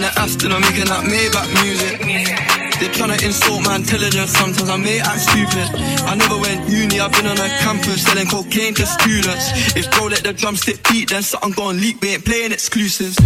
in 0.00 0.08
the 0.08 0.20
Aston, 0.20 0.52
I'm 0.52 0.60
making 0.60 0.88
that 0.88 1.04
Maybach 1.04 1.48
music. 1.60 2.00
They 2.80 2.88
tryna 2.88 3.20
insult 3.20 3.60
my 3.64 3.76
intelligence, 3.76 4.32
sometimes 4.32 4.70
I 4.70 4.76
may 4.76 5.00
act 5.00 5.20
stupid. 5.28 5.68
I 6.08 6.14
never 6.16 6.38
went 6.40 6.68
uni, 6.68 7.00
I've 7.00 7.12
been 7.12 7.26
on 7.26 7.36
a 7.36 7.48
campus 7.60 8.02
selling 8.04 8.26
cocaine 8.26 8.74
to 8.74 8.86
students. 8.86 9.76
If 9.76 9.90
bro 9.92 10.06
let 10.08 10.22
the 10.24 10.32
drumstick 10.32 10.80
beat, 10.88 11.10
then 11.10 11.22
something 11.22 11.52
gon' 11.52 11.80
leak, 11.80 12.00
we 12.00 12.14
ain't 12.14 12.24
playing 12.24 12.52
exclusives. 12.52 13.16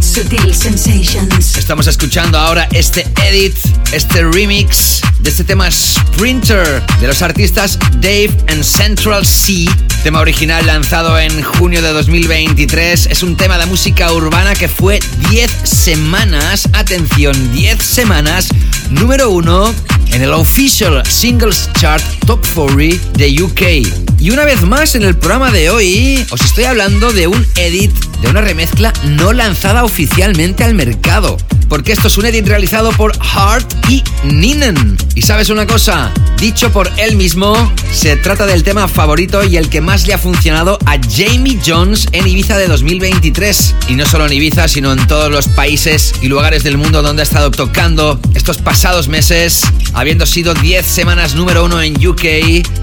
Sutil 0.00 0.54
Sensations. 0.54 1.56
Estamos 1.56 1.86
escuchando 1.86 2.38
ahora 2.38 2.66
este 2.72 3.06
edit, 3.26 3.54
este 3.92 4.24
remix 4.24 5.02
de 5.20 5.30
este 5.30 5.44
tema 5.44 5.70
Sprinter 5.70 6.82
de 7.00 7.06
los 7.06 7.20
artistas 7.20 7.78
Dave 8.00 8.30
and 8.48 8.62
Central 8.62 9.26
C. 9.26 9.66
Tema 10.02 10.20
original 10.20 10.64
lanzado 10.64 11.18
en 11.18 11.42
junio 11.42 11.82
de 11.82 11.92
2023. 11.92 13.06
Es 13.06 13.22
un 13.22 13.36
tema 13.36 13.58
de 13.58 13.66
música 13.66 14.12
urbana 14.12 14.54
que 14.54 14.68
fue 14.68 15.00
10 15.30 15.50
semanas, 15.64 16.68
atención, 16.72 17.52
10 17.52 17.82
semanas, 17.82 18.48
número 18.90 19.30
uno 19.30 19.74
en 20.12 20.22
el 20.22 20.32
Official 20.32 21.02
Singles 21.06 21.68
Chart 21.78 22.02
Top 22.26 22.46
40 22.54 23.18
de 23.18 23.42
UK. 23.42 24.20
Y 24.20 24.30
una 24.30 24.44
vez 24.44 24.62
más 24.62 24.94
en 24.94 25.02
el 25.02 25.16
programa 25.16 25.50
de 25.50 25.70
hoy 25.70 26.24
os 26.30 26.40
estoy 26.40 26.64
hablando 26.64 27.12
de 27.12 27.26
un 27.26 27.46
edit, 27.56 27.92
de 28.22 28.28
una 28.28 28.40
remezcla 28.40 28.92
no 29.04 29.32
lanzada 29.32 29.84
oficialmente 29.84 30.64
al 30.64 30.74
mercado. 30.74 31.36
Porque 31.68 31.92
esto 31.92 32.08
es 32.08 32.16
un 32.16 32.24
edit 32.24 32.46
realizado 32.46 32.92
por 32.92 33.12
Hart 33.20 33.70
y 33.90 34.02
Ninen. 34.24 34.96
Y 35.14 35.22
sabes 35.22 35.50
una 35.50 35.66
cosa, 35.66 36.10
dicho 36.38 36.72
por 36.72 36.90
él 36.96 37.16
mismo, 37.16 37.72
se 37.92 38.16
trata 38.16 38.46
del 38.46 38.62
tema 38.62 38.88
favorito 38.88 39.44
y 39.44 39.58
el 39.58 39.68
que 39.68 39.82
más 39.88 40.06
le 40.06 40.12
ha 40.12 40.18
funcionado 40.18 40.78
a 40.84 40.98
Jamie 40.98 41.58
Jones 41.64 42.08
en 42.12 42.28
Ibiza 42.28 42.58
de 42.58 42.66
2023. 42.66 43.74
Y 43.88 43.94
no 43.94 44.06
solo 44.06 44.26
en 44.26 44.34
Ibiza, 44.34 44.68
sino 44.68 44.92
en 44.92 45.06
todos 45.06 45.30
los 45.30 45.48
países 45.48 46.12
y 46.20 46.28
lugares 46.28 46.62
del 46.62 46.76
mundo 46.76 47.00
donde 47.00 47.22
ha 47.22 47.24
estado 47.24 47.50
tocando 47.50 48.20
estos 48.34 48.58
pasados 48.58 49.08
meses, 49.08 49.62
habiendo 49.94 50.26
sido 50.26 50.52
10 50.52 50.84
semanas 50.84 51.34
número 51.34 51.64
uno 51.64 51.80
en 51.80 52.06
UK. 52.06 52.22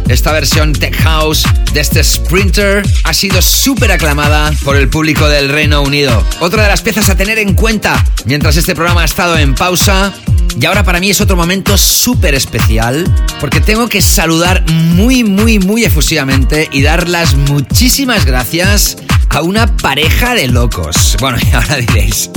Esta 0.08 0.32
versión 0.32 0.74
Tech 0.74 0.96
House 1.04 1.44
de 1.74 1.82
este 1.82 2.04
Sprinter 2.04 2.82
ha 3.04 3.14
sido 3.14 3.40
súper 3.40 3.92
aclamada 3.92 4.52
por 4.64 4.76
el 4.76 4.90
público 4.90 5.30
del 5.30 5.50
Reino 5.50 5.84
Unido. 5.84 6.24
Otra 6.40 6.64
de 6.64 6.70
las 6.70 6.82
piezas 6.82 7.08
a 7.12 7.16
tener 7.16 7.38
en 7.38 7.54
cuenta 7.54 8.04
mientras 8.26 8.58
este 8.58 8.74
programa 8.74 9.04
ha 9.04 9.06
estado 9.06 9.38
en 9.38 9.54
pausa 9.54 10.12
y 10.60 10.66
ahora 10.66 10.84
para 10.84 11.00
mí 11.00 11.10
es 11.10 11.20
otro 11.20 11.36
momento 11.36 11.78
súper 11.78 12.34
especial 12.34 13.04
porque 13.42 13.60
tengo 13.60 13.90
que 13.90 14.02
saludar 14.02 14.64
muy, 14.72 15.24
muy, 15.24 15.60
muy 15.60 15.84
efusivamente 15.84 16.70
y 16.72 16.82
dar 16.82 16.95
las 17.04 17.36
muchísimas 17.36 18.26
gracias 18.26 18.96
a 19.30 19.42
una 19.42 19.76
pareja 19.78 20.34
de 20.34 20.48
locos. 20.48 21.18
Bueno, 21.20 21.38
y 21.52 21.54
ahora 21.54 21.76
diréis, 21.76 22.30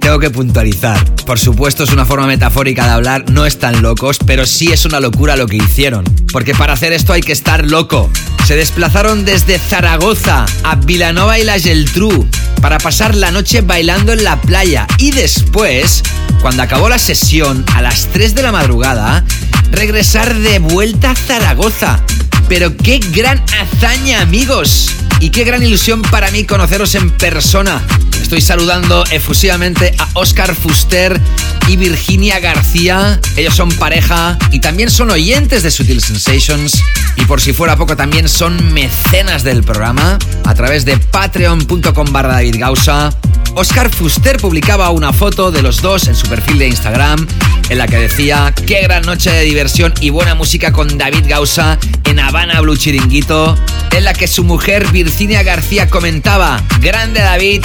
tengo 0.00 0.18
que 0.18 0.30
puntualizar. 0.30 1.04
Por 1.26 1.38
supuesto 1.38 1.84
es 1.84 1.92
una 1.92 2.06
forma 2.06 2.26
metafórica 2.26 2.84
de 2.86 2.92
hablar, 2.92 3.30
no 3.30 3.44
están 3.44 3.82
locos, 3.82 4.16
pero 4.24 4.46
sí 4.46 4.72
es 4.72 4.86
una 4.86 5.00
locura 5.00 5.36
lo 5.36 5.46
que 5.46 5.56
hicieron. 5.56 6.04
Porque 6.32 6.54
para 6.54 6.72
hacer 6.72 6.94
esto 6.94 7.12
hay 7.12 7.20
que 7.20 7.32
estar 7.32 7.66
loco. 7.66 8.10
Se 8.46 8.56
desplazaron 8.56 9.26
desde 9.26 9.58
Zaragoza 9.58 10.46
a 10.64 10.76
Vilanova 10.76 11.38
y 11.38 11.44
la 11.44 11.58
Geltrú 11.58 12.26
para 12.62 12.78
pasar 12.78 13.14
la 13.14 13.30
noche 13.30 13.60
bailando 13.60 14.14
en 14.14 14.24
la 14.24 14.40
playa 14.40 14.86
y 14.98 15.10
después, 15.10 16.02
cuando 16.40 16.62
acabó 16.62 16.88
la 16.88 16.98
sesión 16.98 17.64
a 17.74 17.82
las 17.82 18.06
3 18.06 18.34
de 18.34 18.42
la 18.42 18.52
madrugada, 18.52 19.24
regresar 19.72 20.34
de 20.34 20.58
vuelta 20.58 21.10
a 21.10 21.16
Zaragoza. 21.16 22.02
Pero 22.48 22.76
qué 22.76 22.98
gran 22.98 23.42
hazaña, 23.58 24.20
amigos. 24.20 24.90
Y 25.20 25.30
qué 25.30 25.44
gran 25.44 25.62
ilusión 25.62 26.02
para 26.02 26.30
mí 26.30 26.44
conoceros 26.44 26.94
en 26.94 27.10
persona. 27.10 27.82
Estoy 28.26 28.40
saludando 28.40 29.04
efusivamente 29.12 29.94
a 29.98 30.08
Oscar 30.14 30.52
Fuster 30.52 31.20
y 31.68 31.76
Virginia 31.76 32.40
García. 32.40 33.20
Ellos 33.36 33.54
son 33.54 33.68
pareja 33.68 34.36
y 34.50 34.58
también 34.58 34.90
son 34.90 35.12
oyentes 35.12 35.62
de 35.62 35.70
Sutil 35.70 36.02
Sensations. 36.02 36.82
Y 37.14 37.24
por 37.26 37.40
si 37.40 37.52
fuera 37.52 37.76
poco, 37.76 37.96
también 37.96 38.28
son 38.28 38.74
mecenas 38.74 39.44
del 39.44 39.62
programa 39.62 40.18
a 40.44 40.54
través 40.56 40.84
de 40.84 40.98
patreon.com 40.98 42.12
barra 42.12 42.32
David. 42.34 42.56
Oscar 43.54 43.90
Fuster 43.90 44.38
publicaba 44.38 44.90
una 44.90 45.12
foto 45.12 45.52
de 45.52 45.62
los 45.62 45.80
dos 45.80 46.08
en 46.08 46.16
su 46.16 46.26
perfil 46.26 46.58
de 46.58 46.66
Instagram 46.66 47.28
en 47.68 47.78
la 47.78 47.86
que 47.86 47.96
decía 47.96 48.52
qué 48.66 48.82
gran 48.82 49.02
noche 49.02 49.30
de 49.30 49.42
diversión 49.42 49.92
y 50.00 50.10
buena 50.10 50.34
música 50.34 50.72
con 50.72 50.98
David 50.98 51.24
Gausa 51.26 51.78
en 52.04 52.20
Habana 52.20 52.60
Blue 52.60 52.76
Chiringuito, 52.76 53.56
en 53.92 54.04
la 54.04 54.14
que 54.14 54.28
su 54.28 54.44
mujer 54.44 54.86
Virginia 54.92 55.42
García 55.42 55.88
comentaba, 55.88 56.62
grande 56.80 57.20
David, 57.20 57.64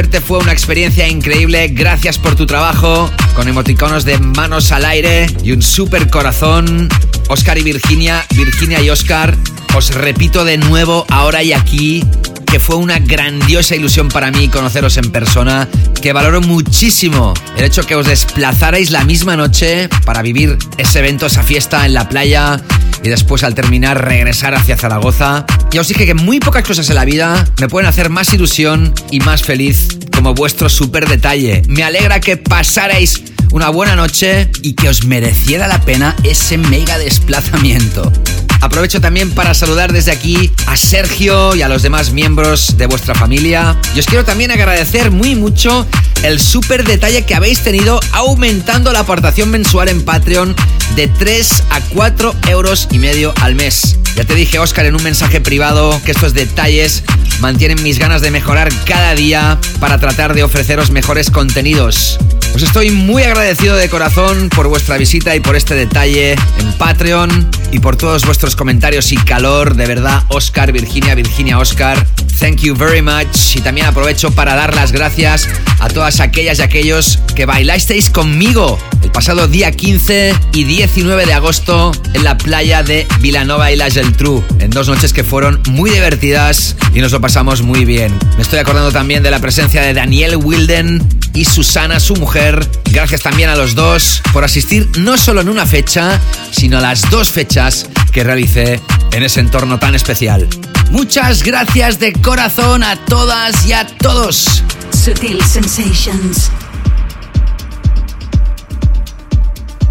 conocerte 0.00 0.26
fue 0.26 0.38
una 0.38 0.52
experiencia 0.52 1.06
increíble, 1.08 1.68
gracias 1.68 2.16
por 2.16 2.34
tu 2.34 2.46
trabajo, 2.46 3.10
con 3.34 3.48
emoticonos 3.48 4.06
de 4.06 4.16
manos 4.18 4.72
al 4.72 4.86
aire 4.86 5.26
y 5.44 5.52
un 5.52 5.60
super 5.60 6.08
corazón. 6.08 6.88
Oscar 7.28 7.58
y 7.58 7.62
Virginia, 7.62 8.24
Virginia 8.34 8.80
y 8.80 8.88
Oscar, 8.88 9.36
os 9.76 9.94
repito 9.94 10.46
de 10.46 10.56
nuevo 10.56 11.04
ahora 11.10 11.42
y 11.42 11.52
aquí 11.52 12.02
que 12.50 12.58
fue 12.58 12.76
una 12.76 12.98
grandiosa 12.98 13.76
ilusión 13.76 14.08
para 14.08 14.32
mí 14.32 14.48
conoceros 14.48 14.96
en 14.96 15.12
persona, 15.12 15.68
que 16.02 16.12
valoro 16.12 16.40
muchísimo 16.40 17.32
el 17.56 17.64
hecho 17.64 17.86
que 17.86 17.94
os 17.94 18.06
desplazarais 18.06 18.90
la 18.90 19.04
misma 19.04 19.36
noche 19.36 19.88
para 20.04 20.20
vivir 20.20 20.58
ese 20.76 20.98
evento, 20.98 21.26
esa 21.26 21.44
fiesta 21.44 21.86
en 21.86 21.94
la 21.94 22.08
playa 22.08 22.60
y 23.04 23.08
después 23.08 23.44
al 23.44 23.54
terminar 23.54 24.04
regresar 24.04 24.54
hacia 24.54 24.76
Zaragoza. 24.76 25.46
Ya 25.70 25.80
os 25.80 25.88
dije 25.88 26.06
que 26.06 26.14
muy 26.14 26.40
pocas 26.40 26.64
cosas 26.64 26.88
en 26.90 26.96
la 26.96 27.04
vida 27.04 27.46
me 27.60 27.68
pueden 27.68 27.88
hacer 27.88 28.10
más 28.10 28.34
ilusión 28.34 28.92
y 29.12 29.20
más 29.20 29.42
feliz 29.42 29.88
como 30.12 30.34
vuestro 30.34 30.68
super 30.68 31.08
detalle. 31.08 31.62
Me 31.68 31.84
alegra 31.84 32.20
que 32.20 32.36
pasarais 32.36 33.22
una 33.52 33.68
buena 33.68 33.94
noche 33.94 34.50
y 34.62 34.74
que 34.74 34.88
os 34.88 35.04
mereciera 35.04 35.68
la 35.68 35.80
pena 35.80 36.16
ese 36.24 36.58
mega 36.58 36.98
desplazamiento. 36.98 38.12
Aprovecho 38.60 39.00
también 39.00 39.30
para 39.30 39.54
saludar 39.54 39.92
desde 39.92 40.12
aquí 40.12 40.50
a 40.66 40.76
Sergio 40.76 41.54
y 41.54 41.62
a 41.62 41.68
los 41.68 41.82
demás 41.82 42.12
miembros 42.12 42.76
de 42.76 42.86
vuestra 42.86 43.14
familia. 43.14 43.76
Y 43.94 44.00
os 44.00 44.06
quiero 44.06 44.24
también 44.24 44.50
agradecer 44.50 45.10
muy 45.10 45.34
mucho 45.34 45.86
el 46.22 46.40
súper 46.40 46.84
detalle 46.84 47.24
que 47.24 47.34
habéis 47.34 47.62
tenido 47.62 48.00
aumentando 48.12 48.92
la 48.92 49.00
aportación 49.00 49.50
mensual 49.50 49.88
en 49.88 50.02
Patreon 50.04 50.54
de 50.94 51.08
3 51.08 51.64
a 51.70 51.80
4 51.80 52.34
euros 52.48 52.88
y 52.90 52.98
medio 52.98 53.32
al 53.40 53.54
mes. 53.54 53.96
Ya 54.16 54.24
te 54.24 54.34
dije, 54.34 54.58
Oscar, 54.58 54.84
en 54.86 54.94
un 54.94 55.02
mensaje 55.02 55.40
privado 55.40 55.98
que 56.04 56.10
estos 56.10 56.34
detalles 56.34 57.02
mantienen 57.40 57.82
mis 57.82 57.98
ganas 57.98 58.20
de 58.20 58.30
mejorar 58.30 58.70
cada 58.84 59.14
día 59.14 59.58
para 59.78 59.98
tratar 59.98 60.34
de 60.34 60.42
ofreceros 60.42 60.90
mejores 60.90 61.30
contenidos. 61.30 62.18
Os 62.54 62.62
estoy 62.62 62.90
muy 62.90 63.22
agradecido 63.22 63.76
de 63.76 63.88
corazón 63.88 64.48
por 64.48 64.68
vuestra 64.68 64.96
visita 64.96 65.34
y 65.36 65.40
por 65.40 65.54
este 65.54 65.74
detalle 65.74 66.32
en 66.32 66.72
Patreon 66.78 67.48
y 67.70 67.78
por 67.78 67.96
todos 67.96 68.26
vuestros 68.26 68.49
comentarios 68.56 69.12
y 69.12 69.16
calor. 69.16 69.74
De 69.74 69.86
verdad, 69.86 70.24
Oscar, 70.28 70.72
Virginia, 70.72 71.14
Virginia, 71.14 71.58
Oscar. 71.58 72.06
Thank 72.38 72.60
you 72.60 72.74
very 72.74 73.02
much. 73.02 73.56
Y 73.56 73.60
también 73.60 73.86
aprovecho 73.86 74.30
para 74.30 74.54
dar 74.54 74.74
las 74.74 74.92
gracias 74.92 75.48
a 75.78 75.88
todas 75.88 76.20
aquellas 76.20 76.58
y 76.58 76.62
aquellos 76.62 77.18
que 77.34 77.44
bailasteis 77.46 78.08
conmigo 78.08 78.78
el 79.02 79.10
pasado 79.10 79.46
día 79.48 79.72
15 79.72 80.34
y 80.54 80.64
19 80.64 81.26
de 81.26 81.32
agosto 81.34 81.92
en 82.14 82.24
la 82.24 82.38
playa 82.38 82.82
de 82.82 83.06
Vilanova 83.20 83.72
y 83.72 83.76
la 83.76 83.90
Geltrú. 83.90 84.42
En 84.58 84.70
dos 84.70 84.88
noches 84.88 85.12
que 85.12 85.24
fueron 85.24 85.60
muy 85.68 85.90
divertidas 85.90 86.76
y 86.94 87.00
nos 87.00 87.12
lo 87.12 87.20
pasamos 87.20 87.62
muy 87.62 87.84
bien. 87.84 88.18
Me 88.36 88.42
estoy 88.42 88.58
acordando 88.58 88.92
también 88.92 89.22
de 89.22 89.30
la 89.30 89.40
presencia 89.40 89.82
de 89.82 89.94
Daniel 89.94 90.36
Wilden 90.36 91.06
y 91.34 91.44
Susana, 91.44 92.00
su 92.00 92.16
mujer. 92.16 92.68
Gracias 92.90 93.22
también 93.22 93.48
a 93.48 93.56
los 93.56 93.74
dos 93.74 94.22
por 94.32 94.44
asistir 94.44 94.88
no 94.98 95.16
solo 95.16 95.40
en 95.40 95.48
una 95.48 95.66
fecha, 95.66 96.20
sino 96.50 96.78
a 96.78 96.80
las 96.80 97.08
dos 97.10 97.30
fechas 97.30 97.86
que 98.12 98.24
realicé 98.24 98.80
en 99.12 99.22
ese 99.22 99.40
entorno 99.40 99.78
tan 99.78 99.94
especial. 99.94 100.48
Muchas 100.90 101.42
gracias 101.42 102.00
de 102.00 102.12
corazón 102.12 102.82
a 102.82 102.96
todas 103.04 103.66
y 103.66 103.72
a 103.72 103.86
todos. 103.86 104.62
Sutil 104.92 105.40
Sensations. 105.42 106.50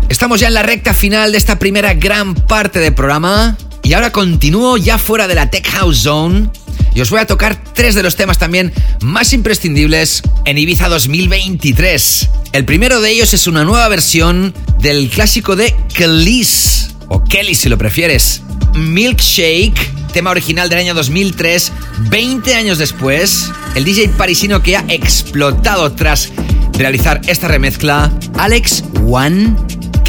Estamos 0.09 0.39
ya 0.39 0.47
en 0.47 0.55
la 0.55 0.63
recta 0.63 0.93
final 0.93 1.31
de 1.31 1.37
esta 1.37 1.57
primera 1.59 1.93
gran 1.93 2.35
parte 2.35 2.79
del 2.79 2.93
programa 2.93 3.57
y 3.83 3.93
ahora 3.93 4.11
continúo 4.11 4.75
ya 4.75 4.97
fuera 4.97 5.27
de 5.27 5.35
la 5.35 5.49
Tech 5.49 5.67
House 5.69 5.99
Zone 5.99 6.49
y 6.93 7.01
os 7.01 7.09
voy 7.09 7.19
a 7.19 7.27
tocar 7.27 7.61
tres 7.73 7.95
de 7.95 8.03
los 8.03 8.15
temas 8.15 8.37
también 8.37 8.73
más 9.01 9.33
imprescindibles 9.33 10.23
en 10.45 10.57
Ibiza 10.57 10.89
2023. 10.89 12.29
El 12.53 12.65
primero 12.65 13.01
de 13.01 13.11
ellos 13.11 13.33
es 13.33 13.47
una 13.47 13.63
nueva 13.63 13.87
versión 13.87 14.53
del 14.79 15.09
clásico 15.09 15.55
de 15.55 15.75
Kelis, 15.93 16.95
o 17.07 17.23
Kelly 17.23 17.55
si 17.55 17.69
lo 17.69 17.77
prefieres, 17.77 18.41
Milkshake, 18.75 20.11
tema 20.13 20.31
original 20.31 20.69
del 20.69 20.79
año 20.79 20.93
2003, 20.93 21.71
20 22.09 22.55
años 22.55 22.77
después, 22.77 23.51
el 23.75 23.83
DJ 23.83 24.09
parisino 24.09 24.61
que 24.61 24.77
ha 24.77 24.85
explotado 24.89 25.91
tras 25.93 26.31
realizar 26.73 27.21
esta 27.27 27.47
remezcla, 27.47 28.11
Alex 28.37 28.83
One 29.05 29.55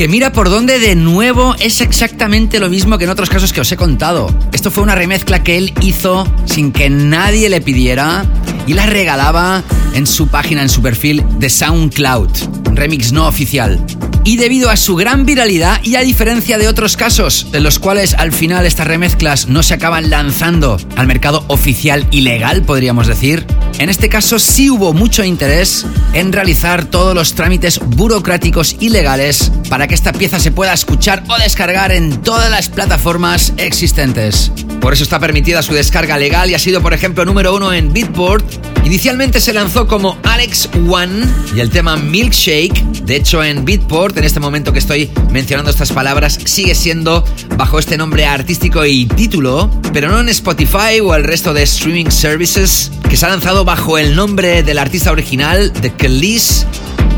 que 0.01 0.09
mira 0.09 0.33
por 0.33 0.49
dónde 0.49 0.79
de 0.79 0.95
nuevo 0.95 1.55
es 1.61 1.83
exactamente 1.83 2.59
lo 2.59 2.71
mismo 2.71 2.97
que 2.97 3.05
en 3.05 3.11
otros 3.11 3.29
casos 3.29 3.53
que 3.53 3.61
os 3.61 3.71
he 3.71 3.77
contado. 3.77 4.35
Esto 4.51 4.71
fue 4.71 4.83
una 4.83 4.95
remezcla 4.95 5.43
que 5.43 5.59
él 5.59 5.75
hizo 5.83 6.27
sin 6.47 6.73
que 6.73 6.89
nadie 6.89 7.51
le 7.51 7.61
pidiera 7.61 8.25
y 8.71 8.75
la 8.75 8.87
regalaba 8.87 9.65
en 9.95 10.07
su 10.07 10.29
página, 10.29 10.63
en 10.63 10.69
su 10.69 10.81
perfil 10.81 11.25
de 11.41 11.51
SoundCloud, 11.51 12.31
un 12.69 12.77
remix 12.77 13.11
no 13.11 13.27
oficial. 13.27 13.85
Y 14.23 14.37
debido 14.37 14.71
a 14.71 14.77
su 14.77 14.95
gran 14.95 15.27
viralidad 15.27 15.83
y 15.83 15.97
a 15.97 16.03
diferencia 16.03 16.57
de 16.57 16.69
otros 16.69 16.97
casos 16.97 17.49
en 17.53 17.65
los 17.65 17.81
cuales 17.81 18.15
al 18.15 18.31
final 18.31 18.67
estas 18.67 18.87
remezclas 18.87 19.49
no 19.49 19.65
se 19.65 19.75
acaban 19.75 20.09
lanzando 20.09 20.79
al 20.95 21.09
mercado 21.09 21.45
oficial 21.49 22.07
y 22.13 22.21
legal, 22.21 22.63
podríamos 22.63 23.09
decir, 23.09 23.45
en 23.81 23.89
este 23.89 24.09
caso 24.09 24.39
sí 24.39 24.71
hubo 24.71 24.93
mucho 24.93 25.25
interés 25.25 25.85
en 26.13 26.33
realizar 26.33 26.85
todos 26.85 27.13
los 27.13 27.35
trámites 27.35 27.81
burocráticos 27.85 28.77
y 28.79 28.91
legales 28.91 29.51
para 29.69 29.89
que 29.89 29.97
esta 29.97 30.13
pieza 30.13 30.39
se 30.39 30.53
pueda 30.53 30.75
escuchar 30.75 31.25
o 31.27 31.37
descargar 31.39 31.91
en 31.91 32.23
todas 32.23 32.53
las 32.53 32.69
plataformas 32.69 33.53
existentes. 33.57 34.53
Por 34.81 34.95
eso 34.95 35.03
está 35.03 35.21
permitida 35.21 35.63
su 35.63 35.75
descarga 35.75 36.17
legal 36.17 36.51
y 36.51 36.55
ha 36.55 36.59
sido, 36.59 36.81
por 36.81 36.95
ejemplo, 36.95 37.25
número 37.25 37.55
uno 37.55 37.73
en 37.73 37.93
Beatport. 37.93 38.45
Inicialmente 38.85 39.41
se 39.41 39.53
lanzó 39.53 39.87
como 39.87 40.19
Alex 40.23 40.71
One 40.89 41.27
y 41.55 41.61
el 41.61 41.69
tema 41.71 41.97
Milkshake. 41.97 42.83
De 43.03 43.17
hecho, 43.17 43.45
en 43.45 43.65
Beatport, 43.65 44.17
en 44.17 44.25
este 44.25 44.41
momento 44.41 44.73
que 44.73 44.79
estoy 44.79 45.11
mencionando 45.31 45.71
estas 45.71 45.93
palabras, 45.93 46.39
sigue 46.45 46.75
siendo 46.75 47.25
bajo 47.59 47.79
este 47.79 47.99
nombre 47.99 48.25
artístico 48.25 48.87
y 48.87 49.05
título, 49.07 49.71
pero 49.93 50.09
no 50.09 50.19
en 50.19 50.31
Spotify 50.31 51.01
o 51.03 51.15
el 51.15 51.25
resto 51.25 51.53
de 51.53 51.63
streaming 51.63 52.11
services, 52.11 52.91
que 53.09 53.17
se 53.17 53.27
ha 53.27 53.29
lanzado 53.29 53.67
bajo 53.67 53.99
el 53.99 54.17
nombre 54.17 54.63
del 54.63 54.79
artista 54.79 55.13
original, 55.13 55.73
The 55.73 55.93
Kelis, 55.93 56.67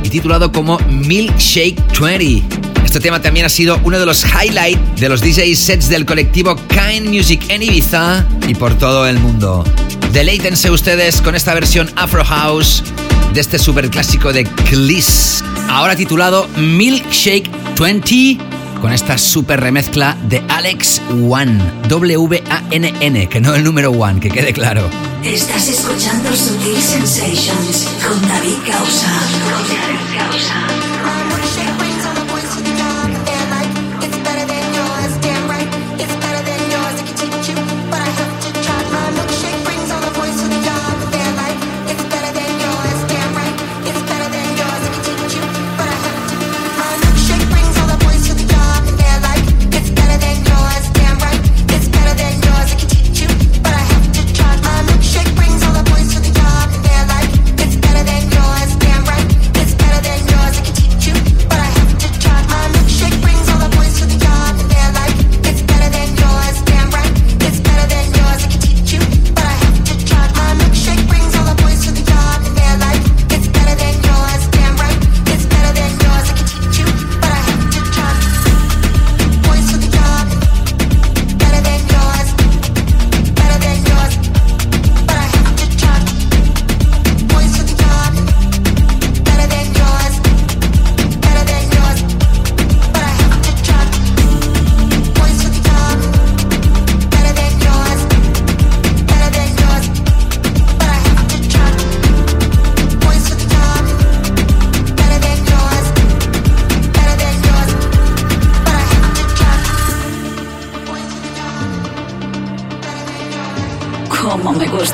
y 0.02 0.10
titulado 0.10 0.52
como 0.52 0.78
Milkshake 0.88 1.76
20. 2.00 2.42
Este 2.84 3.00
tema 3.00 3.22
también 3.22 3.46
ha 3.46 3.48
sido 3.48 3.80
uno 3.84 3.98
de 3.98 4.06
los 4.06 4.24
highlights 4.24 5.00
de 5.00 5.08
los 5.08 5.20
DJ 5.20 5.54
sets 5.56 5.88
del 5.88 6.04
colectivo 6.04 6.56
Kind 6.68 7.08
Music 7.08 7.42
en 7.48 7.62
Ibiza 7.62 8.26
y 8.46 8.54
por 8.54 8.74
todo 8.74 9.06
el 9.06 9.18
mundo. 9.18 9.64
Deleítense 10.12 10.70
ustedes 10.70 11.22
con 11.22 11.34
esta 11.34 11.54
versión 11.54 11.90
Afro 11.96 12.24
House 12.24 12.82
de 13.32 13.40
este 13.40 13.58
superclásico 13.58 14.32
de 14.32 14.44
Kliss, 14.44 15.42
ahora 15.70 15.96
titulado 15.96 16.46
Milkshake 16.58 17.50
20 17.80 18.51
con 18.82 18.92
esta 18.92 19.16
super 19.16 19.60
remezcla 19.60 20.16
de 20.28 20.42
Alex 20.48 21.00
One, 21.08 21.56
W-A-N-N, 21.88 23.28
que 23.28 23.40
no 23.40 23.54
el 23.54 23.62
número 23.62 23.92
one, 23.92 24.18
que 24.18 24.28
quede 24.28 24.52
claro. 24.52 24.90
Estás 25.22 25.68
escuchando 25.68 26.34
Sutil 26.34 26.82
Sensations 26.82 27.88
con 28.04 28.20
David 28.28 28.58
Causa. 28.66 29.08
Con 29.44 29.68
David 29.68 30.18
Causa. 30.18 30.81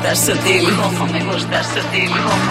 Como 0.09 0.16
me 0.16 0.24
gusta 0.24 0.32
sutil, 0.32 0.76
como 0.76 1.06
me 1.12 1.24
gusta 1.24 1.64
sutil, 1.64 2.09
como 2.09 2.48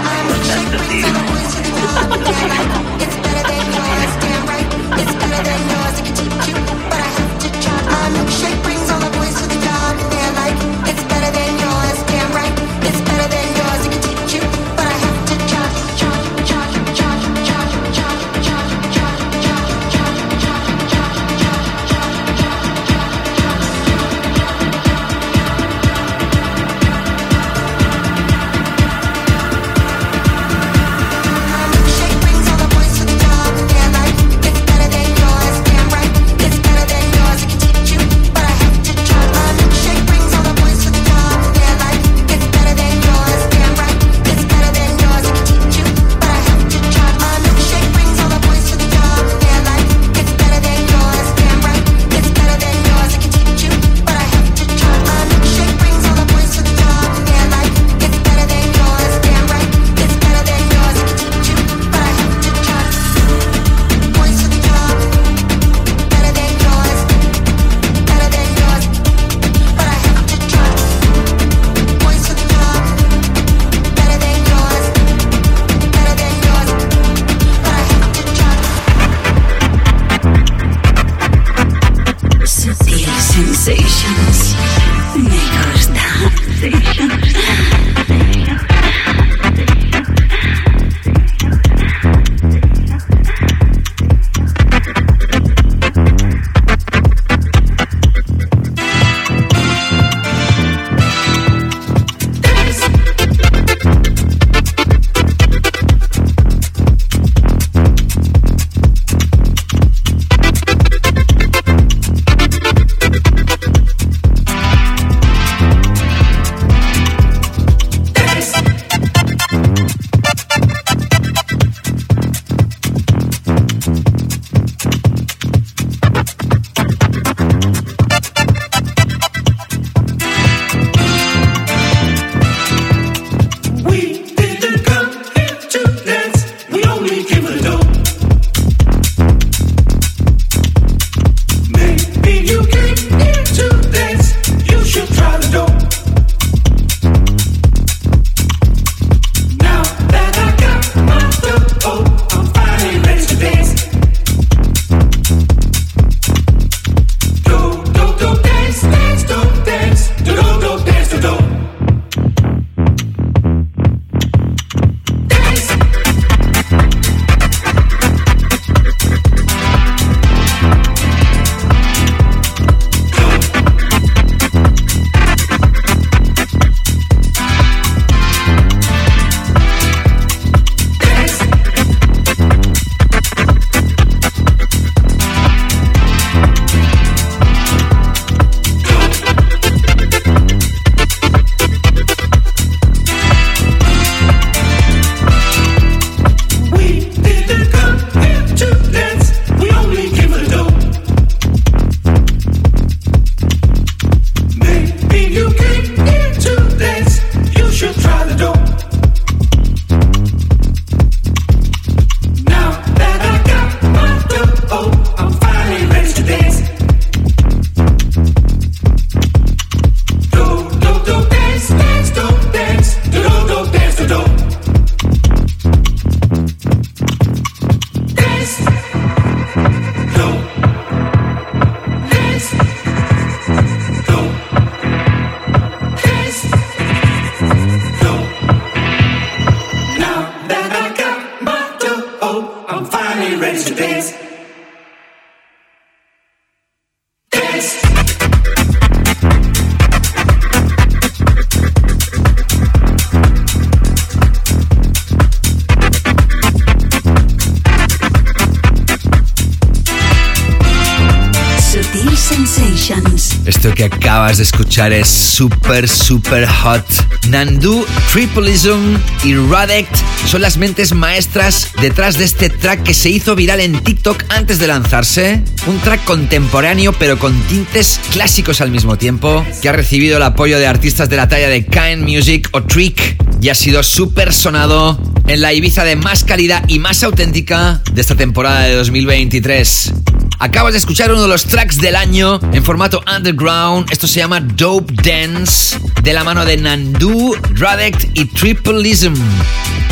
acabas 264.18 264.38
de 264.38 264.44
escuchar 264.46 264.94
es 264.94 265.08
super, 265.08 265.88
super 265.88 266.48
hot. 266.48 266.84
Nandu, 267.30 267.86
Tripolism 268.12 268.98
y 269.24 269.36
Radect 269.36 269.96
son 270.26 270.42
las 270.42 270.58
mentes 270.58 270.96
maestras 270.96 271.70
detrás 271.80 272.18
de 272.18 272.26
este 272.26 272.50
track 272.50 272.82
que 272.82 272.96
se 272.96 273.12
hizo 273.12 273.36
viral 273.36 273.60
en 273.60 273.80
TikTok 273.80 274.24
antes 274.30 274.58
de 274.58 274.66
lanzarse. 274.66 275.44
Un 275.68 275.78
track 275.82 276.04
contemporáneo 276.06 276.94
pero 276.98 277.20
con 277.20 277.40
tintes 277.44 278.00
clásicos 278.12 278.60
al 278.60 278.72
mismo 278.72 278.98
tiempo, 278.98 279.46
que 279.62 279.70
ha 279.70 279.74
recibido 279.74 280.18
el 280.18 280.24
apoyo 280.24 280.58
de 280.58 280.66
artistas 280.66 281.10
de 281.10 281.18
la 281.18 281.28
talla 281.28 281.50
de 281.50 281.68
Kind 281.68 282.02
Music 282.02 282.50
o 282.54 282.64
Trick 282.64 283.24
y 283.40 283.50
ha 283.50 283.56
sido 283.56 283.84
súper 283.84 284.34
sonado 284.34 285.00
en 285.28 285.42
la 285.42 285.54
Ibiza 285.54 285.84
de 285.84 285.96
más 285.96 286.24
calidad 286.24 286.64
y 286.68 286.80
más 286.80 287.04
auténtica 287.04 287.84
de 287.94 288.02
esta 288.02 288.16
temporada 288.16 288.62
de 288.62 288.74
2023. 288.74 289.94
Acabas 290.40 290.74
de 290.74 290.80
escuchar 290.80 291.12
uno 291.12 291.24
de 291.24 291.28
los 291.28 291.46
tracks 291.46 291.78
del 291.78 291.96
año 291.96 292.40
en 292.54 292.64
formato 292.64 293.04
underground. 293.16 293.92
Esto 293.92 294.08
se 294.08 294.20
llama 294.20 294.40
Dope 294.40 294.94
Dance, 294.94 295.80
de 296.04 296.14
la 296.14 296.24
mano 296.24 296.46
de 296.46 296.58
Nandu, 296.58 297.36
Radect 297.56 298.16
y 298.16 298.26
Tripleism. 298.26 299.16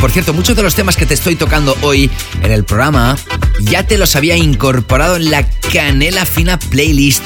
Por 0.00 0.10
cierto, 0.10 0.32
muchos 0.34 0.56
de 0.56 0.62
los 0.62 0.74
temas 0.74 0.96
que 0.96 1.06
te 1.06 1.14
estoy 1.14 1.36
tocando 1.36 1.76
hoy 1.82 2.10
en 2.42 2.52
el 2.52 2.64
programa 2.64 3.16
ya 3.60 3.86
te 3.86 3.98
los 3.98 4.14
había 4.14 4.36
incorporado 4.36 5.16
en 5.16 5.30
la 5.30 5.48
Canela 5.72 6.26
Fina 6.26 6.58
Playlist. 6.58 7.22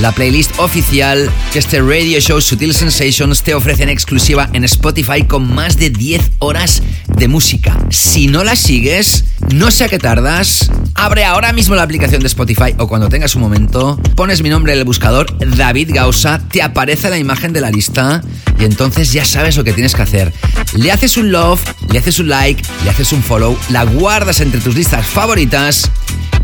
La 0.00 0.10
playlist 0.10 0.58
oficial 0.58 1.30
que 1.52 1.60
este 1.60 1.80
radio 1.80 2.18
show 2.18 2.40
Sutil 2.40 2.74
Sensations 2.74 3.42
te 3.42 3.54
ofrece 3.54 3.84
en 3.84 3.88
exclusiva 3.88 4.48
en 4.52 4.64
Spotify 4.64 5.24
con 5.24 5.54
más 5.54 5.76
de 5.76 5.90
10 5.90 6.32
horas 6.40 6.82
de 7.06 7.28
música. 7.28 7.78
Si 7.90 8.26
no 8.26 8.42
la 8.42 8.56
sigues, 8.56 9.24
no 9.52 9.70
sé 9.70 9.84
a 9.84 9.88
qué 9.88 9.98
tardas. 9.98 10.70
Abre 10.94 11.24
ahora 11.24 11.52
mismo 11.52 11.76
la 11.76 11.82
aplicación 11.82 12.20
de 12.20 12.26
Spotify 12.26 12.74
o 12.78 12.88
cuando 12.88 13.08
tengas 13.08 13.36
un 13.36 13.42
momento, 13.42 13.96
pones 14.16 14.42
mi 14.42 14.48
nombre 14.48 14.72
en 14.72 14.80
el 14.80 14.84
buscador, 14.84 15.26
David 15.56 15.90
Gausa, 15.92 16.40
te 16.48 16.62
aparece 16.62 17.08
la 17.08 17.18
imagen 17.18 17.52
de 17.52 17.60
la 17.60 17.70
lista 17.70 18.22
y 18.58 18.64
entonces 18.64 19.12
ya 19.12 19.24
sabes 19.24 19.56
lo 19.56 19.64
que 19.64 19.72
tienes 19.72 19.94
que 19.94 20.02
hacer. 20.02 20.32
Le 20.74 20.90
haces 20.90 21.16
un 21.16 21.30
love, 21.30 21.60
le 21.90 21.98
haces 21.98 22.18
un 22.18 22.28
like, 22.28 22.62
le 22.84 22.90
haces 22.90 23.12
un 23.12 23.22
follow, 23.22 23.58
la 23.70 23.84
guardas 23.84 24.40
entre 24.40 24.60
tus 24.60 24.74
listas 24.74 25.06
favoritas 25.06 25.90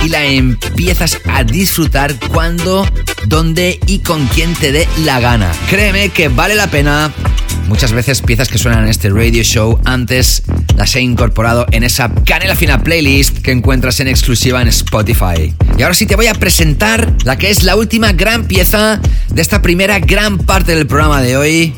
y 0.05 0.09
la 0.09 0.25
empiezas 0.25 1.19
a 1.29 1.45
disfrutar 1.45 2.15
cuando, 2.33 2.87
dónde 3.27 3.79
y 3.87 4.01
con 4.01 4.27
quién 4.29 4.55
te 4.55 4.73
dé 4.73 4.89
la 5.05 5.21
gana. 5.21 5.51
Créeme 5.69 6.11
que 6.11 6.29
vale 6.29 6.55
la 6.55 6.69
pena. 6.69 7.13
Muchas 7.69 7.93
veces 7.93 8.23
piezas 8.23 8.49
que 8.49 8.57
suenan 8.57 8.85
en 8.85 8.89
este 8.89 9.11
radio 9.11 9.43
show 9.43 9.79
antes 9.85 10.43
las 10.77 10.97
he 10.97 11.03
incorporado 11.03 11.67
en 11.71 11.85
esa 11.85 12.11
canela 12.25 12.57
fina 12.57 12.83
playlist 12.83 13.39
que 13.39 13.51
encuentras 13.51 14.01
en 14.01 14.09
exclusiva 14.09 14.63
en 14.63 14.69
Spotify. 14.69 15.55
Y 15.77 15.83
ahora 15.83 15.95
sí 15.95 16.07
te 16.07 16.17
voy 16.17 16.29
a 16.29 16.35
presentar 16.35 17.13
la 17.25 17.37
que 17.37 17.51
es 17.51 17.65
la 17.65 17.77
última 17.77 18.13
gran 18.13 18.45
pieza 18.47 19.01
de 19.29 19.43
esta 19.43 19.61
primera 19.61 19.99
gran 19.99 20.39
parte 20.39 20.75
del 20.75 20.87
programa 20.87 21.21
de 21.21 21.37
hoy. 21.37 21.75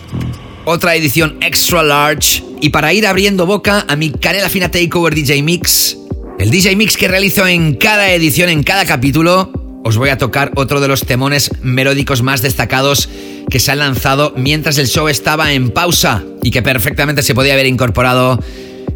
Otra 0.64 0.94
edición 0.94 1.38
extra 1.40 1.82
large. 1.82 2.42
Y 2.60 2.68
para 2.68 2.92
ir 2.92 3.06
abriendo 3.06 3.46
boca 3.46 3.86
a 3.88 3.96
mi 3.96 4.10
canela 4.10 4.48
fina 4.48 4.70
takeover 4.70 5.14
DJ 5.14 5.42
Mix, 5.42 5.96
el 6.38 6.50
DJ 6.50 6.76
Mix 6.76 6.96
que 6.96 7.08
realizo 7.08 7.46
en 7.46 7.74
cada 7.74 8.12
edición, 8.12 8.50
en 8.50 8.62
cada 8.62 8.84
capítulo, 8.84 9.50
os 9.84 9.96
voy 9.96 10.10
a 10.10 10.18
tocar 10.18 10.52
otro 10.56 10.80
de 10.80 10.88
los 10.88 11.06
temones 11.06 11.50
melódicos 11.62 12.22
más 12.22 12.42
destacados 12.42 13.08
que 13.48 13.58
se 13.58 13.72
han 13.72 13.78
lanzado 13.78 14.34
mientras 14.36 14.76
el 14.76 14.86
show 14.86 15.08
estaba 15.08 15.52
en 15.52 15.70
pausa 15.70 16.22
y 16.42 16.50
que 16.50 16.62
perfectamente 16.62 17.22
se 17.22 17.34
podía 17.34 17.54
haber 17.54 17.66
incorporado 17.66 18.38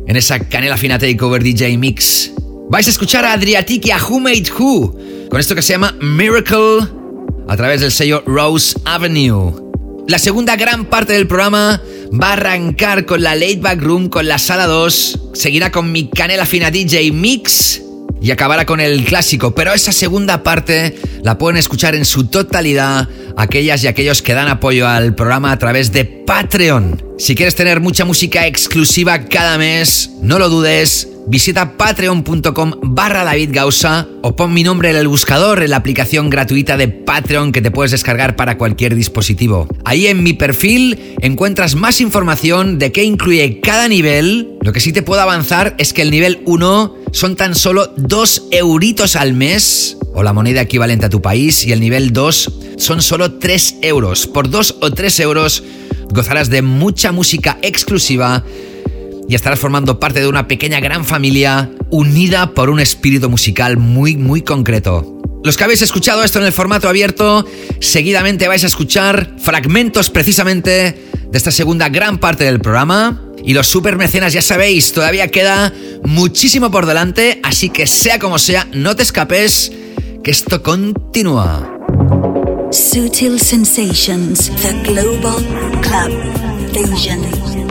en 0.06 0.16
esa 0.16 0.40
canela 0.40 0.76
fina 0.76 0.98
takeover 0.98 1.42
DJ 1.42 1.78
Mix. 1.78 2.32
Vais 2.68 2.86
a 2.86 2.90
escuchar 2.90 3.24
a 3.24 3.32
Adriatic 3.32 3.86
y 3.86 3.90
a 3.90 3.98
Who 3.98 4.20
Made 4.20 4.50
Who 4.58 4.96
con 5.30 5.40
esto 5.40 5.54
que 5.54 5.62
se 5.62 5.72
llama 5.72 5.96
Miracle 6.00 6.86
a 7.48 7.56
través 7.56 7.80
del 7.80 7.90
sello 7.90 8.22
Rose 8.26 8.78
Avenue. 8.84 9.63
La 10.06 10.18
segunda 10.18 10.56
gran 10.56 10.84
parte 10.84 11.14
del 11.14 11.26
programa 11.26 11.80
va 12.12 12.28
a 12.28 12.32
arrancar 12.34 13.06
con 13.06 13.22
la 13.22 13.34
Late 13.34 13.56
Back 13.56 13.80
Room, 13.80 14.08
con 14.08 14.26
la 14.28 14.38
sala 14.38 14.66
2, 14.66 15.30
seguirá 15.32 15.72
con 15.72 15.90
mi 15.90 16.08
canela 16.10 16.44
fina 16.44 16.70
DJ 16.70 17.10
Mix 17.10 17.80
y 18.20 18.30
acabará 18.30 18.64
con 18.66 18.80
el 18.80 19.04
clásico, 19.04 19.54
pero 19.54 19.72
esa 19.72 19.92
segunda 19.92 20.42
parte 20.42 20.96
la 21.22 21.38
pueden 21.38 21.56
escuchar 21.56 21.94
en 21.94 22.04
su 22.04 22.26
totalidad 22.26 23.08
aquellas 23.36 23.84
y 23.84 23.86
aquellos 23.86 24.22
que 24.22 24.34
dan 24.34 24.48
apoyo 24.48 24.88
al 24.88 25.14
programa 25.14 25.52
a 25.52 25.58
través 25.58 25.92
de 25.92 26.04
Patreon. 26.04 27.02
Si 27.18 27.34
quieres 27.34 27.54
tener 27.54 27.80
mucha 27.80 28.04
música 28.04 28.46
exclusiva 28.46 29.26
cada 29.26 29.58
mes, 29.58 30.10
no 30.22 30.38
lo 30.38 30.48
dudes, 30.48 31.08
visita 31.26 31.76
patreon.com 31.76 32.72
barra 32.82 33.24
David 33.24 33.50
Gausa 33.52 34.08
o 34.22 34.36
pon 34.36 34.52
mi 34.52 34.62
nombre 34.62 34.90
en 34.90 34.96
el 34.96 35.08
buscador 35.08 35.62
en 35.62 35.70
la 35.70 35.76
aplicación 35.76 36.28
gratuita 36.30 36.76
de 36.76 36.88
Patreon 36.88 37.52
que 37.52 37.62
te 37.62 37.70
puedes 37.70 37.92
descargar 37.92 38.36
para 38.36 38.58
cualquier 38.58 38.94
dispositivo. 38.94 39.68
Ahí 39.84 40.06
en 40.06 40.22
mi 40.22 40.32
perfil 40.32 41.16
encuentras 41.20 41.74
más 41.74 42.00
información 42.00 42.78
de 42.78 42.92
qué 42.92 43.04
incluye 43.04 43.60
cada 43.60 43.88
nivel. 43.88 44.58
Lo 44.60 44.72
que 44.72 44.80
sí 44.80 44.92
te 44.92 45.02
puedo 45.02 45.20
avanzar 45.20 45.74
es 45.78 45.92
que 45.92 46.02
el 46.02 46.10
nivel 46.10 46.42
1 46.46 47.03
son 47.14 47.36
tan 47.36 47.54
solo 47.54 47.94
2 47.96 48.48
euritos 48.50 49.14
al 49.14 49.34
mes 49.34 49.96
o 50.14 50.24
la 50.24 50.32
moneda 50.32 50.60
equivalente 50.60 51.06
a 51.06 51.08
tu 51.08 51.22
país 51.22 51.64
y 51.64 51.70
el 51.70 51.78
nivel 51.78 52.12
2 52.12 52.52
son 52.76 53.02
solo 53.02 53.34
3 53.34 53.76
euros. 53.82 54.26
Por 54.26 54.50
2 54.50 54.78
o 54.80 54.90
3 54.90 55.20
euros 55.20 55.62
gozarás 56.10 56.50
de 56.50 56.62
mucha 56.62 57.12
música 57.12 57.56
exclusiva 57.62 58.42
y 59.28 59.36
estarás 59.36 59.60
formando 59.60 60.00
parte 60.00 60.20
de 60.20 60.26
una 60.26 60.48
pequeña 60.48 60.80
gran 60.80 61.04
familia 61.04 61.70
unida 61.90 62.50
por 62.50 62.68
un 62.68 62.80
espíritu 62.80 63.30
musical 63.30 63.76
muy 63.76 64.16
muy 64.16 64.42
concreto. 64.42 65.14
Los 65.44 65.58
que 65.58 65.64
habéis 65.64 65.82
escuchado 65.82 66.24
esto 66.24 66.38
en 66.38 66.46
el 66.46 66.54
formato 66.54 66.88
abierto, 66.88 67.44
seguidamente 67.78 68.48
vais 68.48 68.64
a 68.64 68.66
escuchar 68.66 69.34
fragmentos 69.38 70.08
precisamente 70.08 70.70
de 71.28 71.36
esta 71.38 71.50
segunda 71.50 71.90
gran 71.90 72.16
parte 72.16 72.44
del 72.44 72.60
programa. 72.60 73.20
Y 73.44 73.52
los 73.52 73.66
super 73.66 73.96
mecenas, 73.98 74.32
ya 74.32 74.40
sabéis, 74.40 74.92
todavía 74.92 75.28
queda 75.28 75.70
muchísimo 76.02 76.70
por 76.70 76.86
delante, 76.86 77.40
así 77.42 77.68
que 77.68 77.86
sea 77.86 78.18
como 78.18 78.38
sea, 78.38 78.66
no 78.72 78.96
te 78.96 79.02
escapes, 79.02 79.70
que 80.22 80.30
esto 80.30 80.62
continúa. 80.62 81.78
Sutil 82.70 83.38
Sensations, 83.38 84.50
Global 84.86 85.44
Club. 85.82 87.63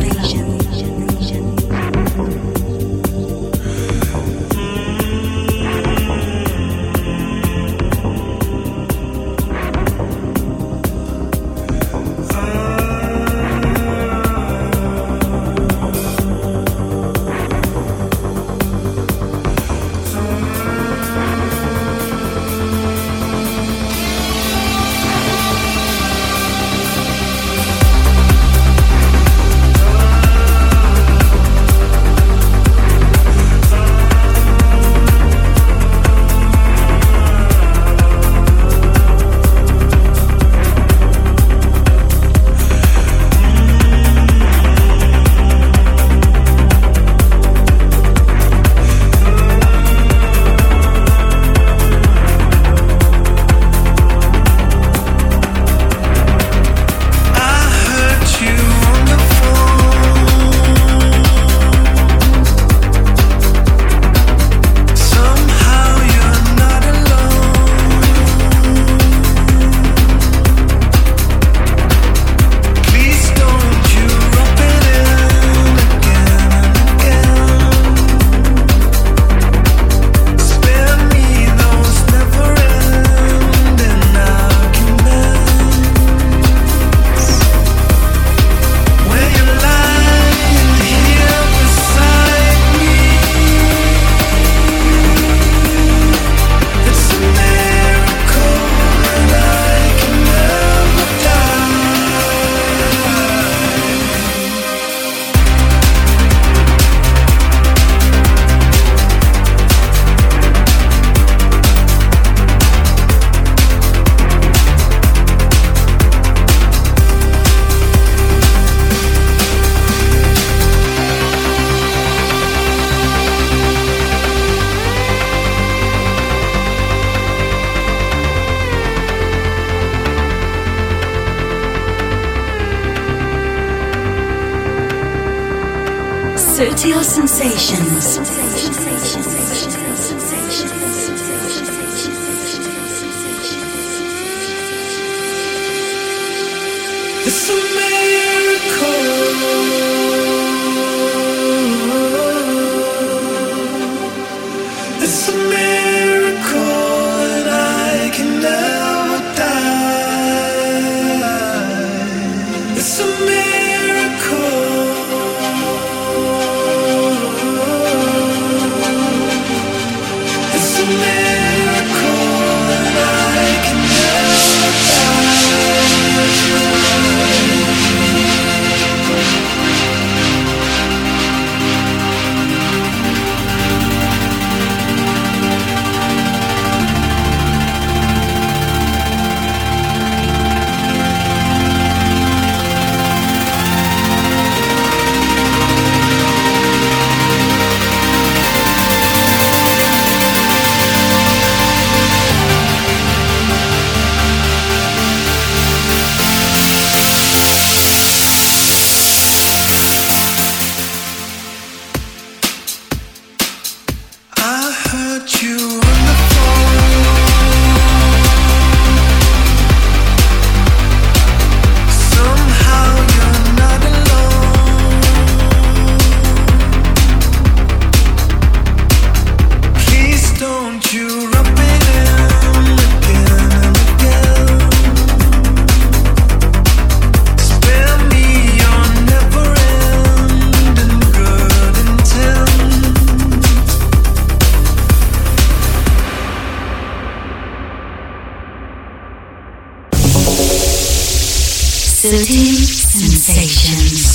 Sensations. 252.16 254.06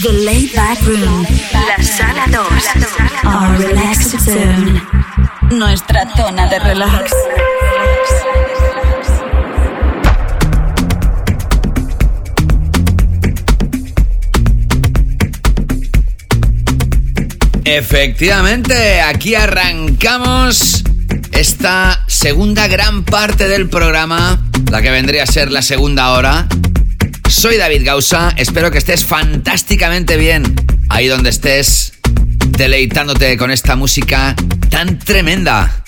The 0.00 0.10
laid 0.10 0.54
back 0.54 0.80
room. 0.86 1.26
La 1.52 1.76
sala 1.84 2.26
2. 2.32 2.40
Our 3.28 3.58
relaxed 3.58 4.18
zone. 4.18 4.80
Nuestra 5.50 6.08
zona 6.16 6.48
de 6.48 6.58
relax. 6.60 7.12
Efectivamente, 17.64 19.02
aquí 19.02 19.34
arrancamos 19.34 20.82
esta 21.32 22.02
segunda 22.08 22.66
gran 22.66 23.04
parte 23.04 23.46
del 23.46 23.68
programa, 23.68 24.42
la 24.72 24.80
que 24.80 24.90
vendría 24.90 25.24
a 25.24 25.26
ser 25.26 25.52
la 25.52 25.60
segunda 25.60 26.12
hora. 26.12 26.48
Soy 27.28 27.58
David 27.58 27.84
Gausa, 27.84 28.32
espero 28.38 28.70
que 28.70 28.78
estés 28.78 29.04
fantásticamente 29.04 30.16
bien 30.16 30.54
ahí 30.88 31.08
donde 31.08 31.28
estés, 31.28 31.92
deleitándote 32.56 33.36
con 33.36 33.50
esta 33.50 33.76
música 33.76 34.34
tan 34.70 34.98
tremenda. 34.98 35.84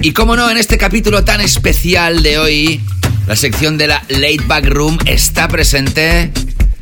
Y 0.00 0.12
como 0.12 0.34
no, 0.34 0.48
en 0.48 0.56
este 0.56 0.78
capítulo 0.78 1.24
tan 1.24 1.42
especial 1.42 2.22
de 2.22 2.38
hoy, 2.38 2.80
la 3.26 3.36
sección 3.36 3.76
de 3.76 3.88
la 3.88 4.02
Late 4.08 4.44
Back 4.46 4.64
Room 4.64 4.96
está 5.04 5.46
presente. 5.48 6.32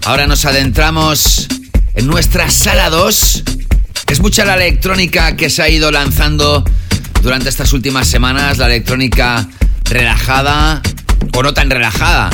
Ahora 0.04 0.28
nos 0.28 0.44
adentramos 0.44 1.48
en 1.94 2.06
nuestra 2.06 2.48
sala 2.48 2.90
2. 2.90 3.42
Es 4.06 4.20
mucha 4.20 4.44
la 4.44 4.54
electrónica 4.54 5.34
que 5.34 5.50
se 5.50 5.62
ha 5.62 5.68
ido 5.68 5.90
lanzando 5.90 6.64
durante 7.22 7.48
estas 7.48 7.72
últimas 7.72 8.06
semanas, 8.06 8.58
la 8.58 8.66
electrónica 8.66 9.48
relajada 9.92 10.82
o 11.34 11.42
no 11.42 11.54
tan 11.54 11.70
relajada. 11.70 12.30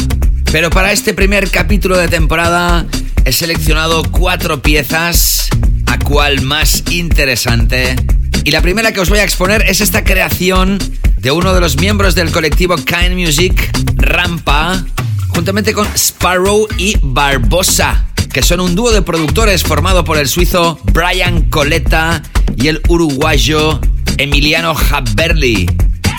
Pero 0.50 0.70
para 0.70 0.92
este 0.92 1.14
primer 1.14 1.50
capítulo 1.50 1.96
de 1.98 2.08
temporada 2.08 2.86
he 3.24 3.32
seleccionado 3.32 4.02
cuatro 4.10 4.62
piezas, 4.62 5.48
a 5.86 5.98
cual 5.98 6.40
más 6.42 6.84
interesante. 6.90 7.96
Y 8.44 8.50
la 8.50 8.62
primera 8.62 8.92
que 8.92 9.00
os 9.00 9.10
voy 9.10 9.18
a 9.18 9.24
exponer 9.24 9.62
es 9.68 9.80
esta 9.80 10.04
creación 10.04 10.78
de 11.18 11.30
uno 11.30 11.52
de 11.52 11.60
los 11.60 11.76
miembros 11.76 12.14
del 12.14 12.30
colectivo 12.30 12.76
Kind 12.76 13.14
Music, 13.14 13.70
Rampa, 13.96 14.84
juntamente 15.28 15.74
con 15.74 15.86
Sparrow 15.94 16.66
y 16.78 16.96
Barbosa, 17.02 18.06
que 18.32 18.42
son 18.42 18.60
un 18.60 18.74
dúo 18.74 18.92
de 18.92 19.02
productores 19.02 19.62
formado 19.62 20.04
por 20.04 20.16
el 20.16 20.28
suizo 20.28 20.80
Brian 20.92 21.50
Coletta 21.50 22.22
y 22.56 22.68
el 22.68 22.80
uruguayo 22.88 23.80
Emiliano 24.16 24.74
Haberli. 24.74 25.66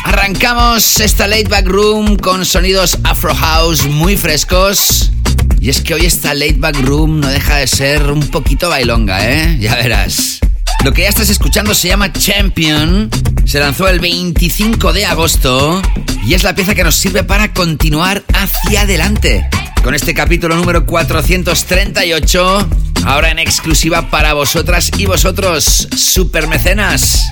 Arrancamos 0.03 0.99
esta 0.99 1.27
late 1.27 1.49
back 1.49 1.67
room 1.67 2.15
con 2.15 2.45
sonidos 2.45 2.97
Afro 3.03 3.35
House 3.35 3.85
muy 3.85 4.17
frescos. 4.17 5.11
Y 5.59 5.69
es 5.69 5.81
que 5.81 5.93
hoy 5.93 6.05
esta 6.05 6.33
late 6.33 6.55
back 6.57 6.77
room 6.81 7.19
no 7.19 7.27
deja 7.27 7.57
de 7.57 7.67
ser 7.67 8.11
un 8.11 8.27
poquito 8.27 8.69
bailonga, 8.69 9.29
¿eh? 9.29 9.57
Ya 9.59 9.75
verás. 9.75 10.39
Lo 10.83 10.93
que 10.93 11.01
ya 11.01 11.09
estás 11.09 11.29
escuchando 11.29 11.73
se 11.73 11.89
llama 11.89 12.13
Champion. 12.13 13.09
Se 13.45 13.59
lanzó 13.59 13.87
el 13.89 13.99
25 13.99 14.93
de 14.93 15.05
agosto 15.05 15.81
y 16.25 16.33
es 16.33 16.43
la 16.43 16.55
pieza 16.55 16.75
que 16.75 16.83
nos 16.83 16.95
sirve 16.95 17.23
para 17.23 17.53
continuar 17.53 18.23
hacia 18.33 18.81
adelante. 18.81 19.47
Con 19.83 19.95
este 19.95 20.13
capítulo 20.13 20.55
número 20.55 20.85
438, 20.85 22.69
ahora 23.05 23.31
en 23.31 23.39
exclusiva 23.39 24.09
para 24.09 24.33
vosotras 24.33 24.91
y 24.97 25.05
vosotros, 25.05 25.87
super 25.95 26.47
mecenas. 26.47 27.29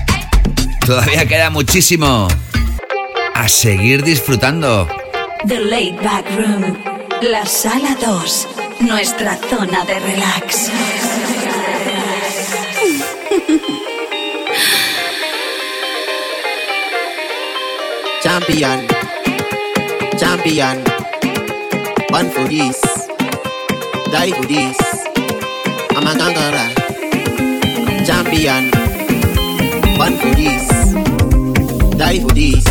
Todavía 0.88 1.26
queda 1.26 1.50
muchísimo. 1.50 2.28
A 3.34 3.46
seguir 3.46 4.02
disfrutando. 4.02 4.88
The 5.46 5.60
laid 5.60 6.02
back 6.02 6.24
room. 6.30 6.82
La 7.20 7.44
sala 7.44 7.94
2. 8.02 8.48
Nuestra 8.80 9.38
zona 9.50 9.84
de 9.84 10.00
relax. 10.00 10.70
Champion, 18.22 18.86
champion, 20.16 20.82
one 22.10 22.30
for 22.30 22.48
this, 22.48 22.80
die 24.10 24.32
for 24.32 24.46
this. 24.46 24.76
I'm 25.94 26.06
a. 26.06 26.16
Champion, 28.06 28.77
one 29.98 30.16
for 30.16 30.34
this, 30.34 30.68
die 31.98 32.20
for 32.20 32.32
this. 32.32 32.64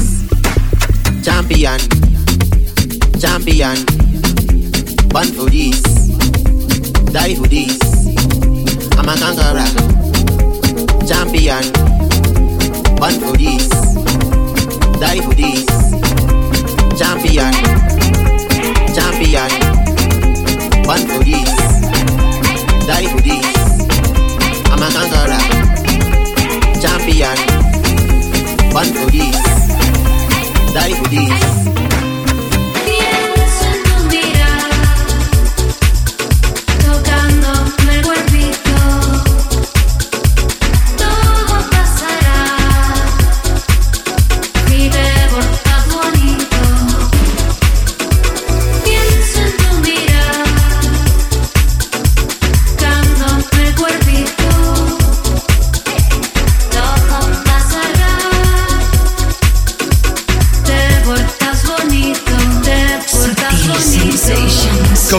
Champion, 1.24 1.80
champion, 3.20 3.78
one 5.12 5.32
for 5.36 5.50
this, 5.50 5.82
die 7.12 7.36
for 7.36 7.48
this. 7.48 7.80
I'm 8.98 9.10
a 9.10 9.16
conqueror. 9.18 9.68
Champion, 11.06 11.64
one 13.00 13.20
for 13.20 13.38
this 13.38 13.78
die 15.00 15.22
for 15.22 15.34
this. 15.36 15.66
Champion, 16.98 17.54
champion, 18.96 19.52
one 20.86 21.06
for 21.08 21.24
this. 21.24 21.52
Die 22.88 23.08
for 23.12 23.22
this. 23.22 23.88
I'm 24.72 24.82
a 24.82 24.90
conqueror. 24.92 25.57
Champion, 27.08 27.38
one 28.74 28.88
for 28.88 29.10
this. 29.10 29.68
Die 30.74 30.94
for 30.94 31.10
this. 31.10 31.77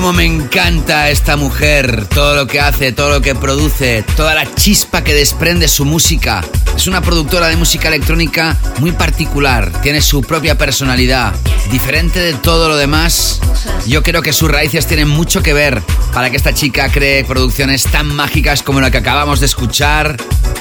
Cómo 0.01 0.13
me 0.13 0.25
encanta 0.25 1.11
esta 1.11 1.37
mujer, 1.37 2.07
todo 2.07 2.37
lo 2.37 2.47
que 2.47 2.61
hace, 2.61 2.93
todo 2.93 3.11
lo 3.11 3.21
que 3.21 3.35
produce, 3.35 4.05
toda 4.17 4.33
la 4.33 4.47
chispa 4.55 5.03
que 5.03 5.13
desprende 5.13 5.67
su 5.67 5.85
música. 5.85 6.45
Es 6.77 6.87
una 6.87 7.01
productora 7.01 7.49
de 7.49 7.57
música 7.57 7.89
electrónica 7.89 8.57
muy 8.79 8.93
particular, 8.93 9.73
tiene 9.83 10.01
su 10.01 10.23
propia 10.23 10.57
personalidad, 10.57 11.35
diferente 11.73 12.21
de 12.21 12.35
todo 12.35 12.69
lo 12.69 12.77
demás. 12.77 13.41
Yo 13.89 14.05
creo 14.05 14.23
que 14.23 14.33
sus 14.33 14.49
raíces 14.49 14.87
tienen 14.87 15.09
mucho 15.09 15.43
que 15.43 15.53
ver 15.53 15.83
para 16.13 16.31
que 16.31 16.37
esta 16.37 16.55
chica 16.55 16.93
cree 16.93 17.25
producciones 17.25 17.83
tan 17.83 18.07
mágicas 18.07 18.63
como 18.63 18.81
la 18.81 18.93
que 18.93 18.99
acabamos 18.99 19.41
de 19.41 19.47
escuchar. 19.47 20.17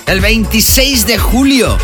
El 0.08 0.20
26 0.20 1.06
de 1.06 1.20
julio 1.20 1.78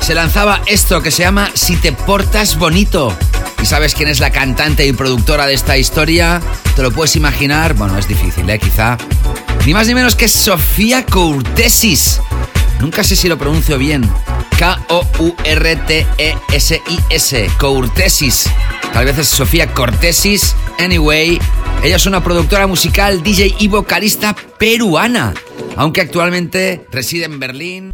se 0.00 0.14
lanzaba 0.14 0.62
esto 0.66 1.02
que 1.02 1.10
se 1.10 1.22
llama 1.22 1.50
Si 1.54 1.76
te 1.76 1.92
portas 1.92 2.58
bonito. 2.58 3.16
¿Y 3.62 3.66
sabes 3.66 3.94
quién 3.94 4.08
es 4.08 4.20
la 4.20 4.30
cantante 4.30 4.86
y 4.86 4.92
productora 4.92 5.46
de 5.46 5.54
esta 5.54 5.76
historia? 5.76 6.40
¿Te 6.76 6.82
lo 6.82 6.90
puedes 6.92 7.16
imaginar? 7.16 7.74
Bueno, 7.74 7.98
es 7.98 8.06
difícil, 8.06 8.48
¿eh? 8.48 8.58
Quizá. 8.58 8.96
Ni 9.66 9.74
más 9.74 9.86
ni 9.88 9.94
menos 9.94 10.14
que 10.14 10.28
Sofía 10.28 11.04
Courtesis. 11.04 12.20
Nunca 12.80 13.02
sé 13.02 13.16
si 13.16 13.28
lo 13.28 13.36
pronuncio 13.36 13.76
bien. 13.78 14.08
K-O-U-R-T-E-S-I-S. 14.58 15.30
Courtesis. 17.58 18.48
Tal 18.92 19.04
vez 19.04 19.18
es 19.18 19.28
Sofía 19.28 19.74
Cortesis. 19.74 20.54
Anyway, 20.78 21.38
ella 21.82 21.96
es 21.96 22.06
una 22.06 22.22
productora 22.22 22.66
musical, 22.66 23.22
DJ 23.22 23.56
y 23.58 23.68
vocalista 23.68 24.34
peruana. 24.58 25.34
Aunque 25.76 26.00
actualmente 26.00 26.86
reside 26.90 27.24
en 27.24 27.38
Berlín. 27.38 27.92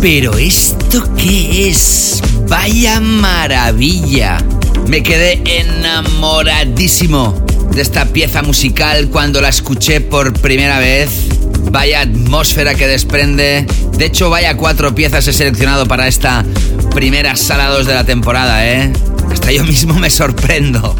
Pero 0.00 0.36
esto 0.38 1.02
qué 1.16 1.68
es? 1.68 2.22
Vaya 2.48 3.00
maravilla. 3.00 4.38
Me 4.86 5.02
quedé 5.02 5.42
enamoradísimo 5.60 7.34
de 7.72 7.82
esta 7.82 8.06
pieza 8.06 8.42
musical 8.42 9.08
cuando 9.10 9.40
la 9.40 9.48
escuché 9.48 10.00
por 10.00 10.32
primera 10.34 10.78
vez. 10.78 11.10
Vaya 11.70 12.02
atmósfera 12.02 12.74
que 12.74 12.86
desprende. 12.86 13.66
De 13.96 14.04
hecho, 14.06 14.30
vaya 14.30 14.56
cuatro 14.56 14.94
piezas 14.94 15.26
he 15.28 15.32
seleccionado 15.32 15.86
para 15.86 16.06
esta 16.08 16.44
primera 16.94 17.36
sala 17.36 17.68
2 17.68 17.86
de 17.86 17.94
la 17.94 18.04
temporada, 18.04 18.66
¿eh? 18.66 18.92
Hasta 19.30 19.52
yo 19.52 19.64
mismo 19.64 19.94
me 19.94 20.08
sorprendo. 20.10 20.94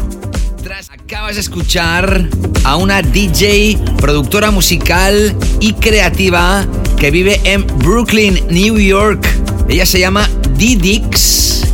Tras- 0.61 0.89
Acabas 0.91 1.35
de 1.35 1.41
escuchar 1.41 2.29
a 2.63 2.75
una 2.75 3.01
DJ, 3.01 3.79
productora 3.99 4.51
musical 4.51 5.35
y 5.59 5.73
creativa 5.73 6.67
que 6.99 7.11
vive 7.11 7.39
en 7.45 7.65
Brooklyn, 7.79 8.39
New 8.49 8.77
York. 8.77 9.25
Ella 9.69 9.85
se 9.85 9.99
llama 9.99 10.29
Didix. 10.57 11.65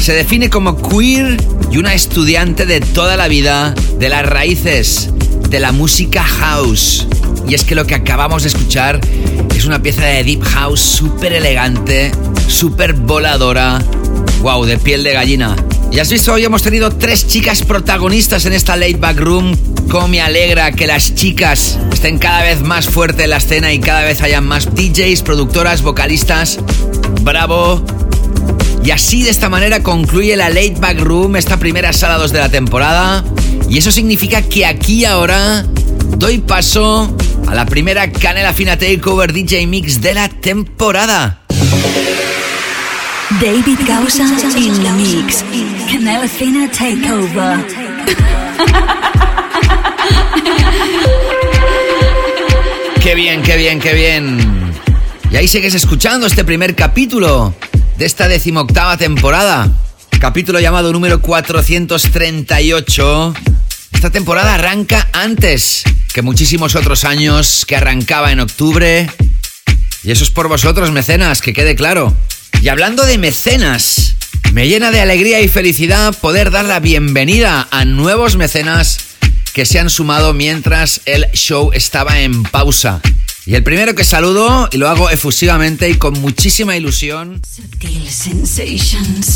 Se 0.00 0.12
define 0.12 0.50
como 0.50 0.76
queer 0.76 1.42
y 1.70 1.78
una 1.78 1.94
estudiante 1.94 2.66
de 2.66 2.80
toda 2.80 3.16
la 3.16 3.26
vida 3.26 3.74
de 3.98 4.08
las 4.10 4.26
raíces 4.26 5.10
de 5.48 5.58
la 5.58 5.72
música 5.72 6.22
house. 6.22 7.06
Y 7.48 7.54
es 7.54 7.64
que 7.64 7.74
lo 7.74 7.86
que 7.86 7.94
acabamos 7.94 8.42
de 8.42 8.48
escuchar 8.50 9.00
es 9.56 9.64
una 9.64 9.80
pieza 9.80 10.04
de 10.04 10.22
deep 10.22 10.42
house 10.42 10.80
súper 10.80 11.32
elegante, 11.32 12.12
súper 12.46 12.92
voladora. 12.92 13.82
Wow, 14.42 14.66
de 14.66 14.76
piel 14.76 15.02
de 15.02 15.14
gallina. 15.14 15.56
Y 15.94 16.00
has 16.00 16.10
visto, 16.10 16.32
hoy 16.32 16.44
hemos 16.44 16.64
tenido 16.64 16.90
tres 16.90 17.28
chicas 17.28 17.62
protagonistas 17.62 18.44
en 18.46 18.52
esta 18.52 18.74
Late 18.74 18.96
Back 18.96 19.16
Room. 19.16 19.56
Cómo 19.88 20.08
me 20.08 20.20
alegra 20.20 20.72
que 20.72 20.88
las 20.88 21.14
chicas 21.14 21.78
estén 21.92 22.18
cada 22.18 22.42
vez 22.42 22.62
más 22.62 22.88
fuerte 22.88 23.22
en 23.22 23.30
la 23.30 23.36
escena 23.36 23.72
y 23.72 23.78
cada 23.78 24.02
vez 24.02 24.20
hayan 24.20 24.44
más 24.44 24.74
DJs, 24.74 25.22
productoras, 25.22 25.82
vocalistas. 25.82 26.58
Bravo. 27.22 27.84
Y 28.82 28.90
así 28.90 29.22
de 29.22 29.30
esta 29.30 29.48
manera 29.48 29.84
concluye 29.84 30.34
la 30.34 30.48
Late 30.48 30.78
Back 30.80 30.98
Room, 30.98 31.36
esta 31.36 31.58
primera 31.58 31.92
sala 31.92 32.18
2 32.18 32.32
de 32.32 32.38
la 32.40 32.48
temporada. 32.48 33.24
Y 33.70 33.78
eso 33.78 33.92
significa 33.92 34.42
que 34.42 34.66
aquí 34.66 35.04
ahora 35.04 35.64
doy 36.16 36.38
paso 36.38 37.16
a 37.46 37.54
la 37.54 37.66
primera 37.66 38.10
Canela 38.10 38.52
Fina 38.52 38.76
Takeover 38.76 39.32
DJ 39.32 39.68
Mix 39.68 40.00
de 40.00 40.14
la 40.14 40.28
temporada. 40.28 41.44
David 43.40 43.78
Gausa 43.86 44.24
in 44.56 44.74
the 44.82 44.90
mix. 44.92 45.73
Canela 45.90 46.28
Fina 46.28 46.70
Takeover. 46.70 47.66
Qué 53.02 53.14
bien, 53.14 53.42
qué 53.42 53.56
bien, 53.56 53.80
qué 53.80 53.92
bien. 53.92 54.72
Y 55.30 55.36
ahí 55.36 55.48
sigues 55.48 55.74
escuchando 55.74 56.26
este 56.26 56.44
primer 56.44 56.74
capítulo 56.74 57.54
de 57.98 58.06
esta 58.06 58.28
decimoctava 58.28 58.96
temporada. 58.96 59.70
Capítulo 60.20 60.60
llamado 60.60 60.92
número 60.92 61.20
438. 61.20 63.34
Esta 63.92 64.10
temporada 64.10 64.54
arranca 64.54 65.08
antes 65.12 65.82
que 66.12 66.22
muchísimos 66.22 66.76
otros 66.76 67.04
años, 67.04 67.64
que 67.66 67.76
arrancaba 67.76 68.32
en 68.32 68.40
octubre. 68.40 69.10
Y 70.02 70.10
eso 70.10 70.24
es 70.24 70.30
por 70.30 70.48
vosotros, 70.48 70.90
mecenas, 70.92 71.42
que 71.42 71.52
quede 71.52 71.74
claro. 71.74 72.16
Y 72.62 72.68
hablando 72.68 73.04
de 73.04 73.18
mecenas, 73.18 74.16
me 74.54 74.68
llena 74.68 74.92
de 74.92 75.00
alegría 75.00 75.40
y 75.40 75.48
felicidad 75.48 76.14
poder 76.16 76.52
dar 76.52 76.64
la 76.64 76.78
bienvenida 76.78 77.66
a 77.72 77.84
nuevos 77.84 78.36
mecenas 78.36 78.98
que 79.52 79.66
se 79.66 79.80
han 79.80 79.90
sumado 79.90 80.32
mientras 80.32 81.00
el 81.06 81.26
show 81.32 81.72
estaba 81.72 82.20
en 82.20 82.44
pausa. 82.44 83.00
Y 83.46 83.56
el 83.56 83.64
primero 83.64 83.96
que 83.96 84.04
saludo, 84.04 84.68
y 84.70 84.76
lo 84.76 84.88
hago 84.88 85.10
efusivamente 85.10 85.90
y 85.90 85.96
con 85.96 86.20
muchísima 86.20 86.76
ilusión, 86.76 87.42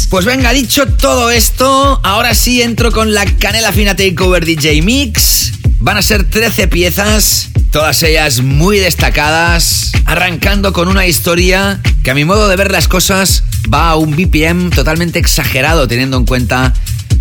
pues 0.08 0.24
venga, 0.24 0.52
dicho 0.52 0.86
todo 0.86 1.32
esto, 1.32 2.00
ahora 2.04 2.32
sí 2.32 2.62
entro 2.62 2.92
con 2.92 3.12
la 3.12 3.24
Canela 3.24 3.72
Fina 3.72 3.96
Takeover 3.96 4.46
DJ 4.46 4.82
Mix. 4.82 5.50
Van 5.80 5.96
a 5.96 6.02
ser 6.02 6.30
13 6.30 6.68
piezas, 6.68 7.48
todas 7.72 8.04
ellas 8.04 8.40
muy 8.40 8.78
destacadas, 8.78 9.90
arrancando 10.04 10.72
con 10.72 10.86
una 10.86 11.08
historia 11.08 11.80
que 12.04 12.12
a 12.12 12.14
mi 12.14 12.24
modo 12.24 12.46
de 12.46 12.54
ver 12.54 12.70
las 12.70 12.86
cosas 12.86 13.42
va 13.72 13.90
a 13.90 13.96
un 13.96 14.16
BPM 14.16 14.70
totalmente 14.70 15.18
exagerado 15.18 15.88
teniendo 15.88 16.16
en 16.16 16.24
cuenta 16.24 16.74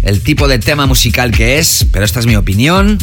el 0.04 0.22
tipo 0.22 0.48
de 0.48 0.60
tema 0.60 0.86
musical 0.86 1.32
que 1.32 1.60
es, 1.60 1.86
pero 1.92 2.06
esta 2.06 2.20
es 2.20 2.26
mi 2.26 2.36
opinión. 2.36 2.98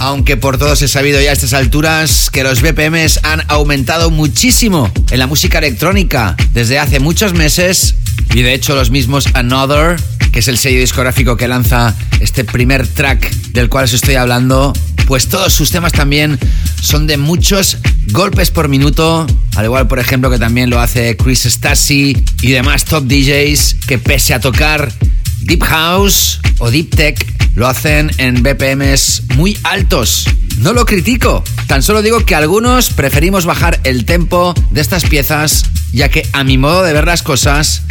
Aunque 0.00 0.36
por 0.36 0.58
todos 0.58 0.82
he 0.82 0.88
sabido 0.88 1.20
ya 1.20 1.30
a 1.30 1.32
estas 1.32 1.52
alturas 1.52 2.30
que 2.30 2.42
los 2.42 2.62
BPMs 2.62 3.20
han 3.22 3.42
aumentado 3.48 4.10
muchísimo 4.10 4.90
en 5.10 5.18
la 5.18 5.26
música 5.26 5.58
electrónica 5.58 6.36
desde 6.52 6.78
hace 6.78 6.98
muchos 6.98 7.32
meses 7.32 7.94
y 8.34 8.42
de 8.42 8.54
hecho 8.54 8.74
los 8.74 8.90
mismos 8.90 9.28
Another, 9.34 9.96
que 10.32 10.40
es 10.40 10.48
el 10.48 10.58
sello 10.58 10.80
discográfico 10.80 11.36
que 11.36 11.46
lanza 11.46 11.94
este 12.20 12.44
primer 12.44 12.86
track 12.86 13.30
del 13.52 13.68
cual 13.68 13.84
os 13.84 13.92
estoy 13.92 14.16
hablando, 14.16 14.72
pues 15.06 15.28
todos 15.28 15.52
sus 15.52 15.70
temas 15.70 15.92
también 15.92 16.38
son 16.80 17.06
de 17.06 17.16
muchos 17.16 17.78
golpes 18.10 18.50
por 18.50 18.68
minuto, 18.68 19.26
al 19.56 19.64
igual 19.64 19.88
por 19.88 19.98
ejemplo 19.98 20.30
que 20.30 20.38
también 20.38 20.70
lo 20.70 20.80
hace 20.80 21.16
Chris 21.16 21.44
Stasi 21.44 22.16
y 22.42 22.50
demás 22.50 22.84
top 22.84 23.04
DJs 23.04 23.76
que 23.86 23.98
pese 23.98 24.34
a 24.34 24.40
tocar 24.40 24.92
Deep 25.40 25.62
House 25.62 26.40
o 26.58 26.70
Deep 26.70 26.90
Tech 26.90 27.34
lo 27.54 27.68
hacen 27.68 28.10
en 28.18 28.42
BPMs 28.42 29.22
muy 29.36 29.56
altos. 29.62 30.26
No 30.58 30.72
lo 30.72 30.86
critico, 30.86 31.44
tan 31.66 31.82
solo 31.82 32.02
digo 32.02 32.24
que 32.24 32.34
algunos 32.34 32.90
preferimos 32.90 33.44
bajar 33.46 33.80
el 33.84 34.04
tempo 34.04 34.54
de 34.70 34.80
estas 34.80 35.04
piezas, 35.04 35.66
ya 35.92 36.08
que 36.08 36.26
a 36.32 36.44
mi 36.44 36.58
modo 36.58 36.82
de 36.82 36.92
ver 36.92 37.06
las 37.06 37.22
cosas, 37.22 37.82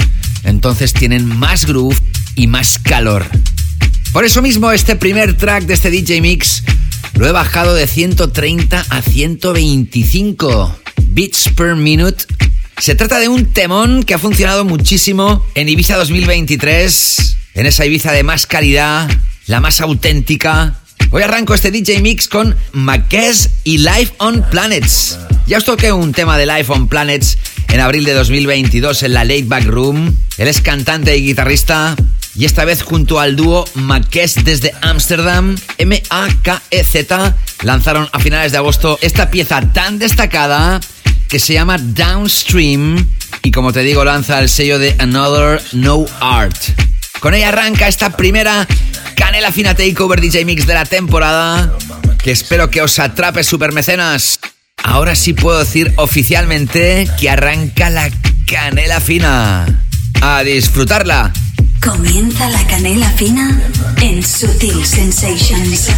entonces 0.43 0.93
tienen 0.93 1.25
más 1.25 1.65
groove 1.65 1.97
y 2.35 2.47
más 2.47 2.79
calor. 2.79 3.25
Por 4.11 4.25
eso 4.25 4.41
mismo 4.41 4.71
este 4.71 4.95
primer 4.95 5.37
track 5.37 5.63
de 5.65 5.73
este 5.73 5.89
DJ 5.89 6.21
Mix 6.21 6.63
lo 7.15 7.27
he 7.27 7.31
bajado 7.31 7.75
de 7.75 7.87
130 7.87 8.85
a 8.89 9.01
125 9.01 10.75
beats 11.09 11.49
per 11.55 11.75
minute. 11.75 12.25
Se 12.77 12.95
trata 12.95 13.19
de 13.19 13.27
un 13.27 13.45
temón 13.45 14.03
que 14.03 14.13
ha 14.13 14.19
funcionado 14.19 14.65
muchísimo 14.65 15.45
en 15.55 15.69
Ibiza 15.69 15.95
2023, 15.95 17.37
en 17.55 17.65
esa 17.65 17.85
Ibiza 17.85 18.11
de 18.11 18.23
más 18.23 18.47
calidad, 18.47 19.09
la 19.47 19.59
más 19.59 19.79
auténtica. 19.81 20.79
Hoy 21.11 21.21
arranco 21.21 21.53
este 21.53 21.71
DJ 21.71 22.01
Mix 22.01 22.27
con 22.27 22.55
Maquez 22.71 23.51
y 23.63 23.77
Life 23.77 24.13
on 24.17 24.43
Planets. 24.49 25.19
Ya 25.45 25.57
os 25.57 25.65
toqué 25.65 25.91
un 25.91 26.13
tema 26.13 26.37
de 26.37 26.47
Life 26.47 26.71
on 26.71 26.87
Planets 26.87 27.37
en 27.69 27.79
abril 27.79 28.05
de 28.05 28.13
2022 28.13 29.03
en 29.03 29.13
la 29.13 29.23
Late 29.23 29.45
Back 29.45 29.65
Room. 29.65 30.15
Él 30.37 30.47
es 30.47 30.61
cantante 30.61 31.15
y 31.15 31.25
guitarrista 31.25 31.95
y 32.35 32.45
esta 32.45 32.65
vez 32.65 32.81
junto 32.81 33.19
al 33.19 33.35
dúo 33.35 33.65
Maquez 33.75 34.35
desde 34.43 34.73
Ámsterdam, 34.81 35.55
M-A-K-E-Z, 35.77 37.35
lanzaron 37.61 38.09
a 38.11 38.19
finales 38.19 38.51
de 38.51 38.57
agosto 38.57 38.97
esta 39.01 39.29
pieza 39.29 39.61
tan 39.73 39.99
destacada 39.99 40.79
que 41.27 41.39
se 41.39 41.53
llama 41.53 41.77
Downstream 41.77 43.07
y 43.43 43.51
como 43.51 43.73
te 43.73 43.81
digo 43.81 44.03
lanza 44.03 44.39
el 44.39 44.49
sello 44.49 44.79
de 44.79 44.95
Another 44.99 45.61
No 45.73 46.05
Art. 46.19 46.57
Con 47.19 47.33
ella 47.33 47.49
arranca 47.49 47.87
esta 47.87 48.09
primera 48.17 48.67
Canela 49.15 49.51
Fina 49.51 49.75
Takeover 49.75 50.19
DJ 50.19 50.45
Mix 50.45 50.65
de 50.65 50.73
la 50.73 50.85
temporada 50.85 51.73
que 52.23 52.31
espero 52.31 52.69
que 52.69 52.81
os 52.81 52.99
atrape 52.99 53.43
supermecenas. 53.43 54.39
Ahora 54.81 55.15
sí 55.15 55.33
puedo 55.33 55.59
decir 55.59 55.93
oficialmente 55.97 57.07
que 57.19 57.29
arranca 57.29 57.89
la 57.89 58.09
Canela 58.45 58.99
Fina. 58.99 59.83
A 60.21 60.43
disfrutarla. 60.43 61.31
Comienza 61.83 62.49
la 62.49 62.65
canela 62.65 63.09
fina 63.09 63.61
en 64.01 64.23
Sutil 64.23 64.85
Sensations. 64.85 65.89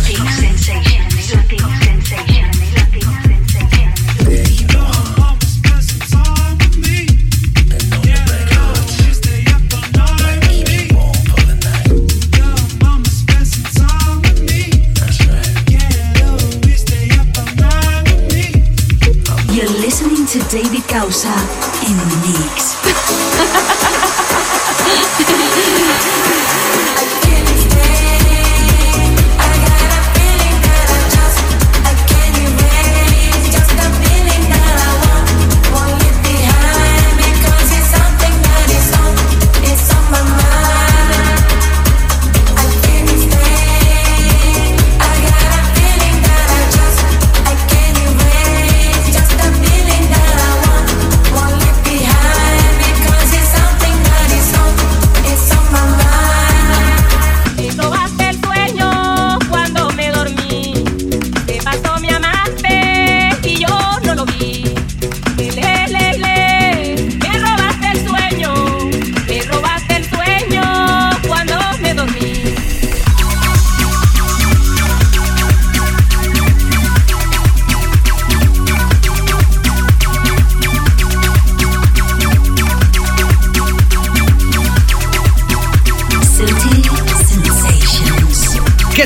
You're 19.52 19.70
listening 19.80 20.26
to 20.26 20.40
David 20.50 20.84
Causa 20.88 21.55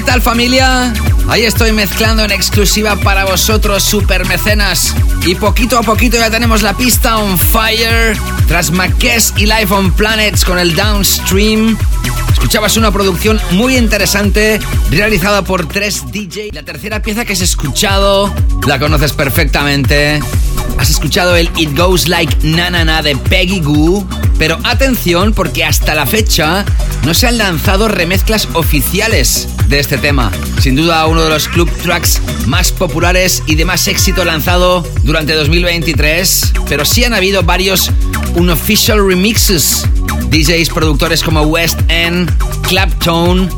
tal 0.10 0.22
familia? 0.24 0.92
Ahí 1.28 1.44
estoy 1.44 1.72
mezclando 1.72 2.24
en 2.24 2.32
exclusiva 2.32 2.96
para 2.96 3.26
vosotros, 3.26 3.84
super 3.84 4.26
mecenas. 4.26 4.96
Y 5.24 5.36
poquito 5.36 5.78
a 5.78 5.84
poquito 5.84 6.18
ya 6.18 6.32
tenemos 6.32 6.64
la 6.64 6.76
pista 6.76 7.20
on 7.20 7.38
fire. 7.38 8.18
Tras 8.48 8.72
Maquez 8.72 9.34
y 9.38 9.46
Life 9.46 9.72
on 9.72 9.92
Planets 9.92 10.44
con 10.44 10.58
el 10.58 10.76
Downstream. 10.76 11.78
Escuchabas 12.32 12.76
una 12.76 12.92
producción 12.92 13.40
muy 13.52 13.78
interesante 13.78 14.60
realizada 14.90 15.44
por 15.44 15.68
tres 15.68 16.12
DJ. 16.12 16.50
La 16.54 16.64
tercera 16.64 17.04
pieza 17.04 17.24
que 17.24 17.34
has 17.34 17.42
escuchado 17.42 18.34
la 18.66 18.80
conoces 18.80 19.14
perfectamente. 19.14 20.20
Has 20.80 20.90
escuchado 20.90 21.36
el 21.36 21.52
It 21.56 21.78
Goes 21.78 22.08
Like 22.08 22.36
Na 22.42 22.72
Na 22.72 22.84
Na 22.84 23.04
de 23.04 23.16
Peggy 23.16 23.60
Goo. 23.60 24.08
Pero 24.40 24.58
atención 24.64 25.34
porque 25.34 25.64
hasta 25.64 25.94
la 25.94 26.08
fecha 26.08 26.66
no 27.06 27.14
se 27.14 27.28
han 27.28 27.38
lanzado 27.38 27.88
remezclas 27.88 28.48
oficiales 28.54 29.48
de 29.70 29.80
este 29.80 29.98
tema. 29.98 30.32
Sin 30.60 30.76
duda 30.76 31.06
uno 31.06 31.24
de 31.24 31.30
los 31.30 31.48
club 31.48 31.72
tracks 31.84 32.22
más 32.48 32.72
populares 32.72 33.44
y 33.46 33.56
de 33.56 33.66
más 33.66 33.88
éxito 33.88 34.26
lanzado 34.26 34.86
durante 35.04 35.34
2023. 35.34 36.54
Pero 36.68 36.84
sí 36.86 37.04
han 37.04 37.14
habido 37.14 37.44
varios 37.44 37.92
unofficial 38.36 39.06
remixes. 39.06 39.86
DJs 40.30 40.70
productores 40.70 41.24
como 41.24 41.44
West 41.44 41.80
End, 41.88 42.32
Claptone, 42.64 43.50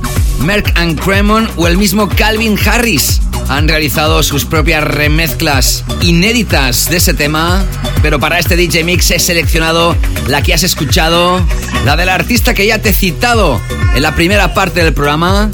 Merck 0.41 0.77
and 0.77 0.99
Cremon 0.99 1.49
o 1.55 1.67
el 1.67 1.77
mismo 1.77 2.07
Calvin 2.09 2.57
Harris 2.65 3.21
han 3.49 3.67
realizado 3.67 4.23
sus 4.23 4.45
propias 4.45 4.83
remezclas 4.83 5.83
inéditas 6.01 6.89
de 6.89 6.97
ese 6.97 7.13
tema, 7.13 7.65
pero 8.01 8.19
para 8.19 8.39
este 8.39 8.55
DJ 8.55 8.83
Mix 8.85 9.11
he 9.11 9.19
seleccionado 9.19 9.95
la 10.27 10.41
que 10.41 10.53
has 10.53 10.63
escuchado, 10.63 11.45
la 11.85 11.97
del 11.97 12.09
artista 12.09 12.53
que 12.53 12.65
ya 12.65 12.81
te 12.81 12.89
he 12.89 12.93
citado 12.93 13.59
en 13.93 14.01
la 14.01 14.15
primera 14.15 14.53
parte 14.53 14.83
del 14.83 14.93
programa, 14.93 15.51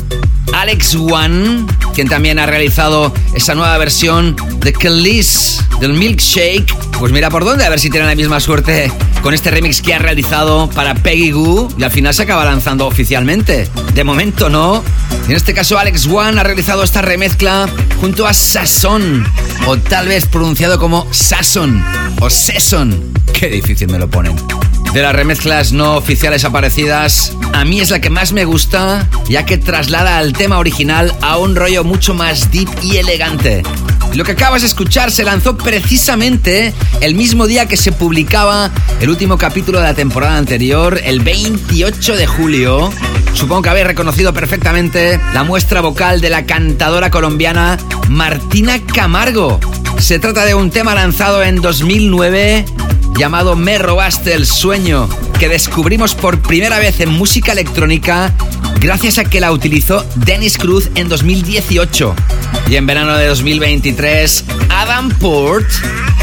Alex 0.54 0.96
One, 0.96 1.66
quien 1.94 2.08
también 2.08 2.40
ha 2.40 2.46
realizado 2.46 3.14
esa 3.34 3.56
nueva 3.56 3.78
versión 3.78 4.36
de 4.60 4.74
Kelis 4.74 5.64
del 5.80 5.94
Milkshake. 5.94 6.74
Pues 7.00 7.12
mira 7.12 7.30
por 7.30 7.46
dónde, 7.46 7.66
a 7.66 7.70
ver 7.70 7.80
si 7.80 7.90
tienen 7.90 8.08
la 8.08 8.16
misma 8.16 8.40
suerte 8.40 8.92
con 9.22 9.34
este 9.34 9.52
remix 9.52 9.82
que 9.82 9.94
ha 9.94 10.00
realizado 10.00 10.70
para 10.70 10.96
Peggy 10.96 11.32
Goo 11.32 11.70
y 11.78 11.84
al 11.84 11.92
final 11.92 12.14
se 12.14 12.24
acaba 12.24 12.46
lanzando 12.46 12.88
oficialmente. 12.88 13.68
De 13.94 14.04
momento 14.04 14.50
no. 14.50 14.84
En 15.28 15.36
este 15.36 15.54
caso 15.54 15.78
Alex 15.78 16.08
One 16.08 16.40
ha 16.40 16.44
realizado 16.44 16.84
esta 16.84 17.02
remezcla 17.02 17.68
junto 18.00 18.26
a 18.26 18.34
Sasson, 18.34 19.26
o 19.66 19.78
tal 19.78 20.08
vez 20.08 20.26
pronunciado 20.26 20.80
como 20.80 21.08
Sasson 21.12 21.84
o 22.20 22.30
Sesson. 22.30 23.14
Qué 23.34 23.48
difícil 23.50 23.90
me 23.90 24.00
lo 24.00 24.10
ponen. 24.10 24.36
De 24.94 25.02
las 25.02 25.16
remezclas 25.16 25.74
no 25.74 25.96
oficiales 25.96 26.44
aparecidas, 26.44 27.34
a 27.54 27.66
mí 27.66 27.82
es 27.82 27.92
la 27.92 28.02
que 28.02 28.10
más 28.10 28.34
me 28.34 28.46
gusta, 28.46 29.08
ya 29.28 29.46
que 29.46 29.58
traslada 29.58 30.18
al 30.18 30.34
tema 30.34 30.58
original 30.58 31.14
a 31.22 31.38
un 31.38 31.56
rollo 31.56 31.84
mucho 31.84 32.14
más 32.14 32.52
deep 32.52 32.70
y 32.82 32.98
elegante. 32.98 33.64
Lo 34.16 34.24
que 34.24 34.32
acabas 34.32 34.62
de 34.62 34.68
escuchar 34.68 35.12
se 35.12 35.24
lanzó 35.24 35.58
precisamente 35.58 36.74
el 37.02 37.14
mismo 37.14 37.46
día 37.46 37.68
que 37.68 37.78
se 37.78 37.92
publicaba 37.92 38.72
el 39.00 39.10
último 39.10 39.38
capítulo 39.38 39.80
de 39.80 39.86
la 39.86 39.94
temporada 39.94 40.38
anterior, 40.38 41.00
el 41.04 41.20
28 41.20 42.16
de 42.16 42.26
julio. 42.26 42.90
Supongo 43.34 43.62
que 43.62 43.70
habéis 43.70 43.88
reconocido 43.88 44.34
perfectamente 44.34 45.20
la 45.34 45.44
muestra 45.44 45.82
vocal 45.82 46.22
de 46.22 46.32
la 46.32 46.46
cantadora 46.46 47.12
colombiana 47.12 47.78
Martina 48.10 48.80
Camargo. 48.82 49.60
Se 50.00 50.18
trata 50.18 50.46
de 50.46 50.56
un 50.56 50.72
tema 50.72 50.96
lanzado 50.96 51.44
en 51.44 51.62
2009 51.62 52.66
llamado 53.18 53.56
Me 53.56 53.80
robaste 53.80 54.34
el 54.34 54.46
sueño, 54.46 55.10
que 55.40 55.50
descubrimos 55.50 56.14
por 56.14 56.40
primera 56.40 56.78
vez 56.78 57.00
en 57.00 57.10
música 57.10 57.52
electrónica 57.52 58.32
gracias 58.80 59.18
a 59.18 59.26
que 59.26 59.40
la 59.40 59.52
utilizó 59.52 60.06
Dennis 60.16 60.58
Cruz 60.58 60.92
en 60.94 61.10
2018. 61.10 62.16
Y 62.70 62.76
en 62.76 62.86
verano 62.86 63.18
de 63.18 63.26
2023, 63.28 64.46
Adam 64.70 65.10
Port, 65.18 65.68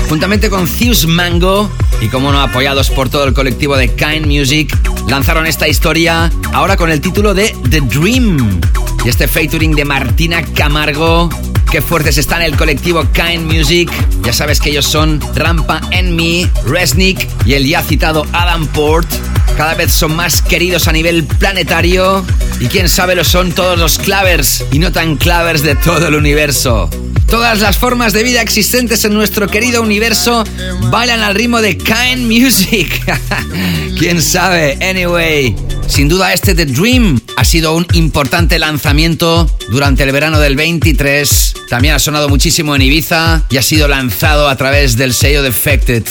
juntamente 0.09 0.49
con 0.49 0.69
Zeus 0.69 1.07
Mango 1.07 1.69
y 2.01 2.09
como 2.09 2.31
no 2.31 2.41
apoyados 2.41 2.91
por 2.91 3.09
todo 3.09 3.25
el 3.25 3.35
colectivo 3.35 3.77
de 3.77 3.93
Kind 3.93 4.27
Music, 4.27 4.77
lanzaron 5.09 5.47
esta 5.47 5.67
historia 5.67 6.31
ahora 6.53 6.77
con 6.77 6.91
el 6.91 7.01
título 7.01 7.35
de 7.35 7.57
The 7.71 7.81
Dream. 7.81 8.61
Y 9.05 9.09
este 9.09 9.27
featuring 9.27 9.75
de 9.75 9.85
Martina 9.85 10.43
Camargo 10.43 11.29
qué 11.75 11.83
fuertes 11.83 12.19
están 12.19 12.41
el 12.41 12.57
colectivo 12.57 13.03
Kind 13.11 13.53
Music. 13.53 13.91
Ya 14.23 14.33
sabes 14.33 14.61
que 14.61 14.71
ellos 14.71 14.87
son 14.87 15.21
Rampa 15.35 15.81
en 15.91 16.15
Me, 16.15 16.49
Resnick 16.65 17.29
y 17.45 17.55
el 17.55 17.67
ya 17.67 17.83
citado 17.83 18.25
Adam 18.33 18.69
Port. 18.69 19.09
Cada 19.57 19.75
vez 19.75 19.93
son 19.93 20.15
más 20.15 20.41
queridos 20.41 20.87
a 20.87 20.93
nivel 20.93 21.25
planetario 21.25 22.25
y 22.61 22.67
quién 22.67 22.89
sabe 22.89 23.17
lo 23.17 23.25
son 23.25 23.51
todos 23.51 23.77
los 23.77 23.99
clavers 23.99 24.65
y 24.71 24.79
no 24.79 24.93
tan 24.93 25.17
clavers 25.17 25.65
de 25.65 25.75
todo 25.75 26.07
el 26.07 26.15
universo. 26.15 26.89
Todas 27.29 27.61
las 27.61 27.79
formas 27.79 28.13
de 28.13 28.23
vida 28.23 28.41
existentes 28.43 29.05
en 29.05 29.15
nuestro 29.15 29.49
querido 29.49 29.83
universo 29.83 30.45
bailan 30.91 31.21
al 31.21 31.35
ritmo 31.35 31.61
de 31.61 31.77
Kind 31.77 32.31
Music. 32.31 33.03
¿Quién 33.99 34.23
sabe? 34.23 34.79
Anyway, 34.81 35.55
sin 35.89 36.09
duda 36.09 36.33
este 36.33 36.55
The 36.55 36.67
Dream 36.67 37.21
ha 37.37 37.45
sido 37.45 37.75
un 37.75 37.87
importante 37.93 38.59
lanzamiento 38.59 39.51
durante 39.71 40.03
el 40.03 40.13
verano 40.13 40.39
del 40.39 40.57
23. 40.57 41.55
También 41.69 41.95
ha 41.95 41.99
sonado 41.99 42.29
muchísimo 42.29 42.75
en 42.77 42.83
Ibiza 42.83 43.45
y 43.51 43.57
ha 43.57 43.63
sido 43.63 43.89
lanzado 43.89 44.49
a 44.49 44.57
través 44.57 44.97
del 44.97 45.15
sello 45.15 45.43
Defected. 45.43 46.05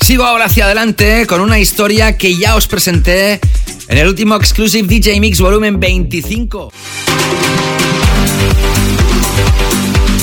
Sigo 0.00 0.24
ahora 0.24 0.46
hacia 0.46 0.64
adelante 0.64 1.26
con 1.26 1.40
una 1.40 1.58
historia 1.58 2.16
que 2.16 2.36
ya 2.36 2.56
os 2.56 2.66
presenté 2.66 3.40
en 3.88 3.98
el 3.98 4.08
último 4.08 4.36
Exclusive 4.36 4.86
DJ 4.88 5.20
Mix 5.20 5.40
volumen 5.40 5.78
25. 5.80 6.72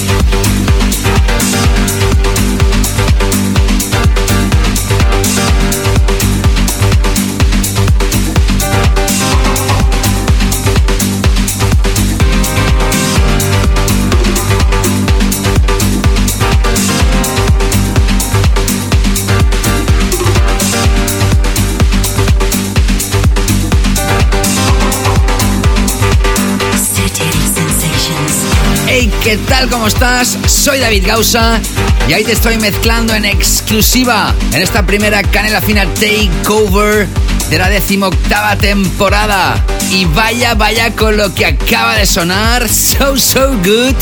Thank 0.08 1.54
you. 1.54 1.55
¿Qué 29.36 29.42
tal? 29.50 29.70
¿Cómo 29.70 29.88
estás? 29.88 30.38
Soy 30.48 30.80
David 30.80 31.08
Gausa 31.08 31.60
y 32.08 32.14
ahí 32.14 32.24
te 32.24 32.32
estoy 32.32 32.58
mezclando 32.58 33.14
en 33.14 33.26
exclusiva 33.26 34.34
en 34.54 34.62
esta 34.62 34.86
primera 34.86 35.22
Canela 35.24 35.60
Fina 35.60 35.86
Takeover 35.96 37.06
de 37.50 37.58
la 37.58 37.70
decimoctava 37.70 38.56
temporada. 38.56 39.62
Y 39.92 40.06
vaya, 40.06 40.54
vaya 40.54 40.96
con 40.96 41.18
lo 41.18 41.34
que 41.34 41.48
acaba 41.48 41.98
de 41.98 42.06
sonar. 42.06 42.70
So, 42.70 43.18
so 43.18 43.52
good. 43.58 43.96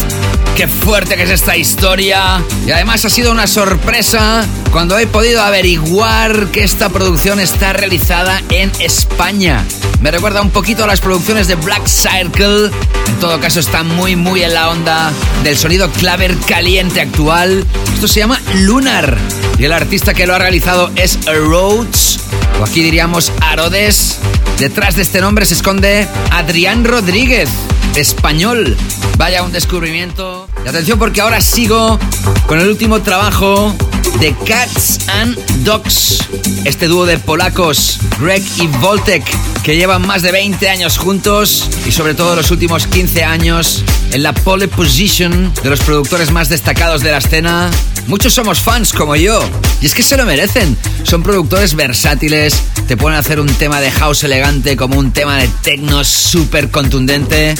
Qué 0.55 0.67
fuerte 0.67 1.15
que 1.15 1.23
es 1.23 1.31
esta 1.31 1.57
historia. 1.57 2.43
Y 2.65 2.71
además 2.71 3.03
ha 3.05 3.09
sido 3.09 3.31
una 3.31 3.47
sorpresa 3.47 4.45
cuando 4.71 4.97
he 4.99 5.07
podido 5.07 5.41
averiguar 5.41 6.51
que 6.51 6.63
esta 6.63 6.89
producción 6.89 7.39
está 7.39 7.73
realizada 7.73 8.41
en 8.49 8.71
España. 8.79 9.65
Me 10.01 10.11
recuerda 10.11 10.41
un 10.41 10.51
poquito 10.51 10.83
a 10.83 10.87
las 10.87 11.01
producciones 11.01 11.47
de 11.47 11.55
Black 11.55 11.87
Circle. 11.87 12.71
En 13.07 13.19
todo 13.19 13.39
caso 13.39 13.59
está 13.59 13.83
muy 13.83 14.15
muy 14.15 14.43
en 14.43 14.53
la 14.53 14.69
onda 14.69 15.11
del 15.43 15.57
sonido 15.57 15.89
claver 15.89 16.37
caliente 16.47 17.01
actual. 17.01 17.65
Esto 17.93 18.07
se 18.07 18.19
llama 18.19 18.39
Lunar. 18.53 19.17
Y 19.57 19.65
el 19.65 19.71
artista 19.71 20.13
que 20.13 20.27
lo 20.27 20.35
ha 20.35 20.39
realizado 20.39 20.91
es 20.95 21.17
Rhodes. 21.25 22.19
O 22.61 22.63
aquí 22.63 22.83
diríamos 22.83 23.31
Arodes. 23.41 24.19
Detrás 24.59 24.95
de 24.95 25.01
este 25.01 25.19
nombre 25.19 25.45
se 25.45 25.55
esconde 25.55 26.07
Adrián 26.31 26.85
Rodríguez, 26.85 27.49
español. 27.95 28.77
Vaya 29.17 29.43
un 29.43 29.51
descubrimiento. 29.51 30.32
Y 30.63 30.67
atención 30.67 30.97
porque 30.97 31.21
ahora 31.21 31.41
sigo 31.41 31.99
con 32.47 32.59
el 32.59 32.69
último 32.69 33.01
trabajo 33.01 33.75
de 34.23 34.33
Cats 34.45 34.99
and 35.09 35.37
Dogs. 35.65 36.19
Este 36.63 36.87
dúo 36.87 37.05
de 37.05 37.17
polacos, 37.17 37.99
Greg 38.21 38.41
y 38.55 38.67
Voltek, 38.67 39.21
que 39.63 39.75
llevan 39.75 40.07
más 40.07 40.21
de 40.21 40.31
20 40.31 40.69
años 40.69 40.97
juntos 40.97 41.67
y 41.85 41.91
sobre 41.91 42.13
todo 42.13 42.33
los 42.33 42.49
últimos 42.49 42.87
15 42.87 43.21
años 43.25 43.83
en 44.13 44.23
la 44.23 44.31
pole 44.31 44.69
position 44.69 45.53
de 45.61 45.69
los 45.69 45.81
productores 45.81 46.31
más 46.31 46.47
destacados 46.47 47.01
de 47.01 47.11
la 47.11 47.17
escena. 47.17 47.69
Muchos 48.07 48.33
somos 48.33 48.61
fans 48.61 48.93
como 48.93 49.17
yo, 49.17 49.41
y 49.81 49.87
es 49.87 49.93
que 49.93 50.03
se 50.03 50.15
lo 50.15 50.25
merecen. 50.25 50.77
Son 51.03 51.21
productores 51.21 51.75
versátiles, 51.75 52.63
te 52.87 52.95
pueden 52.95 53.19
hacer 53.19 53.41
un 53.41 53.53
tema 53.53 53.81
de 53.81 53.91
house 53.91 54.23
elegante 54.23 54.77
como 54.77 54.99
un 54.99 55.11
tema 55.11 55.37
de 55.37 55.49
techno 55.63 56.03
súper 56.05 56.69
contundente. 56.69 57.55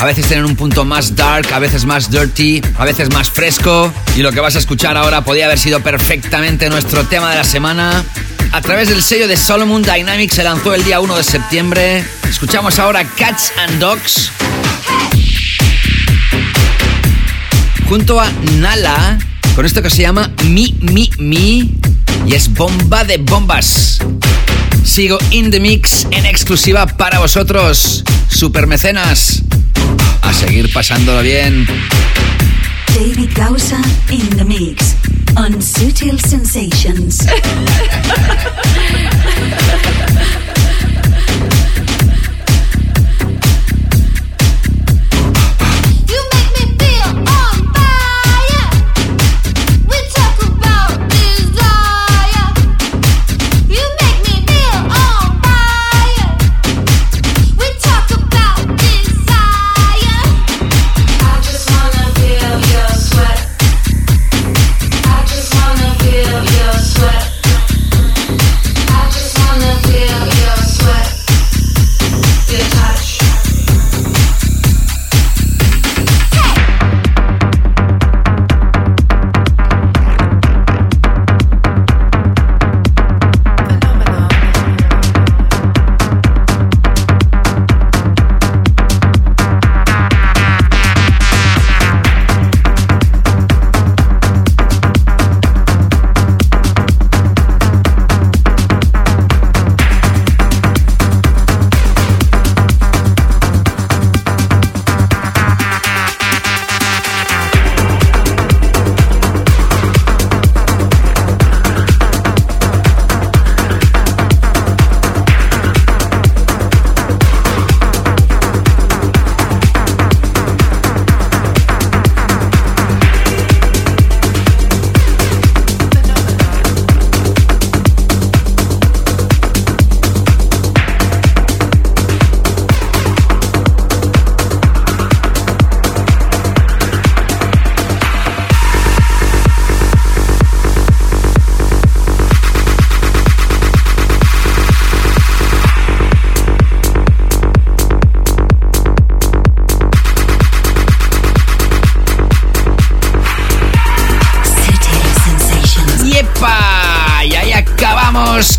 A 0.00 0.04
veces 0.04 0.26
tienen 0.26 0.44
un 0.44 0.54
punto 0.54 0.84
más 0.84 1.16
dark, 1.16 1.52
a 1.52 1.58
veces 1.58 1.84
más 1.84 2.10
dirty, 2.10 2.62
a 2.78 2.84
veces 2.84 3.12
más 3.12 3.30
fresco. 3.30 3.92
Y 4.16 4.22
lo 4.22 4.30
que 4.30 4.38
vas 4.38 4.54
a 4.54 4.60
escuchar 4.60 4.96
ahora 4.96 5.24
podía 5.24 5.46
haber 5.46 5.58
sido 5.58 5.80
perfectamente 6.08 6.70
nuestro 6.70 7.04
tema 7.04 7.28
de 7.28 7.36
la 7.36 7.44
semana. 7.44 8.02
A 8.52 8.62
través 8.62 8.88
del 8.88 9.02
sello 9.02 9.28
de 9.28 9.36
Solomon 9.36 9.82
Dynamics 9.82 10.36
se 10.36 10.42
lanzó 10.42 10.72
el 10.72 10.82
día 10.82 11.00
1 11.00 11.16
de 11.18 11.22
septiembre. 11.22 12.02
Escuchamos 12.26 12.78
ahora 12.78 13.04
Cats 13.04 13.52
and 13.58 13.78
Dogs. 13.78 14.32
Junto 17.86 18.18
a 18.18 18.30
Nala, 18.56 19.18
con 19.54 19.66
esto 19.66 19.82
que 19.82 19.90
se 19.90 20.00
llama 20.00 20.32
Mi, 20.44 20.74
Mi, 20.80 21.10
Mi. 21.18 21.74
Y 22.26 22.32
es 22.32 22.54
bomba 22.54 23.04
de 23.04 23.18
bombas. 23.18 23.98
Sigo 24.82 25.18
in 25.30 25.50
the 25.50 25.60
mix 25.60 26.06
en 26.10 26.24
exclusiva 26.24 26.86
para 26.86 27.18
vosotros, 27.18 28.02
super 28.30 28.66
mecenas. 28.66 29.42
A 30.22 30.32
seguir 30.32 30.72
pasándolo 30.72 31.20
bien. 31.20 31.66
David 32.94 33.28
Gausa 33.36 33.78
in 34.08 34.26
the 34.38 34.44
mix 34.44 34.96
on 35.38 35.52
Sutil 35.60 36.18
Sensations. 36.18 37.24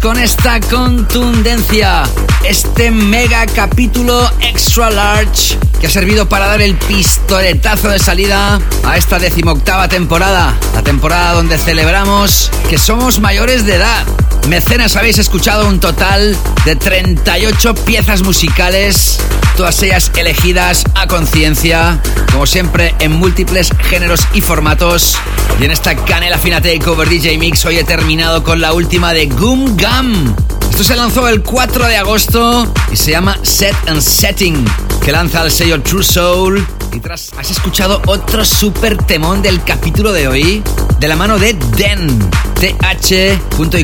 con 0.01 0.19
esta 0.19 0.59
contundencia. 0.59 2.03
Este 2.43 2.91
mega 2.91 3.45
capítulo 3.45 4.29
extra 4.41 4.89
large 4.89 5.57
que 5.79 5.87
ha 5.87 5.89
servido 5.89 6.27
para 6.27 6.47
dar 6.47 6.61
el 6.61 6.75
pistoletazo 6.75 7.89
de 7.89 7.99
salida 7.99 8.59
a 8.83 8.97
esta 8.97 9.19
decimoctava 9.19 9.87
temporada. 9.87 10.55
La 10.73 10.83
temporada 10.83 11.33
donde 11.33 11.57
celebramos 11.57 12.51
que 12.69 12.77
somos 12.77 13.19
mayores 13.19 13.65
de 13.65 13.75
edad. 13.75 14.05
Mecenas 14.47 14.95
habéis 14.95 15.19
escuchado 15.19 15.67
un 15.67 15.79
total 15.79 16.35
de 16.65 16.75
38 16.75 17.75
piezas 17.75 18.23
musicales, 18.23 19.19
todas 19.55 19.81
ellas 19.83 20.11
elegidas 20.17 20.83
a 20.95 21.07
conciencia, 21.07 21.99
como 22.31 22.45
siempre 22.45 22.95
en 22.99 23.11
múltiples 23.11 23.69
géneros 23.89 24.21
y 24.33 24.41
formatos. 24.41 25.17
Y 25.59 25.65
en 25.65 25.71
esta 25.71 25.95
canela 25.95 26.37
fina 26.37 26.61
takeover 26.61 27.07
DJ 27.07 27.37
Mix 27.37 27.65
hoy 27.65 27.77
he 27.77 27.83
terminado 27.83 28.43
con 28.43 28.61
la 28.61 28.73
última 28.73 29.13
de 29.13 29.27
Goom 29.27 29.77
Gum. 29.77 30.35
Esto 30.71 30.83
se 30.83 30.95
lanzó 30.95 31.27
el 31.27 31.41
4 31.43 31.87
de 31.87 31.97
agosto 31.97 32.71
y 32.91 32.95
se 32.95 33.11
llama 33.11 33.37
Set 33.43 33.75
and 33.87 34.01
Setting, 34.01 34.65
que 35.03 35.11
lanza 35.11 35.43
el 35.43 35.51
sello 35.51 35.81
True 35.81 36.03
Soul. 36.03 36.65
Y 36.93 36.99
tras 36.99 37.31
has 37.37 37.51
escuchado 37.51 38.01
otro 38.07 38.45
super 38.45 38.97
temón 38.97 39.41
del 39.41 39.63
capítulo 39.63 40.11
de 40.13 40.27
hoy, 40.27 40.63
de 40.99 41.07
la 41.07 41.15
mano 41.15 41.37
de 41.37 41.53
Den, 41.53 42.29
T-H.I,E-N. 42.59 43.83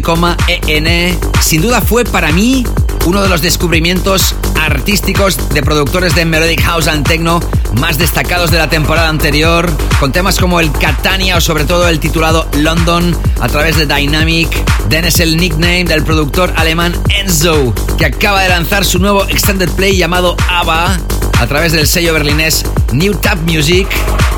Sin 1.41 1.61
duda 1.61 1.79
fue 1.81 2.03
para 2.03 2.31
mí 2.31 2.65
uno 3.05 3.21
de 3.21 3.29
los 3.29 3.41
descubrimientos 3.41 4.35
artísticos 4.59 5.37
de 5.49 5.61
productores 5.61 6.13
de 6.15 6.25
Melodic 6.25 6.61
House 6.61 6.87
and 6.87 7.07
Techno 7.07 7.39
más 7.79 7.97
destacados 7.97 8.51
de 8.51 8.57
la 8.57 8.69
temporada 8.69 9.07
anterior, 9.09 9.71
con 9.99 10.11
temas 10.11 10.39
como 10.39 10.59
el 10.59 10.71
Catania 10.71 11.37
o 11.37 11.41
sobre 11.41 11.65
todo 11.65 11.87
el 11.87 11.99
titulado 11.99 12.47
London 12.57 13.15
a 13.39 13.47
través 13.47 13.77
de 13.77 13.85
Dynamic. 13.85 14.49
Den 14.89 15.05
es 15.05 15.19
el 15.19 15.37
nickname 15.37 15.85
del 15.85 16.03
productor 16.03 16.51
alemán 16.57 16.93
Enzo, 17.09 17.73
que 17.97 18.05
acaba 18.05 18.41
de 18.41 18.49
lanzar 18.49 18.83
su 18.83 18.99
nuevo 18.99 19.23
extended 19.25 19.69
play 19.71 19.95
llamado 19.95 20.35
ABBA 20.49 20.99
a 21.39 21.47
través 21.47 21.71
del 21.71 21.87
sello 21.87 22.13
berlinés 22.13 22.65
New 22.91 23.13
Tap 23.15 23.37
Music 23.49 23.87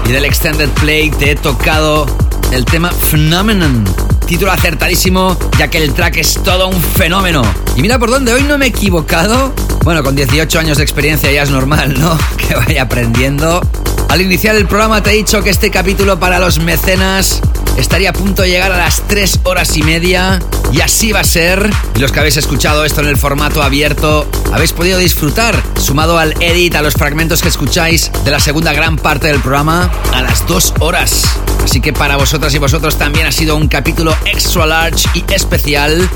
y 0.08 0.12
del 0.12 0.26
extended 0.26 0.70
play 0.70 1.10
te 1.10 1.32
he 1.32 1.36
tocado 1.36 2.06
el 2.52 2.66
tema 2.66 2.92
Phenomenon. 2.92 4.07
Título 4.28 4.52
acertadísimo, 4.52 5.38
ya 5.58 5.70
que 5.70 5.78
el 5.78 5.94
track 5.94 6.18
es 6.18 6.34
todo 6.44 6.68
un 6.68 6.82
fenómeno. 6.82 7.41
Y 7.78 7.82
mira 7.82 7.98
por 7.98 8.10
dónde, 8.10 8.34
hoy 8.34 8.44
no 8.44 8.58
me 8.58 8.66
he 8.66 8.70
equivocado. 8.70 9.54
Bueno, 9.86 10.04
con 10.04 10.18
18 10.18 10.60
años 10.60 10.78
de 10.78 10.84
experiencia 10.84 11.32
ya 11.32 11.44
es 11.44 11.49
normal, 11.49 11.98
¿no? 11.98 12.18
Que 12.38 12.54
vaya 12.54 12.82
aprendiendo. 12.82 13.62
Al 14.10 14.22
iniciar 14.22 14.58
el 14.58 14.68
programa 14.68 15.02
te 15.02 15.12
he 15.12 15.14
dicho 15.14 15.41
que 15.44 15.49
este 15.49 15.72
capítulo 15.72 16.20
para 16.20 16.40
los 16.40 16.60
mecenas 16.60 17.41
estaría 17.78 18.10
a 18.10 18.14
punto 18.14 18.41
de 18.41 18.49
llegar 18.49 18.72
a 18.72 18.78
las 18.78 19.08
3 19.08 19.41
horas 19.44 19.78
y 19.78 19.84
media. 19.84 20.40
Y 20.72 20.82
así 20.82 21.14
va 21.14 21.22
a 21.22 21.24
ser. 21.24 21.70
Y 21.95 21.99
los 21.99 22.12
que 22.12 22.20
habéis 22.20 22.38
escuchado 22.38 22.84
esto 22.84 23.02
en 23.02 23.08
el 23.08 23.18
formato 23.18 23.64
abierto, 23.64 24.30
habéis 24.52 24.74
podido 24.74 24.98
disfrutar, 24.99 25.56
sumado 25.80 26.20
al 26.20 26.34
edit, 26.41 26.76
a 26.76 26.82
los 26.82 26.94
fragmentos 26.94 27.41
que 27.41 27.48
escucháis 27.48 28.12
de 28.26 28.32
la 28.32 28.40
segunda 28.40 28.74
gran 28.74 28.98
parte 28.98 29.28
del 29.28 29.40
programa, 29.40 29.90
a 30.14 30.22
las 30.22 30.45
2 30.48 30.74
horas. 30.80 31.24
Así 31.64 31.80
que 31.82 31.94
para 31.94 32.18
vosotras 32.18 32.54
y 32.54 32.58
vosotros 32.58 32.98
también 32.98 33.28
ha 33.28 33.32
sido 33.32 33.56
un 33.56 33.68
capítulo 33.68 34.16
extra 34.26 34.66
large 34.66 35.08
y 35.14 35.34
especial 35.34 36.10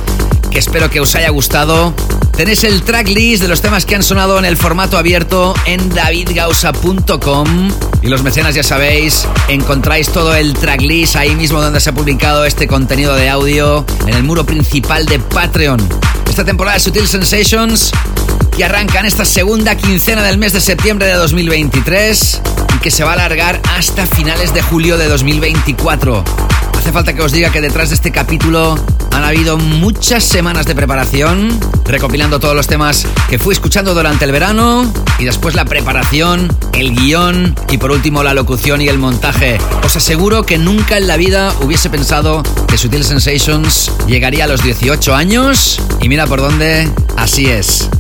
que 0.51 0.59
espero 0.59 0.89
que 0.89 0.99
os 0.99 1.15
haya 1.15 1.29
gustado. 1.29 1.93
Tenéis 2.35 2.63
el 2.63 2.83
tracklist 2.83 3.41
de 3.41 3.47
los 3.47 3.61
temas 3.61 3.85
que 3.85 3.95
han 3.95 4.03
sonado 4.03 4.37
en 4.37 4.45
el 4.45 4.57
formato 4.57 4.97
abierto 4.97 5.53
en 5.65 5.89
davidgausa.com. 5.89 7.71
Y 8.01 8.07
los 8.07 8.21
mecenas 8.21 8.53
ya 8.53 8.63
sabéis, 8.63 9.27
encontráis 9.47 10.09
todo 10.09 10.35
el 10.35 10.53
tracklist 10.53 11.15
ahí 11.15 11.35
mismo 11.35 11.61
donde 11.61 11.79
se 11.79 11.91
ha 11.91 11.93
publicado 11.93 12.45
este 12.45 12.67
contenido 12.67 13.15
de 13.15 13.29
audio 13.29 13.85
en 14.05 14.13
el 14.13 14.23
muro 14.23 14.45
principal 14.45 15.05
de 15.05 15.19
Patreon. 15.19 15.79
Esta 16.29 16.43
temporada 16.43 16.75
de 16.75 16.81
Sutil 16.81 17.07
Sensations 17.07 17.91
que 18.55 18.65
arranca 18.65 18.99
en 18.99 19.05
esta 19.05 19.23
segunda 19.25 19.75
quincena 19.75 20.21
del 20.21 20.37
mes 20.37 20.53
de 20.53 20.61
septiembre 20.61 21.07
de 21.07 21.13
2023 21.13 22.41
y 22.75 22.79
que 22.79 22.91
se 22.91 23.03
va 23.03 23.11
a 23.11 23.13
alargar 23.13 23.61
hasta 23.75 24.05
finales 24.05 24.53
de 24.53 24.61
julio 24.61 24.97
de 24.97 25.07
2024. 25.07 26.23
Hace 26.81 26.91
falta 26.91 27.13
que 27.13 27.21
os 27.21 27.31
diga 27.31 27.51
que 27.51 27.61
detrás 27.61 27.89
de 27.89 27.95
este 27.95 28.11
capítulo 28.11 28.75
han 29.11 29.23
habido 29.23 29.59
muchas 29.59 30.23
semanas 30.23 30.65
de 30.65 30.73
preparación, 30.73 31.55
recopilando 31.85 32.39
todos 32.39 32.55
los 32.55 32.65
temas 32.65 33.05
que 33.29 33.37
fui 33.37 33.53
escuchando 33.53 33.93
durante 33.93 34.25
el 34.25 34.31
verano 34.31 34.91
y 35.19 35.25
después 35.25 35.53
la 35.53 35.63
preparación, 35.65 36.51
el 36.73 36.95
guion 36.95 37.55
y 37.69 37.77
por 37.77 37.91
último 37.91 38.23
la 38.23 38.33
locución 38.33 38.81
y 38.81 38.87
el 38.87 38.97
montaje. 38.97 39.59
Os 39.85 39.95
aseguro 39.95 40.43
que 40.43 40.57
nunca 40.57 40.97
en 40.97 41.05
la 41.05 41.17
vida 41.17 41.53
hubiese 41.61 41.91
pensado 41.91 42.41
que 42.67 42.79
Sutil 42.79 43.03
Sensations 43.03 43.91
llegaría 44.07 44.45
a 44.45 44.47
los 44.47 44.63
18 44.63 45.13
años 45.13 45.79
y 46.01 46.09
mira 46.09 46.25
por 46.25 46.41
dónde, 46.41 46.91
así 47.15 47.45
es. 47.45 47.91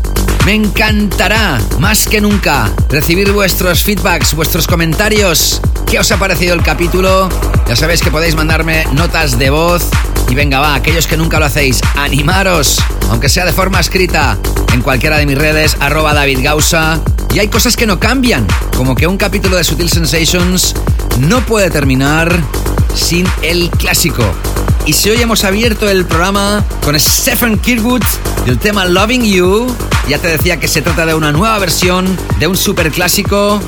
Me 0.45 0.55
encantará, 0.55 1.59
más 1.77 2.07
que 2.07 2.19
nunca, 2.19 2.67
recibir 2.89 3.31
vuestros 3.31 3.83
feedbacks, 3.83 4.33
vuestros 4.33 4.65
comentarios. 4.65 5.61
¿Qué 5.85 5.99
os 5.99 6.11
ha 6.11 6.17
parecido 6.17 6.55
el 6.55 6.63
capítulo? 6.63 7.29
Ya 7.67 7.75
sabéis 7.75 8.01
que 8.01 8.09
podéis 8.09 8.35
mandarme 8.35 8.85
notas 8.93 9.37
de 9.37 9.51
voz. 9.51 9.89
Y 10.29 10.35
venga, 10.35 10.59
va, 10.59 10.73
aquellos 10.73 11.05
que 11.05 11.15
nunca 11.15 11.37
lo 11.37 11.45
hacéis, 11.45 11.79
animaros, 11.95 12.79
aunque 13.11 13.29
sea 13.29 13.45
de 13.45 13.53
forma 13.53 13.79
escrita, 13.79 14.37
en 14.73 14.81
cualquiera 14.81 15.17
de 15.17 15.27
mis 15.27 15.37
redes, 15.37 15.77
arroba 15.79 16.13
David 16.15 16.39
Gausa. 16.41 16.99
Y 17.33 17.39
hay 17.39 17.47
cosas 17.47 17.77
que 17.77 17.85
no 17.85 17.99
cambian, 17.99 18.47
como 18.75 18.95
que 18.95 19.05
un 19.05 19.17
capítulo 19.17 19.57
de 19.57 19.63
Sutil 19.63 19.89
Sensations 19.89 20.73
no 21.19 21.45
puede 21.45 21.69
terminar 21.69 22.35
sin 22.95 23.27
el 23.43 23.69
clásico. 23.69 24.23
Y 24.85 24.93
si 24.93 25.09
hoy 25.09 25.21
hemos 25.21 25.43
abierto 25.43 25.89
el 25.89 26.05
programa 26.05 26.65
con 26.83 26.99
Stephen 26.99 27.59
Kirkwood 27.59 28.03
y 28.45 28.49
el 28.49 28.57
tema 28.57 28.85
Loving 28.85 29.23
You, 29.23 29.75
ya 30.07 30.17
te 30.17 30.27
decía 30.27 30.59
que 30.59 30.67
se 30.67 30.81
trata 30.81 31.05
de 31.05 31.13
una 31.13 31.31
nueva 31.31 31.57
versión 31.59 32.17
de 32.39 32.47
un 32.47 32.57
super 32.57 32.91
clásico. 32.91 33.61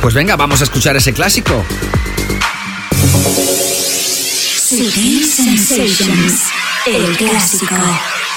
Pues 0.00 0.14
venga, 0.14 0.36
vamos 0.36 0.62
a 0.62 0.64
escuchar 0.64 0.96
ese 0.96 1.12
clásico. 1.12 1.64
Sutil 4.56 5.24
Sensations, 5.24 6.40
el 6.86 7.16
clásico. 7.16 7.74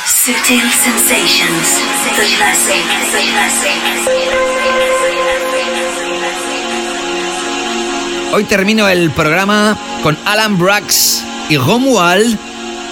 Sutil 0.05 0.69
Sensations, 0.83 1.67
the 2.03 2.25
classic, 2.35 2.83
the 3.11 3.21
classic. 3.31 3.77
Hoy 8.33 8.43
termino 8.43 8.89
el 8.89 9.11
programa 9.11 9.77
con 10.03 10.17
Alan 10.25 10.59
Brax 10.59 11.23
y 11.49 11.57
Romuald. 11.57 12.37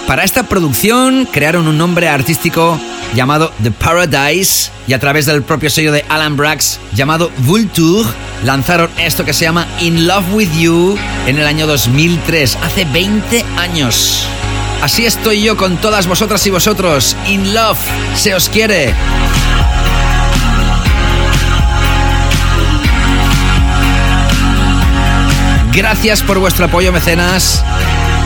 Para 0.08 0.24
esta 0.24 0.44
producción 0.44 1.28
crearon 1.32 1.68
un 1.68 1.78
nombre 1.78 2.08
artístico 2.08 2.80
llamado 3.16 3.52
The 3.64 3.72
Paradise 3.72 4.72
y 4.88 4.94
a 4.94 5.00
través 5.00 5.26
del 5.26 5.42
propio 5.42 5.70
sello 5.70 5.92
de 5.92 6.06
Alan 6.10 6.38
Brax 6.38 6.80
llamado 6.94 7.32
Vulture 7.40 8.08
lanzaron 8.44 8.90
esto 9.00 9.26
que 9.26 9.34
se 9.34 9.46
llama 9.46 9.68
In 9.80 10.08
Love 10.08 10.34
With 10.34 10.52
You 10.60 10.98
en 11.26 11.40
el 11.40 11.48
año 11.48 11.66
2003, 11.66 12.58
hace 12.62 12.86
20 12.86 13.44
años. 13.58 14.28
Así 14.82 15.06
estoy 15.06 15.42
yo 15.42 15.58
con 15.58 15.78
todas 15.78 16.08
vosotras 16.08 16.46
y 16.46 16.52
vosotros. 16.52 17.16
In 17.28 17.54
Love, 17.56 17.80
se 18.16 18.36
os 18.36 18.50
quiere. 18.50 18.94
Gracias 25.74 26.22
por 26.22 26.40
vuestro 26.40 26.66
apoyo, 26.66 26.92
mecenas. 26.94 27.64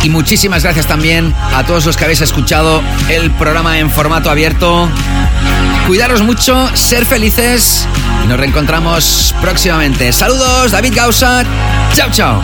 Y 0.04 0.10
muchísimas 0.10 0.64
gracias 0.64 0.88
también 0.88 1.34
a 1.54 1.66
todos 1.66 1.86
los 1.86 1.98
que 1.98 2.06
habéis 2.06 2.22
escuchado 2.22 2.82
el 3.10 3.32
programa 3.32 3.80
en 3.80 3.90
formato 3.90 4.30
abierto. 4.30 4.90
Cuidaros 5.88 6.22
mucho, 6.22 6.70
ser 6.76 7.06
felices 7.06 7.88
y 8.24 8.28
nos 8.28 8.40
reencontramos 8.40 9.36
próximamente. 9.42 10.12
Saludos, 10.12 10.72
David 10.72 10.94
Gausa. 10.96 11.44
Chao, 11.94 12.10
chao. 12.12 12.42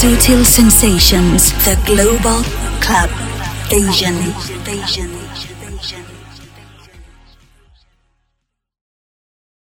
Sutil 0.00 0.42
Sensations, 0.46 1.52
the 1.66 1.76
global 1.84 2.42
club 2.80 3.10
Asian. 3.70 4.16
Asian. 4.66 6.19